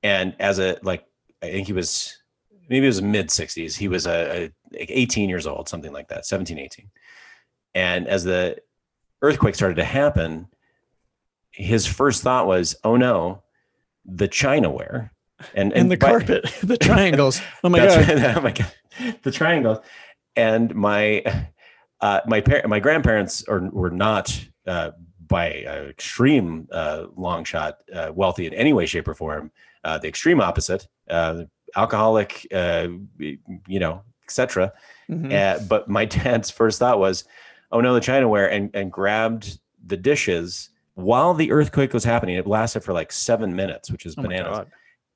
And 0.02 0.34
as 0.38 0.58
a 0.58 0.78
like, 0.82 1.04
I 1.42 1.50
think 1.50 1.66
he 1.66 1.72
was 1.72 2.18
maybe 2.68 2.86
it 2.86 2.88
was 2.88 3.02
mid 3.02 3.28
60s. 3.28 3.76
He 3.76 3.88
was 3.88 4.06
a, 4.06 4.44
a 4.72 4.78
like 4.78 4.90
18 4.90 5.28
years 5.28 5.46
old, 5.46 5.68
something 5.68 5.92
like 5.92 6.08
that, 6.08 6.26
17, 6.26 6.58
18. 6.58 6.90
And 7.74 8.06
as 8.08 8.24
the 8.24 8.58
earthquake 9.22 9.54
started 9.54 9.76
to 9.76 9.84
happen, 9.84 10.48
his 11.50 11.86
first 11.86 12.22
thought 12.22 12.46
was, 12.46 12.74
"Oh 12.84 12.96
no, 12.96 13.42
the 14.04 14.28
chinaware." 14.28 15.10
And 15.54 15.72
And 15.72 15.90
the 15.90 15.96
by- 15.96 16.08
carpet, 16.10 16.44
the 16.62 16.76
triangles. 16.80 17.40
Oh 17.64 17.68
my 17.68 17.78
god! 17.78 18.08
right. 18.08 18.36
oh 18.36 18.40
my 18.40 18.52
god, 18.52 18.72
the 19.22 19.30
triangles. 19.30 19.78
And 20.36 20.74
my 20.74 21.22
uh, 22.03 22.20
my 22.26 22.40
par- 22.40 22.62
my 22.66 22.80
grandparents 22.80 23.44
are 23.48 23.61
were 23.70 23.90
not 23.90 24.38
uh, 24.66 24.90
by 25.28 25.64
uh, 25.66 25.84
extreme 25.88 26.68
uh, 26.72 27.07
long 27.16 27.44
shot 27.44 27.78
uh, 27.94 28.12
wealthy 28.14 28.46
in 28.46 28.53
any 28.55 28.72
way, 28.72 28.84
shape, 28.84 29.09
or 29.09 29.14
form. 29.14 29.50
Uh, 29.84 29.98
the 29.98 30.09
extreme 30.09 30.40
opposite, 30.40 30.86
uh, 31.09 31.44
alcoholic, 31.74 32.46
uh, 32.53 32.88
you 33.18 33.80
know, 33.80 34.03
etc. 34.24 34.72
Mhm. 35.11 35.32
Uh, 35.32 35.64
but 35.68 35.88
my 35.88 36.05
dad's 36.05 36.50
first 36.50 36.78
thought 36.78 36.98
was, 36.98 37.24
"Oh 37.70 37.80
no, 37.80 37.94
the 37.94 38.00
Chinaware," 38.00 38.53
and 38.53 38.70
and 38.74 38.92
grabbed 38.92 39.59
the 39.86 39.96
dishes 39.96 40.70
while 40.94 41.34
the 41.34 41.50
earthquake 41.50 41.94
was 41.94 42.05
happening. 42.05 42.36
It 42.36 42.46
lasted 42.46 42.84
for 42.84 42.92
like 42.92 43.11
seven 43.11 43.57
minutes, 43.57 43.90
which 43.90 44.07
is 44.07 44.14
Oh 44.18 44.22
bananas 44.22 44.66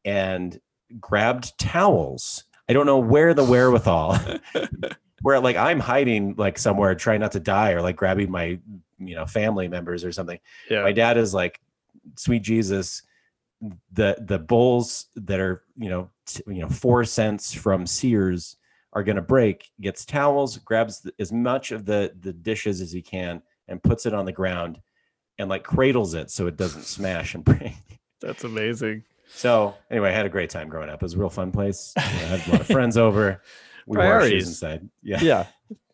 and 0.05 0.61
grabbed 1.01 1.59
towels. 1.59 2.45
I 2.69 2.73
don't 2.73 2.87
know 2.87 2.99
where 2.99 3.35
the 3.35 3.45
wherewithal, 3.45 4.19
where 5.23 5.41
like 5.41 5.57
I'm 5.57 5.81
hiding 5.81 6.35
like 6.37 6.59
somewhere, 6.59 6.95
trying 6.95 7.21
not 7.21 7.33
to 7.33 7.41
die, 7.41 7.73
or 7.73 7.83
like 7.83 7.97
grabbing 7.97 8.31
my 8.31 8.59
you 8.99 9.15
know 9.15 9.27
family 9.27 9.69
members 9.69 10.05
or 10.05 10.13
something. 10.13 10.39
Yeah. 10.71 10.83
My 10.83 10.93
dad 10.93 11.17
is 11.17 11.35
like, 11.35 11.61
sweet 12.17 12.43
Jesus, 12.43 13.03
the 13.93 14.17
the 14.21 14.39
bowls 14.39 15.07
that 15.17 15.41
are 15.41 15.63
you 15.77 15.89
know 15.89 16.11
t- 16.27 16.43
you 16.47 16.61
know 16.61 16.69
four 16.69 17.05
cents 17.05 17.53
from 17.53 17.87
Sears 17.87 18.57
are 18.93 19.03
gonna 19.03 19.23
break. 19.23 19.71
Gets 19.81 20.05
towels, 20.05 20.59
grabs 20.59 21.01
the, 21.01 21.13
as 21.19 21.33
much 21.33 21.73
of 21.73 21.85
the 21.85 22.13
the 22.21 22.33
dishes 22.33 22.81
as 22.81 22.93
he 22.93 23.03
can, 23.03 23.43
and 23.69 23.83
puts 23.83 24.07
it 24.07 24.15
on 24.15 24.25
the 24.25 24.33
ground, 24.33 24.81
and 25.39 25.49
like 25.49 25.65
cradles 25.65 26.15
it 26.15 26.31
so 26.31 26.47
it 26.47 26.57
doesn't 26.57 26.83
smash 26.85 27.35
and 27.35 27.45
break. 27.45 27.75
That's 28.21 28.45
amazing. 28.45 29.05
So 29.29 29.75
anyway, 29.91 30.11
I 30.11 30.13
had 30.13 30.27
a 30.27 30.31
great 30.31 30.51
time 30.51 30.69
growing 30.69 30.89
up. 30.89 30.97
It 30.97 31.03
was 31.03 31.15
a 31.15 31.19
real 31.19 31.31
fun 31.31 31.51
place. 31.51 31.93
You 31.97 32.03
know, 32.03 32.09
I 32.09 32.37
had 32.37 32.49
a 32.49 32.51
lot 32.53 32.61
of 32.61 32.67
friends 32.67 32.97
over. 32.97 33.43
We 33.87 33.97
Priorities. 33.97 34.49
inside. 34.49 34.89
Yeah. 35.03 35.21
Yeah. 35.21 35.47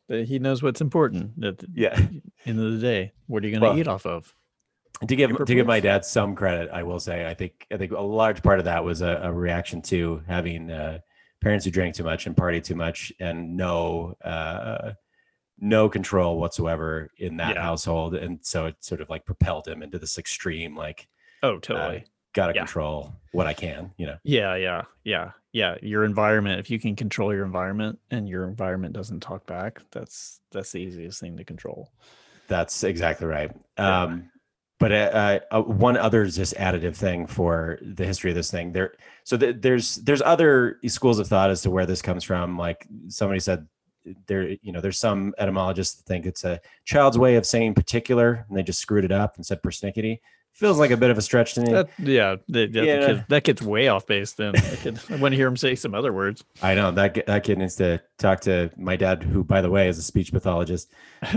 But 0.09 0.25
He 0.25 0.39
knows 0.39 0.63
what's 0.63 0.81
important 0.81 1.45
at 1.45 1.59
the 1.59 1.69
Yeah. 1.75 1.95
end 2.47 2.59
of 2.61 2.73
the 2.73 2.79
day. 2.79 3.13
What 3.27 3.43
are 3.45 3.47
you 3.47 3.53
going 3.53 3.63
to 3.63 3.69
Well, 3.69 3.79
eat 3.79 3.89
off 3.89 4.07
of? 4.07 4.35
To 5.09 5.17
give 5.17 5.37
to 5.47 5.55
give 5.55 5.67
my 5.67 5.81
dad 5.81 6.05
some 6.05 6.35
credit, 6.37 6.71
I 6.73 6.83
will 6.85 7.01
say 7.01 7.29
I 7.29 7.35
think 7.35 7.67
I 7.73 7.77
think 7.77 7.91
a 7.93 8.01
large 8.01 8.43
part 8.43 8.59
of 8.61 8.67
that 8.67 8.85
was 8.85 9.01
a, 9.01 9.21
a 9.25 9.33
reaction 9.33 9.83
to 9.83 10.23
having 10.29 10.71
uh, 10.71 10.99
parents 11.41 11.65
who 11.65 11.73
drank 11.73 11.97
too 11.97 12.05
much 12.05 12.27
and 12.27 12.37
party 12.37 12.61
too 12.61 12.77
much 12.77 13.13
and 13.19 13.57
no 13.57 14.15
uh, 14.25 14.93
no 15.59 15.89
control 15.89 16.39
whatsoever 16.39 17.11
in 17.19 17.37
that 17.39 17.57
Yeah. 17.57 17.63
household, 17.63 18.15
and 18.15 18.39
so 18.43 18.67
it 18.67 18.77
sort 18.85 19.01
of 19.01 19.11
like 19.11 19.25
propelled 19.25 19.67
him 19.67 19.83
into 19.83 19.99
this 19.99 20.19
extreme 20.19 20.77
like 20.77 21.09
Oh, 21.43 21.57
uh, 21.57 21.61
totally. 21.61 22.05
Got 22.35 22.49
to 22.49 22.55
Yeah. 22.55 22.61
control 22.61 23.13
what 23.33 23.47
I 23.47 23.53
can, 23.55 23.93
you 23.97 24.07
know. 24.07 24.17
Yeah, 24.25 24.55
yeah, 24.57 24.83
yeah, 25.05 25.31
yeah. 25.53 25.77
Your 25.83 26.05
environment. 26.05 26.61
If 26.61 26.71
you 26.71 26.79
can 26.79 26.97
control 26.97 27.33
your 27.35 27.45
environment 27.45 27.99
and 28.11 28.29
your 28.29 28.45
environment 28.49 28.95
doesn't 28.95 29.21
talk 29.21 29.47
back, 29.47 29.81
that's 29.91 30.41
that's 30.51 30.73
the 30.73 30.79
easiest 30.79 31.21
thing 31.21 31.37
to 31.37 31.45
control. 31.45 31.91
That's 32.49 32.85
exactly 32.85 33.27
right. 33.27 33.51
Yeah. 33.79 34.03
Um, 34.03 34.31
but 34.79 34.91
uh, 34.93 35.39
uh, 35.53 35.63
one 35.63 35.97
other 35.97 36.27
just 36.27 36.55
additive 36.57 36.97
thing 36.97 37.27
for 37.29 37.79
the 37.83 38.05
history 38.05 38.31
of 38.33 38.35
this 38.35 38.51
thing 38.51 38.73
there. 38.73 38.95
So 39.25 39.37
th- 39.37 39.57
there's 39.61 39.97
there's 39.97 40.21
other 40.23 40.81
schools 40.87 41.21
of 41.21 41.29
thought 41.29 41.51
as 41.51 41.63
to 41.63 41.71
where 41.71 41.87
this 41.87 42.03
comes 42.03 42.25
from. 42.25 42.59
Like 42.59 42.87
somebody 43.07 43.39
said, 43.39 43.69
there 44.27 44.49
you 44.61 44.73
know 44.73 44.81
there's 44.81 44.99
some 44.99 45.33
etymologists 45.39 45.95
that 45.97 46.07
think 46.07 46.27
it's 46.27 46.43
a 46.45 46.61
child's 46.85 47.17
way 47.17 47.37
of 47.37 47.47
saying 47.47 47.75
particular, 47.75 48.45
and 48.49 48.59
they 48.59 48.63
just 48.65 48.81
screwed 48.81 49.05
it 49.05 49.13
up 49.13 49.37
and 49.37 49.47
said 49.47 49.63
persnickety. 49.63 50.19
Feels 50.53 50.79
like 50.79 50.91
a 50.91 50.97
bit 50.97 51.11
of 51.11 51.19
a 51.19 51.23
stretch 51.23 51.55
to 51.55 51.63
me. 51.63 51.73
That, 51.73 51.89
yeah, 51.99 52.37
that, 52.49 52.73
that, 52.73 52.85
Yeah. 52.85 53.07
Kid, 53.07 53.25
that 53.29 53.45
kid's 53.45 53.63
way 53.63 53.89
off 53.89 54.07
base. 54.07 54.33
Then 54.33 54.55
I, 54.55 54.77
could, 54.77 55.01
I 55.11 55.17
want 55.17 55.33
to 55.33 55.37
hear 55.37 55.47
him 55.49 55.57
say 55.57 55.75
some 55.75 55.95
other 55.95 56.13
words. 56.13 56.45
I 56.63 56.75
know 56.75 56.91
that 56.93 57.27
that 57.27 57.45
kid 57.45 57.59
needs 57.59 57.77
to 57.77 58.03
talk 58.19 58.41
to 58.43 58.71
my 58.77 58.97
dad, 58.97 59.23
who, 59.23 59.43
by 59.43 59.61
the 59.63 59.71
way, 59.71 59.89
is 59.89 59.99
a 59.99 60.03
speech 60.03 60.31
pathologist, 60.33 60.91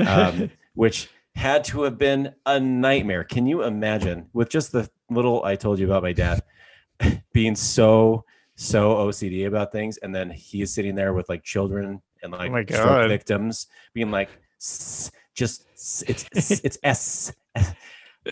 um, 0.05 0.51
which 0.73 1.09
had 1.33 1.63
to 1.65 1.83
have 1.83 1.97
been 1.97 2.33
a 2.45 2.59
nightmare. 2.59 3.23
Can 3.23 3.47
you 3.47 3.63
imagine 3.63 4.27
with 4.33 4.49
just 4.49 4.71
the 4.71 4.89
little 5.09 5.43
I 5.43 5.55
told 5.55 5.79
you 5.79 5.85
about 5.85 6.03
my 6.03 6.13
dad 6.13 6.41
being 7.33 7.55
so 7.55 8.25
so 8.55 8.95
OCD 8.95 9.47
about 9.47 9.71
things, 9.71 9.97
and 9.97 10.13
then 10.13 10.29
he's 10.29 10.73
sitting 10.73 10.95
there 10.95 11.13
with 11.13 11.29
like 11.29 11.43
children 11.43 12.01
and 12.21 12.31
like 12.31 12.51
Oh 12.51 12.75
stroke 12.75 13.09
victims 13.09 13.67
being 13.93 14.11
like, 14.11 14.29
"S- 14.61 15.11
just 15.33 15.65
it's, 16.07 16.25
it's 16.33 16.77
S. 16.83 17.33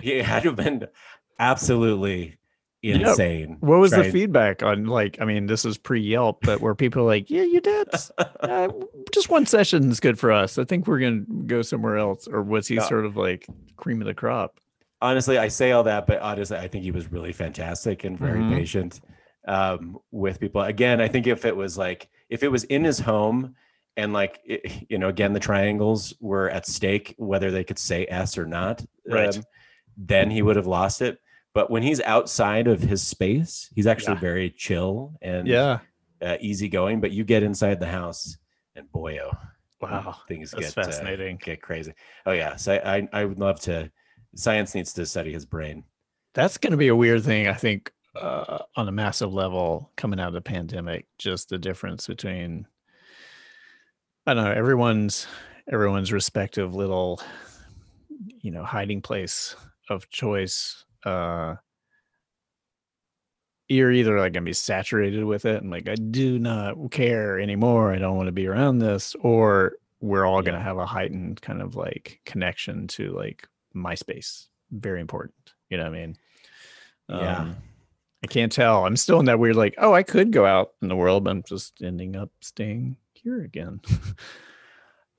He 0.01 0.17
had 0.21 0.43
to 0.43 0.49
have 0.49 0.55
been 0.55 0.87
absolutely 1.39 2.37
insane. 2.81 3.57
what 3.61 3.79
was 3.79 3.91
the 3.91 4.03
feedback 4.03 4.63
on? 4.63 4.85
Like, 4.85 5.17
I 5.21 5.25
mean, 5.25 5.45
this 5.45 5.65
is 5.65 5.77
pre 5.77 6.01
Yelp, 6.01 6.39
but 6.41 6.61
where 6.61 6.75
people 6.75 7.05
like, 7.05 7.29
yeah, 7.29 7.43
you 7.43 7.61
did. 7.61 7.87
uh, 8.41 8.69
just 9.13 9.29
one 9.29 9.45
session 9.45 9.89
is 9.89 9.99
good 9.99 10.19
for 10.19 10.31
us. 10.31 10.57
I 10.57 10.63
think 10.65 10.87
we're 10.87 10.99
gonna 10.99 11.21
go 11.45 11.61
somewhere 11.61 11.97
else. 11.97 12.27
Or 12.27 12.41
was 12.41 12.67
he 12.67 12.75
Yeah. 12.75 12.87
sort 12.87 13.05
of 13.05 13.15
like 13.17 13.47
cream 13.77 14.01
of 14.01 14.07
the 14.07 14.13
crop? 14.13 14.59
honestly, 15.01 15.37
I 15.37 15.49
say 15.49 15.73
all 15.73 15.83
that, 15.83 16.07
but 16.07 16.21
honestly, 16.21 16.55
I 16.55 16.69
think 16.69 16.85
he 16.85 16.91
was 16.91 17.11
really 17.11 17.33
fantastic 17.33 18.05
and 18.05 18.17
very 18.17 18.39
Mhm. 18.41 18.53
patient 18.53 19.01
um, 19.45 19.99
with 20.11 20.39
people. 20.39 20.61
Again, 20.61 21.01
I 21.01 21.09
think 21.09 21.27
if 21.27 21.43
it 21.43 21.53
was 21.53 21.77
like 21.77 22.07
if 22.29 22.41
it 22.41 22.47
was 22.47 22.63
in 22.63 22.85
his 22.85 22.99
home 22.99 23.53
and 23.97 24.13
like 24.13 24.39
it, 24.45 24.85
you 24.89 24.97
know, 24.97 25.09
again, 25.09 25.33
the 25.33 25.41
triangles 25.41 26.13
were 26.21 26.49
at 26.49 26.65
stake, 26.65 27.13
whether 27.17 27.51
they 27.51 27.65
could 27.65 27.77
say 27.77 28.05
S 28.09 28.37
or 28.37 28.45
not, 28.45 28.79
um, 28.81 28.87
Right. 29.13 29.39
Then 29.97 30.29
he 30.31 30.41
would 30.41 30.55
have 30.55 30.67
lost 30.67 31.01
it. 31.01 31.19
But 31.53 31.69
when 31.69 31.83
he's 31.83 32.01
outside 32.01 32.67
of 32.67 32.81
his 32.81 33.05
space, 33.05 33.69
he's 33.75 33.85
actually 33.87 34.15
Yeah. 34.15 34.19
very 34.21 34.49
chill 34.49 35.13
and 35.21 35.47
Yeah. 35.47 35.79
uh, 36.21 36.37
easygoing. 36.39 36.99
But 36.99 37.11
you 37.11 37.23
get 37.23 37.43
inside 37.43 37.79
the 37.79 37.85
house, 37.87 38.37
and 38.75 38.91
boy, 38.91 39.19
oh, 39.21 39.37
Wow. 39.81 40.15
things 40.27 40.51
That's 40.51 40.73
get 40.73 40.77
uh, 40.81 40.85
fascinating. 40.85 41.37
get 41.43 41.61
crazy. 41.61 41.93
Oh 42.25 42.31
yeah, 42.31 42.55
so 42.55 42.73
I, 42.73 42.95
I 42.97 43.09
I 43.13 43.25
would 43.25 43.39
love 43.39 43.59
to. 43.61 43.91
Science 44.35 44.73
needs 44.73 44.93
to 44.93 45.05
study 45.05 45.31
his 45.31 45.45
brain. 45.45 45.83
That's 46.33 46.57
going 46.57 46.71
to 46.71 46.77
be 46.77 46.87
a 46.87 46.95
weird 46.95 47.23
thing, 47.23 47.47
I 47.47 47.53
think, 47.53 47.91
uh, 48.15 48.59
on 48.75 48.87
a 48.87 48.91
massive 48.91 49.31
level 49.31 49.91
coming 49.95 50.19
out 50.19 50.29
of 50.29 50.33
the 50.33 50.41
pandemic. 50.41 51.05
Just 51.19 51.49
the 51.49 51.59
difference 51.59 52.07
between, 52.07 52.65
I 54.25 54.33
don't 54.33 54.43
know, 54.45 54.51
everyone's 54.51 55.27
everyone's 55.71 56.11
respective 56.11 56.73
little, 56.73 57.21
you 58.41 58.49
know, 58.51 58.63
hiding 58.63 59.01
place 59.01 59.55
of 59.89 60.09
choice. 60.09 60.85
Uh, 61.05 61.55
you're 63.67 63.91
either 63.91 64.19
like 64.19 64.33
gonna 64.33 64.43
be 64.43 64.53
saturated 64.53 65.23
with 65.23 65.45
it 65.45 65.61
and 65.61 65.71
like 65.71 65.87
I 65.87 65.95
do 65.95 66.37
not 66.39 66.91
care 66.91 67.39
anymore. 67.39 67.93
I 67.93 67.97
don't 67.97 68.17
want 68.17 68.27
to 68.27 68.33
be 68.33 68.47
around 68.47 68.79
this, 68.79 69.15
or 69.21 69.73
we're 70.01 70.25
all 70.25 70.41
gonna 70.41 70.61
have 70.61 70.77
a 70.77 70.85
heightened 70.85 71.41
kind 71.41 71.61
of 71.61 71.75
like 71.75 72.19
connection 72.25 72.87
to 72.89 73.11
like 73.11 73.47
my 73.73 73.95
space. 73.95 74.49
Very 74.71 75.01
important. 75.01 75.53
You 75.69 75.77
know 75.77 75.83
what 75.83 75.95
I 75.95 75.99
mean? 75.99 76.17
Yeah. 77.09 77.37
Um, 77.37 77.55
I 78.23 78.27
can't 78.27 78.51
tell. 78.51 78.85
I'm 78.85 78.95
still 78.95 79.19
in 79.19 79.25
that 79.25 79.39
weird, 79.39 79.57
like, 79.57 79.75
oh, 79.77 79.93
I 79.93 80.03
could 80.03 80.31
go 80.31 80.45
out 80.45 80.71
in 80.81 80.87
the 80.87 80.95
world, 80.95 81.25
but 81.25 81.31
I'm 81.31 81.43
just 81.43 81.81
ending 81.81 82.15
up 82.15 82.31
staying 82.41 82.95
here 83.13 83.41
again. 83.41 83.81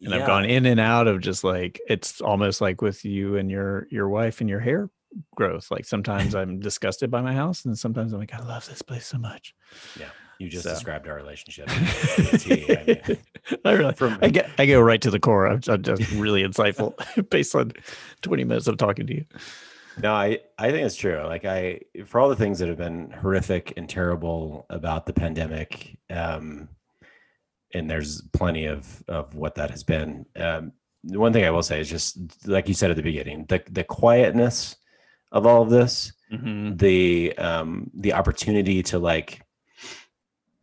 and 0.04 0.14
I've 0.14 0.26
gone 0.26 0.44
in 0.44 0.66
and 0.66 0.78
out 0.80 1.06
of 1.08 1.20
just 1.20 1.44
like 1.44 1.80
it's 1.88 2.20
almost 2.20 2.60
like 2.60 2.82
with 2.82 3.04
you 3.04 3.36
and 3.36 3.50
your 3.50 3.86
your 3.90 4.08
wife 4.08 4.40
and 4.40 4.48
your 4.50 4.60
hair 4.60 4.90
growth. 5.36 5.70
Like 5.70 5.84
sometimes 5.84 6.34
I'm 6.40 6.60
disgusted 6.60 7.10
by 7.10 7.20
my 7.20 7.32
house, 7.34 7.64
and 7.64 7.78
sometimes 7.78 8.12
I'm 8.12 8.20
like, 8.20 8.34
I 8.34 8.40
love 8.44 8.66
this 8.68 8.82
place 8.82 9.06
so 9.06 9.18
much. 9.18 9.54
Yeah, 9.98 10.06
you 10.38 10.48
just 10.48 10.64
So. 10.64 10.70
described 10.70 11.08
our 11.08 11.14
relationship. 11.16 11.66
to 11.68 12.30
a 12.34 12.38
T. 12.38 12.76
I 12.76 12.84
mean, 13.08 13.18
I 13.64 13.72
really, 13.72 13.94
From- 13.94 14.18
I 14.22 14.28
get, 14.30 14.50
I 14.58 14.66
go 14.66 14.80
right 14.80 15.00
to 15.02 15.10
the 15.10 15.20
core. 15.20 15.46
I'm, 15.46 15.60
I'm 15.68 15.82
just 15.82 16.10
really 16.12 16.42
insightful 16.42 16.94
based 17.30 17.54
on 17.54 17.72
20 18.22 18.44
minutes 18.44 18.66
of 18.66 18.76
talking 18.76 19.06
to 19.06 19.14
you. 19.14 19.24
no, 20.02 20.12
I 20.12 20.40
I 20.58 20.70
think 20.72 20.84
it's 20.86 20.96
true. 20.96 21.22
Like 21.24 21.44
I, 21.44 21.80
for 22.06 22.20
all 22.20 22.28
the 22.28 22.36
things 22.36 22.58
that 22.58 22.68
have 22.68 22.78
been 22.78 23.10
horrific 23.10 23.72
and 23.76 23.88
terrible 23.88 24.66
about 24.70 25.06
the 25.06 25.12
pandemic, 25.12 25.96
um, 26.10 26.68
and 27.74 27.90
there's 27.90 28.22
plenty 28.32 28.66
of 28.66 29.02
of 29.08 29.34
what 29.34 29.54
that 29.56 29.70
has 29.70 29.82
been. 29.84 30.24
Um, 30.36 30.72
one 31.02 31.32
thing 31.32 31.44
I 31.44 31.50
will 31.50 31.62
say 31.62 31.80
is 31.80 31.90
just 31.90 32.16
like 32.46 32.68
you 32.68 32.74
said 32.74 32.90
at 32.90 32.96
the 32.96 33.02
beginning, 33.02 33.44
the 33.48 33.62
the 33.70 33.84
quietness 33.84 34.76
of 35.32 35.46
all 35.46 35.62
of 35.62 35.70
this, 35.70 36.12
the 36.78 37.36
um 37.38 37.90
the 37.94 38.12
opportunity 38.14 38.82
to 38.84 38.98
like 38.98 39.42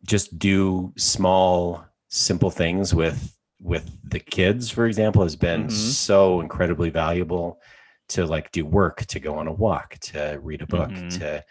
just 0.04 0.38
do 0.38 0.92
small 0.96 1.84
simple 2.08 2.50
things 2.50 2.94
with 2.94 3.36
with 3.60 3.88
the 4.10 4.18
kids 4.18 4.68
for 4.70 4.86
example 4.86 5.22
has 5.22 5.36
been 5.36 5.66
Mhm. 5.68 5.70
so 5.70 6.40
incredibly 6.40 6.90
valuable 6.90 7.60
to 8.08 8.26
like 8.26 8.50
do 8.50 8.66
work 8.66 9.06
to 9.06 9.20
go 9.20 9.34
on 9.36 9.46
a 9.46 9.52
walk 9.52 9.96
to 10.00 10.38
read 10.42 10.60
a 10.60 10.66
book 10.66 10.90
Mhm. 10.90 11.18
to 11.18 11.44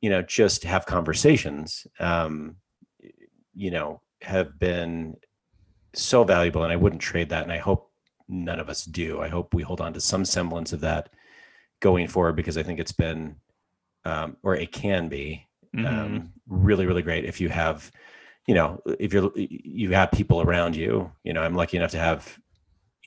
you 0.00 0.10
know 0.10 0.20
just 0.22 0.64
have 0.64 0.84
conversations 0.84 1.86
um 2.00 2.56
you 3.54 3.70
know 3.70 4.00
have 4.22 4.58
been 4.58 5.16
so 5.94 6.24
valuable 6.24 6.62
and 6.62 6.72
i 6.72 6.76
wouldn't 6.76 7.02
trade 7.02 7.28
that 7.28 7.42
and 7.42 7.52
i 7.52 7.58
hope 7.58 7.92
none 8.32 8.58
of 8.60 8.68
us 8.68 8.84
do. 8.84 9.20
I 9.20 9.28
hope 9.28 9.52
we 9.52 9.62
hold 9.62 9.80
on 9.80 9.92
to 9.92 10.00
some 10.00 10.24
semblance 10.24 10.72
of 10.72 10.80
that 10.80 11.10
going 11.80 12.08
forward 12.08 12.36
because 12.36 12.56
i 12.56 12.62
think 12.62 12.80
it's 12.80 12.92
been 12.92 13.36
um, 14.04 14.36
or 14.42 14.56
it 14.56 14.72
can 14.72 15.08
be 15.08 15.46
um, 15.86 16.32
really 16.48 16.86
really 16.86 17.02
great 17.02 17.24
if 17.24 17.40
you 17.40 17.48
have 17.48 17.90
you 18.46 18.54
know 18.54 18.80
if 18.98 19.12
you're 19.12 19.30
you 19.36 19.92
have 19.92 20.10
people 20.10 20.40
around 20.42 20.74
you. 20.76 21.10
You 21.24 21.32
know 21.32 21.42
i'm 21.42 21.54
lucky 21.54 21.76
enough 21.76 21.92
to 21.92 21.98
have 21.98 22.38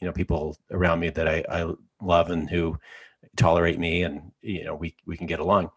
you 0.01 0.07
know 0.07 0.13
people 0.13 0.57
around 0.71 0.99
me 0.99 1.09
that 1.09 1.27
i, 1.27 1.43
I 1.49 1.73
love 2.01 2.29
and 2.29 2.49
who 2.49 2.77
tolerate 3.35 3.79
me 3.79 4.03
and 4.03 4.31
you 4.41 4.63
know 4.63 4.75
we 4.75 4.95
we 5.05 5.17
can 5.17 5.27
get 5.27 5.39
along. 5.39 5.71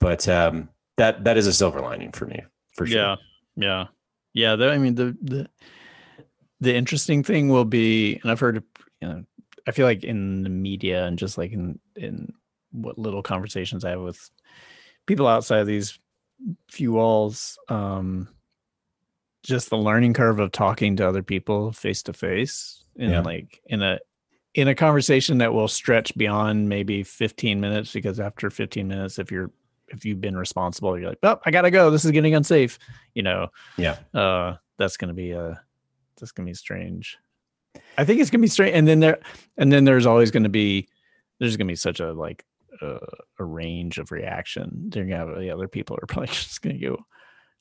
But 0.00 0.28
um 0.28 0.70
that 0.96 1.24
that 1.24 1.36
is 1.36 1.46
a 1.46 1.52
silver 1.52 1.80
lining 1.80 2.12
for 2.12 2.26
me 2.26 2.42
for 2.74 2.86
sure. 2.86 2.98
Yeah, 2.98 3.16
yeah, 3.56 3.84
yeah. 4.32 4.56
The, 4.56 4.70
I 4.70 4.78
mean, 4.78 4.94
the 4.94 5.16
the 5.22 5.48
the 6.60 6.74
interesting 6.74 7.22
thing 7.22 7.48
will 7.48 7.64
be, 7.64 8.18
and 8.22 8.30
I've 8.30 8.40
heard, 8.40 8.62
you 9.00 9.08
know, 9.08 9.24
I 9.66 9.70
feel 9.70 9.86
like 9.86 10.02
in 10.04 10.42
the 10.42 10.48
media 10.48 11.06
and 11.06 11.18
just 11.18 11.38
like 11.38 11.52
in 11.52 11.78
in 11.96 12.32
what 12.72 12.98
little 12.98 13.22
conversations 13.22 13.84
I 13.84 13.90
have 13.90 14.00
with 14.00 14.30
people 15.06 15.26
outside 15.26 15.60
of 15.60 15.66
these 15.66 15.98
few 16.70 16.92
walls, 16.92 17.58
um, 17.68 18.28
just 19.42 19.70
the 19.70 19.78
learning 19.78 20.14
curve 20.14 20.40
of 20.40 20.52
talking 20.52 20.96
to 20.96 21.08
other 21.08 21.22
people 21.22 21.72
face 21.72 22.02
to 22.04 22.12
face, 22.12 22.84
and 22.98 23.10
Yeah. 23.10 23.20
like 23.20 23.60
in 23.66 23.82
a 23.82 23.98
in 24.54 24.66
a 24.68 24.74
conversation 24.74 25.38
that 25.38 25.52
will 25.52 25.68
stretch 25.68 26.16
beyond 26.16 26.68
maybe 26.68 27.02
15 27.02 27.60
minutes 27.60 27.92
because 27.92 28.18
after 28.18 28.50
15 28.50 28.88
minutes 28.88 29.18
if 29.18 29.30
you're 29.30 29.50
if 29.88 30.04
you've 30.04 30.20
been 30.20 30.36
responsible 30.36 30.98
you're 30.98 31.08
like 31.10 31.18
oh 31.22 31.38
i 31.44 31.50
gotta 31.50 31.70
go. 31.70 31.90
This 31.90 32.04
is 32.04 32.10
getting 32.10 32.34
unsafe 32.34 32.78
you 33.14 33.22
know? 33.22 33.48
Yeah. 33.76 33.96
Uh 34.14 34.56
that's 34.78 34.96
gonna 34.96 35.14
be 35.14 35.32
a 35.32 35.60
that's 36.18 36.32
gonna 36.32 36.46
be 36.46 36.54
strange. 36.54 37.18
I 37.96 38.04
think 38.04 38.20
it's 38.20 38.30
gonna 38.30 38.42
be 38.42 38.48
strange 38.48 38.74
and 38.74 38.86
then 38.86 39.00
there 39.00 39.18
and 39.56 39.72
then 39.72 39.84
there's 39.84 40.06
always 40.06 40.30
gonna 40.30 40.48
be 40.48 40.88
there's 41.38 41.56
gonna 41.56 41.68
be 41.68 41.76
such 41.76 42.00
a 42.00 42.12
like 42.12 42.44
uh, 42.80 42.98
a 43.38 43.44
range 43.44 43.98
of 43.98 44.12
reaction. 44.12 44.88
They're 44.88 45.04
gonna 45.04 45.16
have 45.16 45.38
the 45.38 45.50
other 45.50 45.68
people 45.68 45.96
are 45.96 46.06
probably 46.08 46.28
just 46.28 46.62
gonna 46.62 46.78
go 46.78 47.04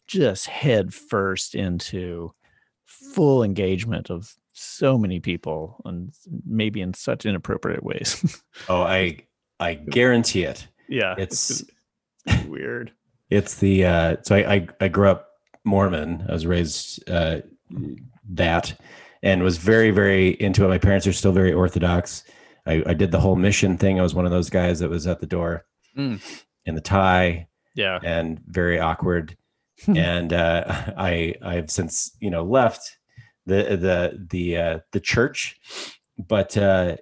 just 0.07 0.47
head 0.47 0.93
first 0.93 1.55
into 1.55 2.31
full 2.85 3.43
engagement 3.43 4.09
of 4.09 4.33
so 4.53 4.97
many 4.97 5.19
people 5.19 5.81
and 5.85 6.13
maybe 6.45 6.81
in 6.81 6.93
such 6.93 7.25
inappropriate 7.25 7.83
ways. 7.83 8.41
Oh 8.69 8.81
i 8.81 9.19
i 9.59 9.75
guarantee 9.75 10.43
it. 10.43 10.67
Yeah. 10.89 11.15
It's 11.17 11.61
be 11.61 11.73
weird 12.47 12.91
It's 13.29 13.55
the 13.55 13.85
uh, 13.85 14.15
so 14.23 14.35
I, 14.35 14.53
I 14.55 14.67
I 14.81 14.87
grew 14.87 15.09
up 15.09 15.27
Mormon. 15.65 16.25
I 16.29 16.31
was 16.33 16.45
raised 16.45 17.09
uh, 17.09 17.39
that, 18.29 18.79
and 19.21 19.43
was 19.43 19.57
very 19.57 19.91
very 19.91 20.29
into 20.29 20.63
it. 20.65 20.69
My 20.69 20.77
parents 20.77 21.05
are 21.07 21.13
still 21.13 21.31
very 21.33 21.51
Orthodox. 21.53 22.23
I, 22.65 22.83
I 22.85 22.93
did 22.93 23.11
the 23.11 23.19
whole 23.19 23.35
mission 23.35 23.77
thing. 23.77 23.99
I 23.99 24.03
was 24.03 24.13
one 24.15 24.25
of 24.25 24.31
those 24.31 24.49
guys 24.49 24.79
that 24.79 24.89
was 24.89 25.07
at 25.07 25.19
the 25.19 25.25
door 25.27 25.65
Mm. 25.97 26.21
in 26.65 26.75
the 26.75 26.81
tie. 26.81 27.47
Yeah. 27.75 27.99
and 28.03 28.39
very 28.47 28.79
awkward. 28.79 29.35
and 29.87 30.33
uh, 30.33 30.63
I 30.97 31.35
I've 31.41 31.69
since 31.69 32.11
you 32.19 32.29
know 32.31 32.43
left 32.43 32.97
the 33.45 33.77
the 33.77 34.25
the 34.31 34.57
uh, 34.57 34.79
the 34.93 34.99
church, 34.99 35.55
but 36.17 36.57
uh, 36.57 36.97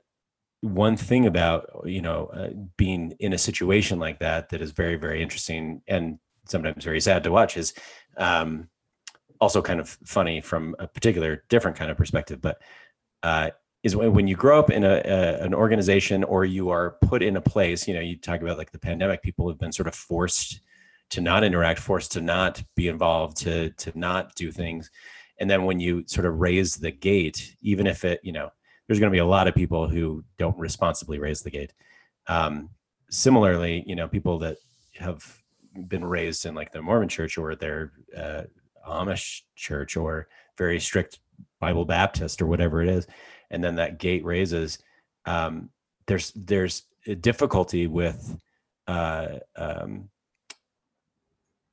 one 0.62 0.98
thing 0.98 1.28
about 1.28 1.70
you 1.86 2.02
know 2.02 2.28
uh, 2.28 2.50
being 2.78 3.16
in 3.20 3.34
a 3.34 3.38
situation 3.38 4.00
like 4.00 4.20
that 4.20 4.50
that 4.50 4.62
is 4.62 4.72
very 4.72 4.96
very 4.96 5.22
interesting 5.22 5.82
and 5.88 6.18
sometimes 6.46 6.84
very 6.84 7.02
sad 7.02 7.24
to 7.24 7.32
watch 7.32 7.58
is 7.58 7.74
um, 8.18 8.68
also 9.42 9.62
kind 9.62 9.80
of 9.80 9.90
funny 10.06 10.42
from 10.42 10.76
a 10.80 10.88
particular 10.88 11.44
different 11.50 11.78
kind 11.78 11.92
of 11.92 11.98
perspective, 11.98 12.42
but 12.42 12.62
uh, 13.24 13.50
is 13.84 13.96
when, 13.96 14.14
when 14.14 14.28
you 14.28 14.36
grow 14.36 14.60
up 14.60 14.70
in 14.70 14.84
a, 14.84 15.02
a 15.06 15.44
an 15.44 15.54
organization 15.54 16.24
or 16.24 16.46
you 16.46 16.70
are 16.70 16.98
put 17.02 17.22
in 17.22 17.38
a 17.38 17.42
place. 17.42 17.88
You 17.88 17.94
know, 17.94 18.00
you 18.00 18.18
talk 18.18 18.42
about 18.42 18.58
like 18.58 18.72
the 18.72 18.80
pandemic. 18.80 19.22
People 19.22 19.48
have 19.48 19.60
been 19.60 19.72
sort 19.72 19.88
of 19.88 19.96
forced 19.96 20.62
to 21.12 21.22
not 21.22 21.44
interact, 21.44 21.80
forced 21.80 22.12
to 22.14 22.22
not 22.22 22.64
be 22.76 22.88
involved, 22.88 23.38
to 23.38 23.70
to 23.72 23.92
not 23.98 24.36
do 24.36 24.52
things, 24.52 24.90
and 25.40 25.50
then 25.50 25.66
when 25.66 25.80
you 25.80 26.04
sort 26.08 26.26
of 26.26 26.40
raise 26.40 26.76
the 26.76 26.92
gate, 26.92 27.56
even 27.62 27.88
if 27.88 28.06
it 28.06 28.20
you 28.24 28.32
know 28.32 28.50
there's 28.88 29.00
going 29.00 29.12
to 29.12 29.16
be 29.16 29.20
a 29.20 29.26
lot 29.26 29.48
of 29.48 29.56
people 29.56 29.88
who 29.88 30.24
don't 30.38 30.58
responsibly 30.58 31.20
raise 31.20 31.42
the 31.42 31.52
gate. 31.52 31.74
Um, 32.28 32.70
similarly, 33.10 33.84
you 33.88 33.96
know, 33.96 34.08
people 34.08 34.40
that 34.40 34.58
have 35.00 35.42
been 35.88 36.06
raised 36.06 36.46
in 36.46 36.56
like 36.56 36.72
the 36.72 36.82
Mormon 36.82 37.10
church 37.10 37.38
or 37.38 37.56
their 37.56 37.92
uh, 38.16 38.44
Amish 38.88 39.42
church 39.56 39.98
or 39.98 40.28
very 40.58 40.80
strict 40.80 41.20
Bible 41.60 41.86
Baptist 41.86 42.42
or 42.42 42.48
whatever 42.48 42.82
it 42.82 42.90
is, 42.90 43.08
and 43.52 43.64
then 43.64 43.76
that 43.76 44.00
gate 44.00 44.24
raises. 44.24 44.80
Um, 45.26 45.70
there's 46.08 46.32
there's 46.36 46.84
a 47.08 47.16
difficulty 47.16 47.88
with 47.88 48.38
uh, 48.88 49.40
um, 49.56 50.10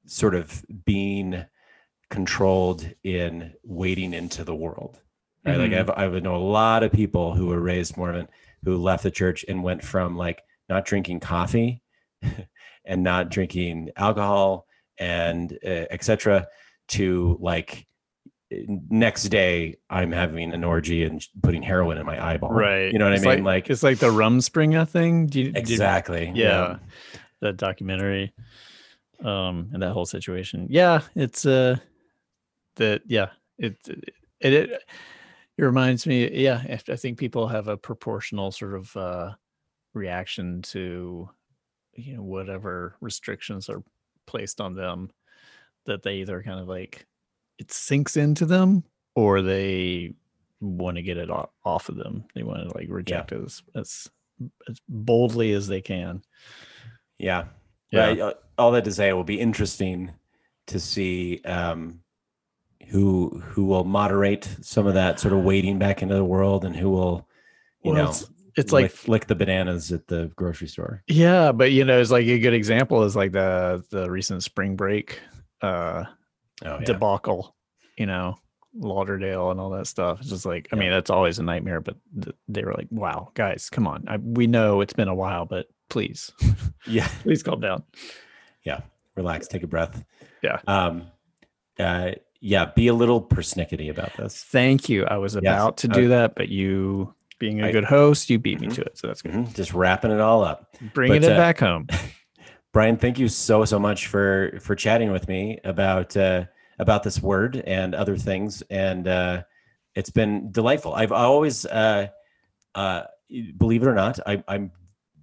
sort 0.07 0.35
of 0.35 0.65
being 0.85 1.45
controlled 2.11 2.87
in 3.05 3.53
wading 3.63 4.15
into 4.15 4.45
the 4.45 4.55
world. 4.55 5.01
Right? 5.45 5.59
Like 5.59 5.71
Mhm. 5.73 5.99
I've 5.99 6.15
I 6.15 6.19
know 6.21 6.37
a 6.37 6.39
lot 6.39 6.83
of 6.83 6.93
people 6.93 7.35
who 7.35 7.47
were 7.47 7.61
raised 7.61 7.97
Mormon 7.97 8.29
who 8.65 8.77
left 8.77 9.03
the 9.03 9.11
church 9.11 9.45
and 9.49 9.63
went 9.63 9.83
from 9.83 10.17
like 10.17 10.43
not 10.69 10.85
drinking 10.85 11.21
coffee 11.21 11.83
and 12.85 13.03
not 13.03 13.29
drinking 13.31 13.91
alcohol 13.97 14.67
and 14.99 15.59
uh, 15.65 15.87
etc 15.91 16.47
to 16.89 17.37
like 17.41 17.87
next 18.91 19.25
day 19.25 19.77
I'm 19.91 20.13
having 20.13 20.53
an 20.53 20.63
orgy 20.63 21.05
and 21.05 21.27
putting 21.43 21.63
heroin 21.63 21.97
in 21.99 22.05
my 22.07 22.23
eyeball. 22.23 22.51
Right. 22.53 22.93
You 22.93 22.99
know 22.99 23.07
what 23.07 23.15
It's 23.15 23.25
I 23.27 23.37
mean? 23.37 23.45
Like, 23.45 23.65
Like, 23.65 23.71
it's 23.71 23.83
like 23.83 23.99
the 23.99 24.11
Rumspringa 24.11 24.87
thing. 24.89 25.27
Do 25.27 25.41
you, 25.41 25.53
exactly. 25.55 26.31
yeah. 26.35 26.77
the 27.41 27.53
documentary 27.53 28.33
um 29.25 29.71
and 29.73 29.83
that 29.83 29.93
whole 29.93 30.05
situation 30.07 30.67
yeah 30.69 31.01
it's 31.15 31.47
uh 31.47 31.77
that 32.77 33.03
yeah 33.07 33.29
it 33.59 33.77
it 33.89 34.15
it, 34.41 34.53
it 34.53 34.83
reminds 35.59 36.07
me 36.07 36.31
yeah 36.33 36.63
I- 36.69 36.97
think 36.97 37.19
people 37.19 37.47
have 37.47 37.69
a 37.69 37.77
proportional 37.77 38.51
sort 38.53 38.75
of 38.75 38.97
uh 38.97 39.33
reaction 39.95 40.63
to 40.63 41.29
you 41.95 42.17
know 42.17 42.23
whatever 42.23 42.97
restrictions 43.01 43.69
are 43.69 43.83
placed 44.27 44.61
on 44.61 44.75
them 44.75 45.11
that 45.85 46.03
they 46.03 46.17
either 46.17 46.43
kind 46.43 46.59
of 46.61 46.69
like 46.69 47.07
it 47.59 47.71
sinks 47.71 48.17
into 48.17 48.47
them 48.47 48.83
or 49.15 49.43
they 49.43 50.15
want 50.61 50.97
to 50.97 51.03
get 51.03 51.19
it 51.19 51.29
off, 51.29 51.89
of 51.89 51.97
them 51.97 52.25
they 52.35 52.43
want 52.43 52.67
to 52.67 52.75
like 52.79 52.89
reject 52.89 53.33
it 53.33 53.43
as, 53.45 53.63
as 53.75 54.09
as 54.69 54.81
boldly 54.89 55.53
as 55.53 55.67
they 55.67 55.81
can 55.81 56.23
Yeah. 57.19 57.45
Yeah. 57.91 58.07
Right. 58.07 58.19
Uh, 58.21 58.35
All 58.59 58.71
that 58.73 58.85
to 58.85 58.93
say, 58.93 59.11
it 59.11 59.13
will 59.13 59.23
be 59.23 59.39
interesting 59.39 60.11
to 60.69 60.81
see 60.81 61.41
um, 61.45 62.01
who 62.89 63.41
who 63.45 63.65
will 63.65 63.85
moderate 63.85 64.49
some 64.61 64.87
of 64.87 64.95
that 64.95 65.19
sort 65.21 65.33
of 65.35 65.41
wading 65.45 65.79
back 65.79 66.03
into 66.03 66.15
the 66.15 66.25
world, 66.25 66.65
and 66.65 66.75
who 66.77 66.91
will, 66.91 67.27
you 67.83 67.93
Well, 67.93 68.05
know, 68.05 68.11
it's, 68.11 68.31
it's 68.57 68.73
like 68.73 68.85
lick, 68.93 69.09
lick 69.09 69.27
the 69.29 69.35
bananas 69.35 69.93
at 69.93 70.07
the 70.09 70.31
grocery 70.37 70.69
store. 70.69 71.03
yeah 71.09 71.53
but 71.53 71.73
you 71.73 71.85
know 71.85 71.99
it's 72.01 72.11
like 72.11 72.27
a 72.27 72.39
good 72.39 72.53
example 72.55 73.03
is 73.05 73.17
like 73.17 73.33
the 73.33 73.83
the 73.91 74.11
recent 74.11 74.43
spring 74.43 74.77
break 74.77 75.21
uh 75.63 76.05
Oh 76.65 76.79
yeah. 76.79 76.85
debacle 76.85 77.57
you 77.97 78.07
know 78.07 78.37
lauderdale 78.75 79.51
and 79.51 79.59
all 79.59 79.71
that 79.71 79.87
stuff 79.87 80.21
it's 80.21 80.29
just 80.29 80.45
like 80.47 80.69
i 80.71 80.77
Yeah. 80.77 80.81
mean 80.81 80.91
that's 80.91 81.11
always 81.11 81.39
a 81.39 81.43
nightmare 81.43 81.81
but 81.81 81.97
th- 82.23 82.37
they 82.47 82.63
were 82.63 82.73
like 82.75 82.89
wow 82.91 83.31
guys 83.35 83.69
come 83.71 83.87
on 83.89 84.05
I, 84.07 84.19
we 84.19 84.47
know 84.47 84.81
it's 84.81 84.93
been 84.93 85.09
a 85.09 85.15
while 85.15 85.45
but 85.47 85.67
please 85.91 86.31
yeah. 86.87 87.09
please 87.23 87.43
calm 87.43 87.61
down 87.61 87.83
yeah 88.65 88.81
Relax. 89.17 89.47
Take 89.47 89.63
a 89.63 89.67
breath. 89.67 90.03
Yeah. 90.43 90.61
Um. 90.67 91.03
Uh. 91.79 92.13
Yeah. 92.45 92.67
Be 92.75 92.89
a 92.89 92.95
little 92.95 93.23
persnickety 93.23 93.89
about 93.91 94.15
this. 94.17 94.43
thank 94.45 94.89
you 94.89 95.05
i 95.07 95.17
was 95.17 95.37
about 95.37 95.77
to 95.79 95.89
uh, 95.89 95.95
do 95.95 96.09
that 96.09 96.35
but 96.35 96.49
you 96.49 97.15
being 97.39 97.63
a 97.63 97.67
I- 97.69 97.73
good 97.73 97.85
host 97.85 98.29
you 98.31 98.39
beat 98.39 98.61
me 98.61 98.67
Mhm. 98.67 98.75
to 98.75 98.81
it 98.83 98.99
so 98.99 99.07
that's 99.07 99.23
good 99.23 99.33
Mhm, 99.33 99.55
Just 99.55 99.73
wrapping 99.73 100.11
it 100.11 100.21
all 100.21 100.45
up. 100.45 100.77
bringing 100.93 101.21
But, 101.23 101.31
it 101.31 101.35
uh, 101.35 101.37
back 101.37 101.59
home 101.61 101.87
Brian, 102.73 102.97
thank 102.97 103.19
you 103.19 103.29
so 103.29 103.65
so 103.67 103.79
much 103.79 104.07
for 104.07 104.59
for 104.61 104.75
chatting 104.75 105.13
with 105.13 105.29
me 105.29 105.59
about 105.65 106.17
uh, 106.17 106.45
about 106.79 107.03
this 107.03 107.21
word 107.23 107.57
and 107.67 107.95
other 107.95 108.17
things, 108.17 108.63
and 108.71 109.07
uh, 109.07 109.43
it's 109.95 110.09
been 110.09 110.51
delightful. 110.51 110.95
I've 110.95 111.13
always, 111.13 111.67
uh, 111.67 112.07
uh, 112.75 113.03
believe 113.59 113.83
it 113.83 113.89
or 113.89 113.95
not, 113.95 114.19
I, 114.27 114.43
I'm 114.49 114.73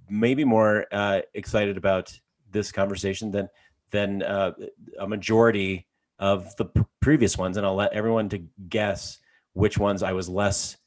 maybe 0.08 0.46
more 0.46 0.86
uh, 0.92 1.22
excited 1.34 1.76
about 1.76 2.14
this 2.52 2.72
conversation 2.72 3.32
than 3.32 3.50
than 3.90 4.22
uh, 4.22 4.52
a 5.00 5.08
majority 5.08 5.88
of 6.20 6.56
the 6.58 6.66
p- 6.66 6.82
previous 7.02 7.38
ones, 7.38 7.58
and 7.58 7.66
I'll 7.66 7.76
let 7.76 7.94
everyone 7.94 8.30
to 8.30 8.40
guess 8.68 9.20
which 9.54 9.78
ones 9.78 10.04
I 10.04 10.14
was 10.14 10.28
less 10.30 10.78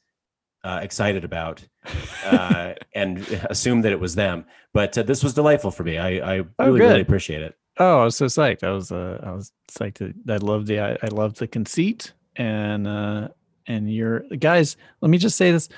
uh, 0.63 0.79
excited 0.81 1.23
about 1.23 1.65
uh, 2.25 2.73
and 2.95 3.19
assume 3.49 3.81
that 3.81 3.91
it 3.91 3.99
was 3.99 4.15
them. 4.15 4.45
But 4.73 4.97
uh, 4.97 5.03
this 5.03 5.23
was 5.23 5.33
delightful 5.33 5.71
for 5.71 5.83
me. 5.83 5.97
I, 5.97 6.35
I 6.35 6.39
Oh, 6.39 6.65
really, 6.67 6.79
really 6.79 7.01
appreciate 7.01 7.41
it. 7.41 7.55
Oh, 7.79 8.01
I 8.01 8.05
was 8.05 8.15
so 8.15 8.25
psyched. 8.27 8.63
I 8.63 8.69
was 8.71 8.91
uh 8.91 9.19
I 9.23 9.31
was 9.31 9.51
psyched 9.71 9.95
to, 9.95 10.13
I 10.31 10.37
love 10.37 10.67
the 10.67 10.79
I, 10.79 10.91
I 11.01 11.07
love 11.07 11.35
the 11.35 11.47
conceit 11.47 12.13
and 12.35 12.87
uh 12.87 13.29
and 13.67 13.91
you're 13.91 14.21
guys, 14.39 14.77
let 15.01 15.09
me 15.09 15.17
just 15.17 15.37
say 15.37 15.51
this. 15.51 15.69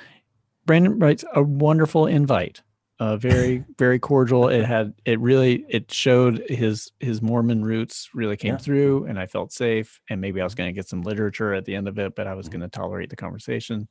Brandon 0.65 0.99
writes 0.99 1.23
a 1.33 1.41
wonderful 1.41 2.05
invite. 2.07 2.61
Uh 2.97 3.17
very, 3.17 3.63
very 3.77 3.99
cordial. 3.99 4.47
It 4.47 4.63
had 4.63 4.93
it 5.03 5.19
really 5.19 5.65
it 5.67 5.91
showed 5.91 6.45
his 6.49 6.91
his 7.01 7.21
Mormon 7.21 7.63
roots 7.65 8.09
really 8.13 8.37
came 8.37 8.53
Yeah. 8.53 8.57
through 8.57 9.05
and 9.05 9.19
I 9.19 9.25
felt 9.25 9.51
safe. 9.51 9.99
And 10.09 10.21
maybe 10.21 10.39
I 10.39 10.45
was 10.45 10.55
gonna 10.55 10.71
get 10.71 10.87
some 10.87 11.01
literature 11.01 11.53
at 11.53 11.65
the 11.65 11.75
end 11.75 11.89
of 11.89 11.99
it, 11.99 12.15
but 12.15 12.25
I 12.25 12.35
was 12.35 12.47
Mhm. 12.47 12.53
gonna 12.53 12.69
tolerate 12.69 13.09
the 13.09 13.17
conversation. 13.17 13.89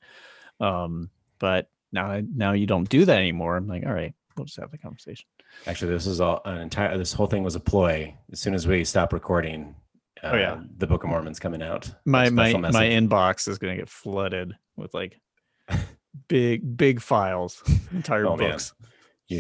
Um, 0.59 1.11
but 1.39 1.69
now 1.93 2.21
now 2.35 2.53
you 2.53 2.67
don't 2.67 2.89
do 2.89 3.05
that 3.05 3.19
anymore. 3.19 3.57
I'm 3.59 3.67
like, 3.69 3.85
all 3.85 3.93
right, 3.93 4.15
we'll 4.39 4.47
just 4.47 4.59
have 4.59 4.71
the 4.71 4.79
conversation. 4.79 5.27
Actually, 5.67 5.93
this 5.93 6.07
is 6.07 6.21
all 6.23 6.41
an 6.47 6.59
entire. 6.63 6.97
This 6.97 7.13
whole 7.13 7.27
thing 7.27 7.43
was 7.43 7.57
a 7.57 7.61
ploy. 7.61 8.17
As 8.33 8.41
soon 8.41 8.55
as 8.55 8.67
we 8.67 8.85
stop 8.85 9.13
recording, 9.13 9.75
uh, 10.23 10.31
Oh, 10.33 10.37
yeah. 10.37 10.63
the 10.79 10.87
Book 10.87 11.05
of 11.05 11.11
Mormon's 11.11 11.39
coming 11.39 11.61
out. 11.63 11.93
My 12.07 12.31
my 12.31 12.49
special 12.51 12.61
my 12.73 12.87
inbox 12.87 13.47
is 13.49 13.59
going 13.59 13.77
to 13.77 13.83
get 13.83 13.91
flooded 13.91 14.57
with 14.77 14.95
like 14.95 15.21
big 16.29 16.77
big 16.77 17.01
files 17.03 17.63
entire 17.93 18.27
Oh, 18.27 18.37
man. 18.37 18.59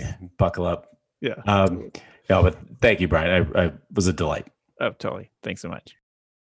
Books 0.01 0.14
Yeah, 0.20 0.28
buckle 0.38 0.66
up. 0.66 0.97
yeah 1.20 1.34
Um, 1.47 1.90
no, 2.30 2.42
but 2.42 2.57
thank 2.80 3.01
you, 3.01 3.09
Brian. 3.09 3.47
I, 3.55 3.64
I 3.66 3.72
was 3.92 4.07
a 4.07 4.12
delight. 4.12 4.47
oh 4.80 4.90
totally 4.90 5.30
thanks 5.42 5.61
so 5.62 5.68
much 5.68 5.95